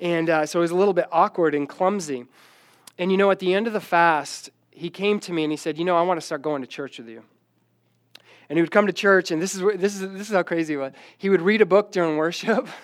And 0.00 0.30
uh, 0.30 0.46
so 0.46 0.60
it 0.60 0.62
was 0.62 0.70
a 0.70 0.76
little 0.76 0.94
bit 0.94 1.06
awkward 1.10 1.56
and 1.56 1.68
clumsy. 1.68 2.26
And 2.98 3.10
you 3.10 3.16
know, 3.16 3.32
at 3.32 3.40
the 3.40 3.52
end 3.52 3.66
of 3.66 3.72
the 3.72 3.80
fast, 3.80 4.48
he 4.70 4.90
came 4.90 5.18
to 5.20 5.32
me 5.32 5.42
and 5.42 5.52
he 5.52 5.56
said, 5.56 5.76
You 5.76 5.84
know, 5.84 5.96
I 5.96 6.02
want 6.02 6.20
to 6.20 6.24
start 6.24 6.40
going 6.40 6.62
to 6.62 6.68
church 6.68 6.98
with 6.98 7.08
you. 7.08 7.24
And 8.48 8.56
he 8.56 8.62
would 8.62 8.70
come 8.70 8.86
to 8.86 8.92
church, 8.92 9.30
and 9.30 9.42
this 9.42 9.54
is, 9.54 9.60
this 9.76 9.94
is, 9.94 10.00
this 10.12 10.28
is 10.28 10.34
how 10.34 10.42
crazy 10.42 10.74
he 10.74 10.76
was. 10.76 10.92
He 11.18 11.28
would 11.28 11.42
read 11.42 11.60
a 11.60 11.66
book 11.66 11.92
during 11.92 12.16
worship. 12.16 12.68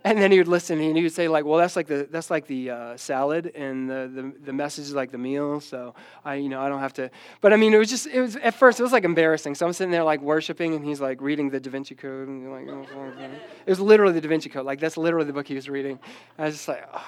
and 0.04 0.18
then 0.18 0.30
he 0.30 0.38
would 0.38 0.48
listen 0.48 0.80
and 0.80 0.96
he 0.96 1.02
would 1.02 1.12
say 1.12 1.28
like 1.28 1.44
well 1.44 1.58
that's 1.58 1.76
like 1.76 1.86
the 1.86 2.06
that's 2.10 2.30
like 2.30 2.46
the 2.46 2.70
uh, 2.70 2.96
salad 2.96 3.52
and 3.54 3.88
the, 3.88 4.10
the 4.14 4.32
the 4.46 4.52
message 4.52 4.84
is 4.84 4.94
like 4.94 5.10
the 5.10 5.18
meal 5.18 5.60
so 5.60 5.94
i 6.24 6.34
you 6.34 6.48
know 6.48 6.60
i 6.60 6.68
don't 6.68 6.80
have 6.80 6.92
to 6.92 7.10
but 7.40 7.52
i 7.52 7.56
mean 7.56 7.74
it 7.74 7.78
was 7.78 7.90
just 7.90 8.06
it 8.06 8.20
was 8.20 8.36
at 8.36 8.54
first 8.54 8.78
it 8.78 8.82
was 8.82 8.92
like 8.92 9.04
embarrassing 9.04 9.54
so 9.54 9.66
i'm 9.66 9.72
sitting 9.72 9.90
there 9.90 10.04
like 10.04 10.20
worshiping 10.20 10.74
and 10.74 10.84
he's 10.84 11.00
like 11.00 11.20
reading 11.20 11.50
the 11.50 11.60
da 11.60 11.70
vinci 11.70 11.94
code 11.94 12.28
and 12.28 12.50
like 12.50 12.68
oh, 12.68 13.12
it 13.66 13.70
was 13.70 13.80
literally 13.80 14.12
the 14.12 14.20
da 14.20 14.28
vinci 14.28 14.48
code 14.48 14.64
like 14.64 14.80
that's 14.80 14.96
literally 14.96 15.26
the 15.26 15.32
book 15.32 15.46
he 15.46 15.54
was 15.54 15.68
reading 15.68 15.98
and 16.36 16.44
i 16.44 16.46
was 16.46 16.54
just 16.54 16.68
like 16.68 16.88
oh. 16.92 17.04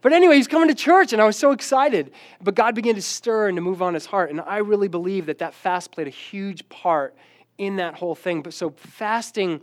But 0.00 0.12
anyway, 0.12 0.36
he's 0.36 0.48
coming 0.48 0.68
to 0.68 0.74
church, 0.74 1.12
and 1.12 1.20
I 1.20 1.24
was 1.24 1.36
so 1.36 1.50
excited. 1.50 2.12
But 2.40 2.54
God 2.54 2.74
began 2.74 2.94
to 2.94 3.02
stir 3.02 3.48
and 3.48 3.56
to 3.56 3.60
move 3.60 3.82
on 3.82 3.94
his 3.94 4.06
heart. 4.06 4.30
And 4.30 4.40
I 4.40 4.58
really 4.58 4.88
believe 4.88 5.26
that 5.26 5.38
that 5.38 5.54
fast 5.54 5.92
played 5.92 6.06
a 6.06 6.10
huge 6.10 6.68
part 6.68 7.16
in 7.58 7.76
that 7.76 7.94
whole 7.94 8.14
thing. 8.14 8.42
But 8.42 8.54
so 8.54 8.70
fasting 8.70 9.60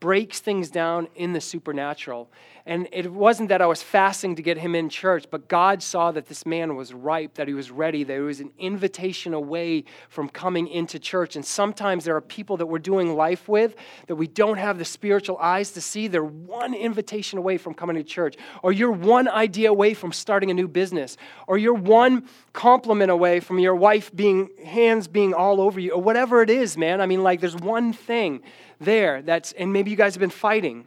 breaks 0.00 0.40
things 0.40 0.70
down 0.70 1.08
in 1.14 1.32
the 1.32 1.40
supernatural. 1.40 2.30
And 2.70 2.86
it 2.92 3.12
wasn't 3.12 3.48
that 3.48 3.60
I 3.60 3.66
was 3.66 3.82
fasting 3.82 4.36
to 4.36 4.42
get 4.42 4.56
him 4.56 4.76
in 4.76 4.88
church, 4.88 5.24
but 5.28 5.48
God 5.48 5.82
saw 5.82 6.12
that 6.12 6.26
this 6.26 6.46
man 6.46 6.76
was 6.76 6.94
ripe, 6.94 7.34
that 7.34 7.48
he 7.48 7.52
was 7.52 7.72
ready, 7.72 8.04
that 8.04 8.20
was 8.20 8.38
an 8.38 8.52
invitation 8.60 9.34
away 9.34 9.82
from 10.08 10.28
coming 10.28 10.68
into 10.68 11.00
church. 11.00 11.34
And 11.34 11.44
sometimes 11.44 12.04
there 12.04 12.14
are 12.14 12.20
people 12.20 12.56
that 12.58 12.66
we're 12.66 12.78
doing 12.78 13.16
life 13.16 13.48
with 13.48 13.74
that 14.06 14.14
we 14.14 14.28
don't 14.28 14.58
have 14.58 14.78
the 14.78 14.84
spiritual 14.84 15.36
eyes 15.38 15.72
to 15.72 15.80
see. 15.80 16.06
They're 16.06 16.22
one 16.22 16.72
invitation 16.72 17.40
away 17.40 17.58
from 17.58 17.74
coming 17.74 17.96
to 17.96 18.04
church, 18.04 18.36
or 18.62 18.70
you're 18.70 18.92
one 18.92 19.26
idea 19.26 19.68
away 19.68 19.92
from 19.92 20.12
starting 20.12 20.52
a 20.52 20.54
new 20.54 20.68
business, 20.68 21.16
or 21.48 21.58
you're 21.58 21.74
one 21.74 22.28
compliment 22.52 23.10
away 23.10 23.40
from 23.40 23.58
your 23.58 23.74
wife 23.74 24.14
being 24.14 24.48
hands 24.64 25.08
being 25.08 25.34
all 25.34 25.60
over 25.60 25.80
you, 25.80 25.90
or 25.90 26.00
whatever 26.00 26.40
it 26.40 26.50
is, 26.50 26.78
man. 26.78 27.00
I 27.00 27.06
mean, 27.06 27.24
like 27.24 27.40
there's 27.40 27.56
one 27.56 27.92
thing 27.92 28.42
there 28.78 29.22
that's, 29.22 29.50
and 29.50 29.72
maybe 29.72 29.90
you 29.90 29.96
guys 29.96 30.14
have 30.14 30.20
been 30.20 30.30
fighting, 30.30 30.86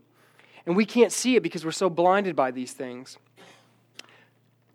and 0.65 0.75
we 0.75 0.85
can't 0.85 1.11
see 1.11 1.35
it 1.35 1.43
because 1.43 1.65
we're 1.65 1.71
so 1.71 1.89
blinded 1.89 2.35
by 2.35 2.51
these 2.51 2.71
things. 2.71 3.17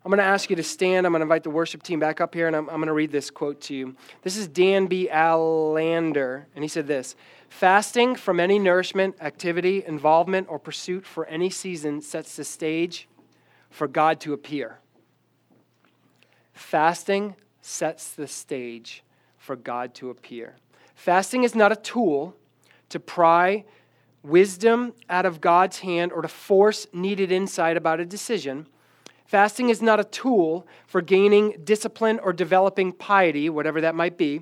I'm 0.03 0.11
going 0.11 0.19
to 0.19 0.23
ask 0.23 0.49
you 0.49 0.55
to 0.55 0.63
stand. 0.63 1.05
I'm 1.05 1.11
going 1.11 1.19
to 1.19 1.23
invite 1.23 1.43
the 1.43 1.49
worship 1.49 1.83
team 1.83 1.99
back 1.99 2.21
up 2.21 2.33
here, 2.33 2.47
and 2.47 2.55
I'm, 2.55 2.69
I'm 2.69 2.77
going 2.77 2.87
to 2.87 2.93
read 2.93 3.11
this 3.11 3.29
quote 3.29 3.59
to 3.61 3.75
you. 3.75 3.95
This 4.21 4.37
is 4.37 4.47
Dan 4.47 4.87
B. 4.87 5.09
Allender, 5.09 6.47
and 6.55 6.63
he 6.63 6.67
said 6.67 6.87
this 6.87 7.15
Fasting 7.49 8.15
from 8.15 8.39
any 8.39 8.59
nourishment, 8.59 9.17
activity, 9.19 9.83
involvement, 9.85 10.47
or 10.49 10.57
pursuit 10.57 11.05
for 11.05 11.25
any 11.25 11.49
season 11.49 12.01
sets 12.01 12.35
the 12.35 12.45
stage 12.45 13.09
for 13.69 13.87
God 13.87 14.19
to 14.21 14.33
appear. 14.33 14.79
Fasting 16.53 17.35
sets 17.61 18.13
the 18.13 18.27
stage 18.27 19.03
for 19.37 19.55
God 19.55 19.93
to 19.95 20.09
appear. 20.09 20.55
Fasting 20.95 21.43
is 21.43 21.55
not 21.55 21.71
a 21.71 21.75
tool 21.75 22.35
to 22.89 22.99
pry 22.99 23.65
wisdom 24.23 24.93
out 25.09 25.25
of 25.25 25.41
God's 25.41 25.79
hand 25.79 26.11
or 26.11 26.21
to 26.21 26.27
force 26.27 26.87
needed 26.93 27.31
insight 27.31 27.77
about 27.77 27.99
a 27.99 28.05
decision. 28.05 28.67
Fasting 29.25 29.69
is 29.69 29.81
not 29.81 29.99
a 29.99 30.03
tool 30.03 30.65
for 30.87 31.01
gaining 31.01 31.55
discipline 31.63 32.19
or 32.23 32.33
developing 32.33 32.91
piety, 32.91 33.49
whatever 33.49 33.79
that 33.81 33.95
might 33.95 34.17
be. 34.17 34.41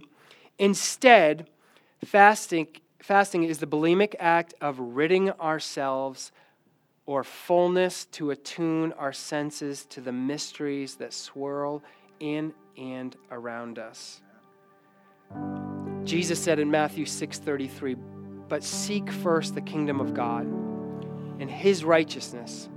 Instead, 0.57 1.49
fasting, 2.05 2.67
fasting 2.99 3.43
is 3.43 3.57
the 3.57 3.67
bulimic 3.67 4.15
act 4.19 4.53
of 4.61 4.80
ridding 4.80 5.30
ourselves 5.32 6.32
or 7.05 7.23
fullness 7.23 8.05
to 8.05 8.32
attune 8.32 8.93
our 8.93 9.13
senses 9.13 9.86
to 9.86 10.01
the 10.01 10.11
mysteries 10.11 10.95
that 10.95 11.13
swirl 11.13 11.84
in 12.19 12.53
and 12.78 13.15
around 13.32 13.80
us. 13.80 14.21
Jesus 16.03 16.41
said 16.41 16.59
in 16.59 16.71
Matthew 16.71 17.05
6:33, 17.05 17.97
but 18.49 18.63
seek 18.63 19.11
first 19.11 19.55
the 19.55 19.61
kingdom 19.61 19.99
of 19.99 20.13
God 20.13 20.45
and 21.39 21.49
his 21.49 21.83
righteousness, 21.83 22.69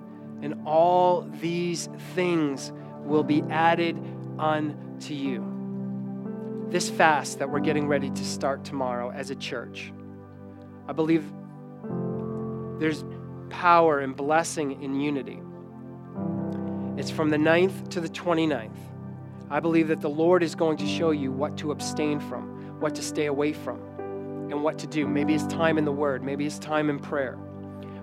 and 0.42 0.66
all 0.66 1.22
these 1.40 1.88
things 2.14 2.72
will 3.04 3.24
be 3.24 3.42
added 3.50 3.96
unto 4.38 5.14
you. 5.14 6.66
This 6.68 6.88
fast 6.90 7.38
that 7.38 7.50
we're 7.50 7.60
getting 7.60 7.88
ready 7.88 8.10
to 8.10 8.24
start 8.24 8.64
tomorrow 8.64 9.10
as 9.10 9.30
a 9.30 9.34
church, 9.34 9.92
I 10.88 10.92
believe 10.92 11.24
there's 12.78 13.04
power 13.50 14.00
and 14.00 14.14
blessing 14.16 14.82
in 14.82 15.00
unity. 15.00 15.40
It's 16.96 17.10
from 17.10 17.30
the 17.30 17.36
9th 17.36 17.88
to 17.90 18.00
the 18.00 18.08
29th. 18.08 18.76
I 19.50 19.58
believe 19.58 19.88
that 19.88 20.00
the 20.00 20.10
Lord 20.10 20.42
is 20.42 20.54
going 20.54 20.76
to 20.78 20.86
show 20.86 21.10
you 21.10 21.32
what 21.32 21.56
to 21.58 21.72
abstain 21.72 22.20
from, 22.20 22.78
what 22.80 22.94
to 22.94 23.02
stay 23.02 23.26
away 23.26 23.52
from, 23.52 23.80
and 24.53 24.62
what 24.62 24.78
to 24.78 24.86
do. 24.86 25.07
Maybe 25.07 25.34
it's 25.34 25.46
time 25.46 25.78
in 25.78 25.84
the 25.84 25.92
Word, 25.92 26.22
maybe 26.22 26.46
it's 26.46 26.59
time 26.59 26.90
in 26.90 26.98
prayer. 26.98 27.38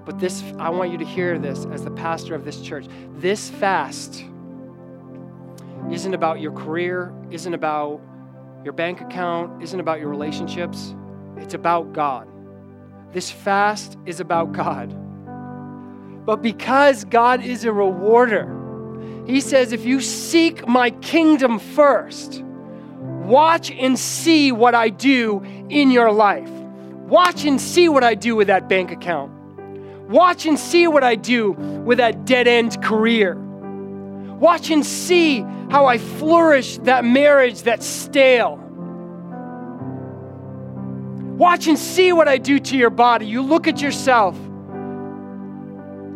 But 0.05 0.19
this, 0.19 0.41
I 0.57 0.69
want 0.69 0.91
you 0.91 0.97
to 0.97 1.05
hear 1.05 1.37
this 1.37 1.65
as 1.65 1.83
the 1.83 1.91
pastor 1.91 2.33
of 2.33 2.45
this 2.45 2.61
church. 2.61 2.85
This 3.15 3.49
fast 3.49 4.23
isn't 5.91 6.13
about 6.13 6.39
your 6.39 6.53
career, 6.53 7.13
isn't 7.29 7.53
about 7.53 8.01
your 8.63 8.73
bank 8.73 9.01
account, 9.01 9.61
isn't 9.61 9.79
about 9.79 9.99
your 9.99 10.09
relationships. 10.09 10.95
It's 11.37 11.53
about 11.53 11.93
God. 11.93 12.27
This 13.11 13.29
fast 13.29 13.97
is 14.05 14.19
about 14.19 14.53
God. 14.53 14.95
But 16.25 16.41
because 16.41 17.05
God 17.05 17.43
is 17.43 17.65
a 17.65 17.71
rewarder, 17.71 18.53
He 19.25 19.41
says, 19.41 19.71
if 19.71 19.85
you 19.85 20.01
seek 20.01 20.67
my 20.67 20.91
kingdom 20.91 21.59
first, 21.59 22.43
watch 23.27 23.69
and 23.71 23.99
see 23.99 24.51
what 24.51 24.73
I 24.73 24.89
do 24.89 25.43
in 25.69 25.91
your 25.91 26.11
life. 26.11 26.49
Watch 26.49 27.45
and 27.45 27.59
see 27.61 27.89
what 27.89 28.03
I 28.03 28.15
do 28.15 28.35
with 28.35 28.47
that 28.47 28.67
bank 28.67 28.91
account. 28.91 29.31
Watch 30.09 30.45
and 30.45 30.57
see 30.57 30.87
what 30.87 31.03
I 31.03 31.15
do 31.15 31.51
with 31.51 31.97
that 31.97 32.25
dead 32.25 32.47
end 32.47 32.81
career. 32.81 33.35
Watch 33.35 34.71
and 34.71 34.85
see 34.85 35.41
how 35.69 35.85
I 35.85 35.97
flourish 35.97 36.77
that 36.79 37.03
marriage 37.03 37.63
that's 37.63 37.85
stale. 37.85 38.55
Watch 41.37 41.67
and 41.67 41.77
see 41.77 42.13
what 42.13 42.27
I 42.27 42.37
do 42.37 42.59
to 42.59 42.77
your 42.77 42.89
body. 42.89 43.27
You 43.27 43.41
look 43.41 43.67
at 43.67 43.81
yourself 43.81 44.35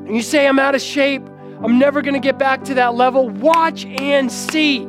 and 0.08 0.16
you 0.16 0.22
say, 0.22 0.48
I'm 0.48 0.60
out 0.60 0.76
of 0.76 0.82
shape. 0.82 1.24
I'm 1.64 1.78
never 1.78 2.02
going 2.02 2.16
to 2.16 2.20
get 2.20 2.40
back 2.40 2.64
to 2.66 2.74
that 2.76 2.96
level. 2.96 3.30
Watch 3.30 3.86
and 3.86 4.32
see. 4.32 4.88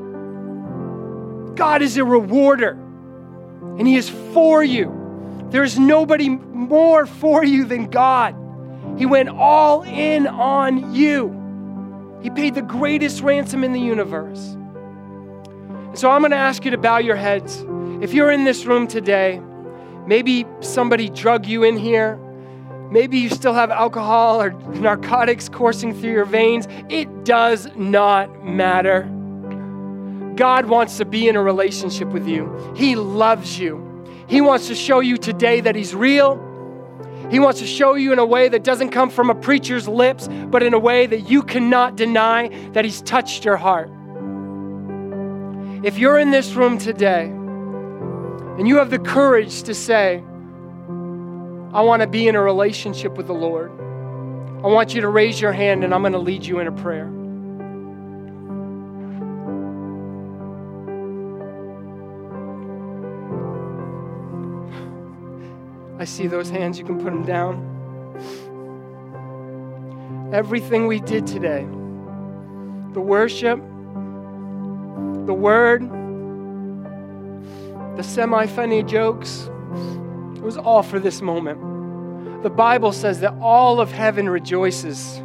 God 1.54 1.82
is 1.82 1.96
a 1.96 2.04
rewarder, 2.04 2.72
and 3.78 3.86
He 3.86 3.96
is 3.96 4.08
for 4.32 4.62
you. 4.62 4.98
There 5.50 5.62
is 5.62 5.78
nobody 5.78 6.30
more 6.30 7.06
for 7.06 7.44
you 7.44 7.64
than 7.64 7.90
God. 7.90 8.34
He 8.98 9.06
went 9.06 9.28
all 9.28 9.82
in 9.82 10.26
on 10.26 10.94
you. 10.94 11.38
He 12.22 12.30
paid 12.30 12.54
the 12.54 12.62
greatest 12.62 13.20
ransom 13.20 13.64
in 13.64 13.72
the 13.72 13.80
universe. 13.80 14.56
so 15.94 16.10
I'm 16.10 16.22
going 16.22 16.30
to 16.30 16.36
ask 16.36 16.64
you 16.64 16.70
to 16.70 16.78
bow 16.78 16.98
your 16.98 17.16
heads. 17.16 17.64
If 18.00 18.14
you're 18.14 18.30
in 18.30 18.44
this 18.44 18.64
room 18.64 18.86
today, 18.86 19.40
maybe 20.06 20.46
somebody 20.60 21.10
drug 21.10 21.46
you 21.46 21.64
in 21.64 21.76
here. 21.76 22.16
Maybe 22.90 23.18
you 23.18 23.28
still 23.30 23.54
have 23.54 23.70
alcohol 23.70 24.40
or 24.40 24.52
narcotics 24.74 25.48
coursing 25.48 25.98
through 25.98 26.12
your 26.12 26.24
veins. 26.24 26.68
It 26.88 27.24
does 27.24 27.68
not 27.76 28.44
matter. 28.44 29.10
God 30.36 30.66
wants 30.66 30.98
to 30.98 31.04
be 31.04 31.28
in 31.28 31.36
a 31.36 31.42
relationship 31.42 32.08
with 32.08 32.26
you. 32.26 32.72
He 32.76 32.96
loves 32.96 33.58
you. 33.58 33.88
He 34.28 34.40
wants 34.40 34.68
to 34.68 34.74
show 34.74 35.00
you 35.00 35.16
today 35.16 35.60
that 35.60 35.74
He's 35.74 35.94
real. 35.94 36.48
He 37.30 37.38
wants 37.38 37.60
to 37.60 37.66
show 37.66 37.94
you 37.94 38.12
in 38.12 38.18
a 38.18 38.26
way 38.26 38.48
that 38.48 38.62
doesn't 38.62 38.90
come 38.90 39.10
from 39.10 39.30
a 39.30 39.34
preacher's 39.34 39.88
lips, 39.88 40.28
but 40.28 40.62
in 40.62 40.74
a 40.74 40.78
way 40.78 41.06
that 41.06 41.30
you 41.30 41.42
cannot 41.42 41.96
deny 41.96 42.48
that 42.72 42.84
He's 42.84 43.02
touched 43.02 43.44
your 43.44 43.56
heart. 43.56 43.90
If 45.84 45.98
you're 45.98 46.18
in 46.18 46.30
this 46.30 46.52
room 46.52 46.78
today 46.78 47.24
and 47.24 48.68
you 48.68 48.76
have 48.76 48.90
the 48.90 48.98
courage 48.98 49.64
to 49.64 49.74
say, 49.74 50.22
I 51.74 51.80
want 51.80 52.02
to 52.02 52.06
be 52.06 52.28
in 52.28 52.36
a 52.36 52.42
relationship 52.42 53.16
with 53.16 53.26
the 53.26 53.32
Lord, 53.32 53.70
I 53.70 54.68
want 54.68 54.94
you 54.94 55.00
to 55.00 55.08
raise 55.08 55.40
your 55.40 55.52
hand 55.52 55.84
and 55.84 55.92
I'm 55.92 56.02
going 56.02 56.12
to 56.12 56.18
lead 56.18 56.44
you 56.44 56.60
in 56.60 56.68
a 56.68 56.72
prayer. 56.72 57.10
I 66.02 66.04
see 66.04 66.26
those 66.26 66.50
hands. 66.50 66.80
You 66.80 66.84
can 66.84 66.96
put 66.96 67.12
them 67.12 67.22
down. 67.24 67.62
Everything 70.34 70.88
we 70.88 70.98
did 70.98 71.28
today 71.28 71.62
the 72.92 73.00
worship, 73.00 73.60
the 75.26 75.32
word, 75.32 75.88
the 77.96 78.02
semi 78.02 78.46
funny 78.48 78.82
jokes 78.82 79.48
it 80.34 80.42
was 80.42 80.56
all 80.56 80.82
for 80.82 80.98
this 80.98 81.22
moment. 81.22 82.42
The 82.42 82.50
Bible 82.50 82.90
says 82.90 83.20
that 83.20 83.34
all 83.40 83.80
of 83.80 83.92
heaven 83.92 84.28
rejoices, 84.28 85.18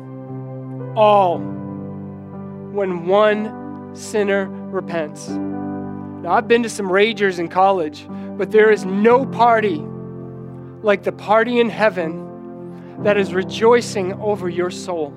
all, 0.96 1.40
when 1.40 3.08
one 3.08 3.96
sinner 3.96 4.46
repents. 4.46 5.28
Now, 5.30 6.34
I've 6.34 6.48
been 6.48 6.62
to 6.62 6.70
some 6.70 6.88
ragers 6.88 7.40
in 7.40 7.48
college, 7.48 8.08
but 8.38 8.52
there 8.52 8.70
is 8.70 8.86
no 8.86 9.26
party 9.26 9.84
like 10.84 11.04
the 11.04 11.12
party 11.12 11.60
in 11.60 11.70
heaven 11.70 13.04
that 13.04 13.18
is 13.18 13.34
rejoicing 13.34 14.14
over 14.14 14.50
your 14.50 14.72
soul. 14.72 15.14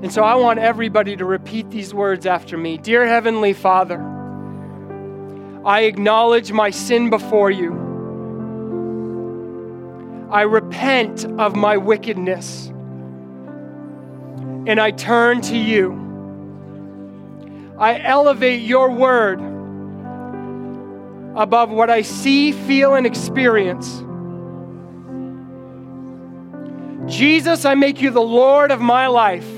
And 0.00 0.12
so 0.12 0.22
I 0.22 0.36
want 0.36 0.58
everybody 0.60 1.16
to 1.16 1.24
repeat 1.24 1.70
these 1.70 1.92
words 1.92 2.26
after 2.26 2.56
me 2.56 2.78
Dear 2.78 3.06
Heavenly 3.06 3.52
Father, 3.52 4.00
I 5.64 5.82
acknowledge 5.82 6.52
my 6.52 6.70
sin 6.70 7.10
before 7.10 7.50
you. 7.50 7.86
I 10.30 10.42
repent 10.42 11.24
of 11.38 11.56
my 11.56 11.76
wickedness 11.78 12.68
and 14.66 14.78
I 14.78 14.90
turn 14.90 15.40
to 15.42 15.56
you. 15.56 16.04
I 17.78 18.00
elevate 18.00 18.60
your 18.60 18.90
word 18.90 19.40
above 21.38 21.70
what 21.70 21.88
I 21.88 22.02
see, 22.02 22.52
feel, 22.52 22.94
and 22.94 23.06
experience. 23.06 24.02
Jesus, 27.10 27.64
I 27.64 27.74
make 27.74 28.02
you 28.02 28.10
the 28.10 28.20
Lord 28.20 28.72
of 28.72 28.80
my 28.80 29.06
life. 29.06 29.48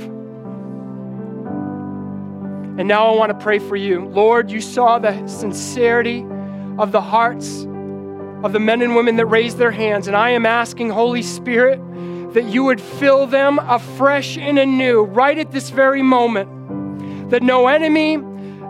And 2.79 2.87
now 2.87 3.07
I 3.13 3.17
want 3.17 3.33
to 3.33 3.39
pray 3.43 3.59
for 3.59 3.77
you. 3.77 4.05
Lord, 4.05 4.51
you 4.51 4.61
saw 4.61 4.99
the 4.99 5.27
sincerity 5.27 6.25
of 6.79 6.93
the 6.93 7.01
hearts 7.01 7.65
of 8.45 8.53
the 8.53 8.61
men 8.61 8.83
and 8.83 8.95
women 8.95 9.17
that 9.17 9.27
raised 9.27 9.59
their 9.59 9.71
hands. 9.71 10.07
And 10.07 10.17
I 10.17 10.31
am 10.31 10.45
asking, 10.47 10.91
Holy 10.91 11.23
Spirit, 11.23 11.81
that 12.35 12.45
you 12.45 12.63
would 12.65 12.81
fill 12.81 13.27
them 13.27 13.59
afresh 13.59 14.37
and 14.39 14.59
anew 14.59 15.03
right 15.03 15.39
at 15.39 15.51
this 15.51 15.71
very 15.71 16.03
moment. 16.03 17.31
That 17.31 17.43
no 17.43 17.67
enemy, 17.69 18.19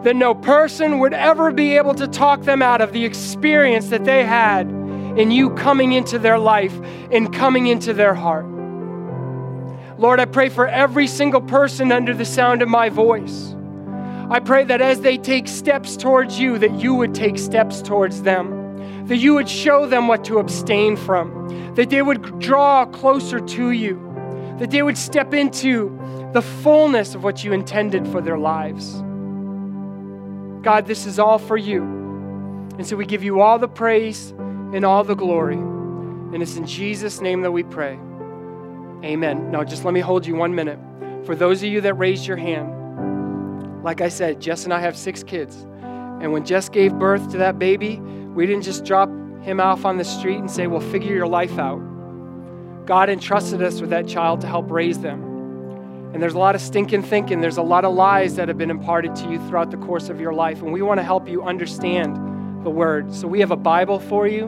that 0.02 0.16
no 0.16 0.34
person 0.34 0.98
would 0.98 1.12
ever 1.12 1.52
be 1.52 1.76
able 1.76 1.94
to 1.94 2.06
talk 2.08 2.42
them 2.42 2.62
out 2.62 2.80
of 2.80 2.92
the 2.92 3.04
experience 3.04 3.88
that 3.88 4.04
they 4.04 4.24
had 4.24 4.68
in 5.18 5.30
you 5.30 5.50
coming 5.50 5.92
into 5.92 6.18
their 6.18 6.38
life 6.38 6.74
and 7.10 7.34
coming 7.34 7.66
into 7.66 7.92
their 7.92 8.14
heart. 8.14 8.46
Lord, 9.98 10.20
I 10.20 10.24
pray 10.24 10.48
for 10.48 10.66
every 10.66 11.06
single 11.06 11.42
person 11.42 11.92
under 11.92 12.14
the 12.14 12.24
sound 12.24 12.62
of 12.62 12.68
my 12.68 12.88
voice. 12.88 13.54
I 14.30 14.40
pray 14.40 14.64
that 14.64 14.80
as 14.80 15.00
they 15.00 15.18
take 15.18 15.48
steps 15.48 15.96
towards 15.96 16.38
you, 16.38 16.56
that 16.58 16.80
you 16.80 16.94
would 16.94 17.14
take 17.14 17.36
steps 17.38 17.82
towards 17.82 18.22
them 18.22 18.60
that 19.10 19.16
you 19.16 19.34
would 19.34 19.48
show 19.48 19.86
them 19.86 20.06
what 20.06 20.24
to 20.24 20.38
abstain 20.38 20.96
from, 20.96 21.74
that 21.74 21.90
they 21.90 22.00
would 22.00 22.38
draw 22.38 22.86
closer 22.86 23.40
to 23.40 23.72
you, 23.72 23.96
that 24.60 24.70
they 24.70 24.82
would 24.82 24.96
step 24.96 25.34
into 25.34 25.98
the 26.32 26.40
fullness 26.40 27.16
of 27.16 27.24
what 27.24 27.42
you 27.42 27.52
intended 27.52 28.06
for 28.06 28.20
their 28.20 28.38
lives. 28.38 29.02
God, 30.62 30.86
this 30.86 31.06
is 31.06 31.18
all 31.18 31.38
for 31.38 31.56
you. 31.56 31.82
And 31.82 32.86
so 32.86 32.96
we 32.96 33.06
give 33.06 33.22
you 33.22 33.40
all 33.40 33.58
the 33.58 33.68
praise 33.68 34.30
and 34.30 34.84
all 34.84 35.04
the 35.04 35.14
glory. 35.14 35.56
And 35.56 36.42
it's 36.42 36.56
in 36.56 36.66
Jesus' 36.66 37.20
name 37.20 37.42
that 37.42 37.50
we 37.50 37.62
pray. 37.62 37.98
Amen. 39.04 39.50
Now, 39.50 39.64
just 39.64 39.84
let 39.84 39.94
me 39.94 40.00
hold 40.00 40.26
you 40.26 40.34
one 40.34 40.54
minute. 40.54 40.78
For 41.24 41.34
those 41.34 41.62
of 41.62 41.68
you 41.68 41.80
that 41.82 41.94
raised 41.94 42.26
your 42.26 42.36
hand, 42.36 43.82
like 43.82 44.00
I 44.00 44.08
said, 44.08 44.40
Jess 44.40 44.64
and 44.64 44.72
I 44.74 44.80
have 44.80 44.96
six 44.96 45.22
kids. 45.22 45.66
And 45.82 46.32
when 46.32 46.44
Jess 46.44 46.68
gave 46.68 46.92
birth 46.94 47.30
to 47.32 47.38
that 47.38 47.58
baby, 47.58 47.96
we 47.96 48.46
didn't 48.46 48.62
just 48.62 48.84
drop 48.84 49.08
him 49.42 49.60
off 49.60 49.86
on 49.86 49.96
the 49.96 50.04
street 50.04 50.38
and 50.38 50.50
say, 50.50 50.66
well, 50.66 50.80
figure 50.80 51.14
your 51.14 51.26
life 51.26 51.58
out. 51.58 51.78
God 52.84 53.08
entrusted 53.08 53.62
us 53.62 53.80
with 53.80 53.90
that 53.90 54.06
child 54.06 54.42
to 54.42 54.46
help 54.46 54.70
raise 54.70 54.98
them. 54.98 55.29
And 56.12 56.22
there's 56.22 56.34
a 56.34 56.38
lot 56.38 56.54
of 56.54 56.60
stinking 56.60 57.02
thinking, 57.02 57.40
there's 57.40 57.56
a 57.56 57.62
lot 57.62 57.84
of 57.84 57.94
lies 57.94 58.34
that 58.36 58.48
have 58.48 58.58
been 58.58 58.70
imparted 58.70 59.14
to 59.16 59.30
you 59.30 59.38
throughout 59.48 59.70
the 59.70 59.76
course 59.76 60.08
of 60.08 60.20
your 60.20 60.32
life. 60.32 60.60
And 60.60 60.72
we 60.72 60.82
want 60.82 60.98
to 60.98 61.04
help 61.04 61.28
you 61.28 61.42
understand 61.42 62.16
the 62.64 62.70
word. 62.70 63.14
So 63.14 63.28
we 63.28 63.40
have 63.40 63.52
a 63.52 63.56
Bible 63.56 64.00
for 64.00 64.26
you, 64.26 64.46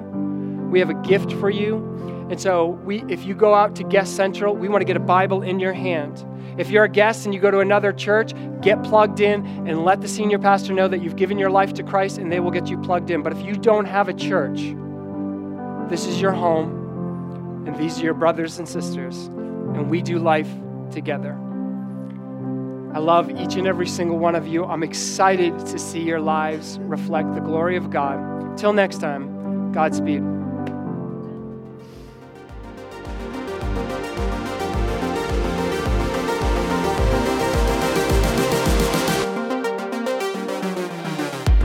we 0.70 0.80
have 0.80 0.90
a 0.90 1.00
gift 1.02 1.32
for 1.32 1.50
you. 1.50 1.88
And 2.30 2.40
so 2.40 2.66
we, 2.84 3.04
if 3.08 3.24
you 3.24 3.34
go 3.34 3.54
out 3.54 3.76
to 3.76 3.84
Guest 3.84 4.16
Central, 4.16 4.56
we 4.56 4.68
want 4.68 4.80
to 4.80 4.86
get 4.86 4.96
a 4.96 5.00
Bible 5.00 5.42
in 5.42 5.60
your 5.60 5.72
hand. 5.72 6.24
If 6.58 6.70
you're 6.70 6.84
a 6.84 6.88
guest 6.88 7.26
and 7.26 7.34
you 7.34 7.40
go 7.40 7.50
to 7.50 7.60
another 7.60 7.92
church, 7.92 8.32
get 8.60 8.82
plugged 8.82 9.20
in 9.20 9.44
and 9.66 9.84
let 9.84 10.00
the 10.00 10.08
senior 10.08 10.38
pastor 10.38 10.72
know 10.72 10.88
that 10.88 11.02
you've 11.02 11.16
given 11.16 11.38
your 11.38 11.50
life 11.50 11.74
to 11.74 11.82
Christ 11.82 12.18
and 12.18 12.32
they 12.32 12.40
will 12.40 12.50
get 12.50 12.68
you 12.68 12.78
plugged 12.78 13.10
in. 13.10 13.22
But 13.22 13.32
if 13.32 13.44
you 13.44 13.54
don't 13.54 13.84
have 13.84 14.08
a 14.08 14.14
church, 14.14 14.74
this 15.90 16.06
is 16.06 16.20
your 16.20 16.32
home. 16.32 17.64
and 17.66 17.76
these 17.76 18.00
are 18.00 18.04
your 18.04 18.14
brothers 18.14 18.58
and 18.58 18.68
sisters, 18.68 19.26
and 19.26 19.88
we 19.88 20.02
do 20.02 20.18
life 20.18 20.48
together. 20.90 21.38
I 22.94 22.98
love 22.98 23.30
each 23.30 23.56
and 23.56 23.66
every 23.66 23.86
single 23.86 24.18
one 24.18 24.34
of 24.34 24.46
you. 24.46 24.66
I'm 24.66 24.82
excited 24.82 25.58
to 25.66 25.78
see 25.78 26.02
your 26.02 26.20
lives 26.20 26.78
reflect 26.80 27.34
the 27.34 27.40
glory 27.40 27.74
of 27.74 27.88
God. 27.88 28.58
Till 28.58 28.74
next 28.74 28.98
time, 28.98 29.72
Godspeed. 29.72 30.22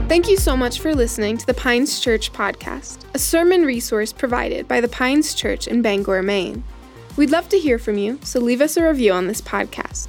Thank 0.07 0.30
you 0.30 0.38
so 0.38 0.55
much 0.55 0.80
for 0.80 0.95
listening 0.95 1.38
to 1.38 1.45
the 1.45 1.53
Pines 1.53 1.99
Church 1.99 2.32
podcast, 2.32 2.99
a 3.13 3.19
sermon 3.19 3.65
resource 3.65 4.13
provided 4.13 4.65
by 4.65 4.80
the 4.80 4.88
Pines 4.88 5.34
Church 5.34 5.67
in 5.67 5.82
Bangor, 5.82 6.23
Maine. 6.23 6.63
We'd 7.17 7.32
love 7.32 7.49
to 7.49 7.59
hear 7.59 7.78
from 7.78 7.97
you, 7.97 8.17
so 8.23 8.39
leave 8.39 8.61
us 8.61 8.78
a 8.78 8.88
review 8.88 9.11
on 9.11 9.28
this 9.28 9.41
podcast. 9.41 10.07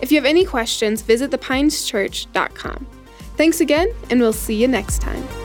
If 0.00 0.10
you 0.12 0.18
have 0.18 0.26
any 0.26 0.44
questions, 0.44 1.02
visit 1.02 1.30
thepineschurch.com. 1.30 2.86
Thanks 3.36 3.60
again, 3.60 3.92
and 4.10 4.20
we'll 4.20 4.32
see 4.32 4.54
you 4.54 4.68
next 4.68 5.00
time. 5.00 5.43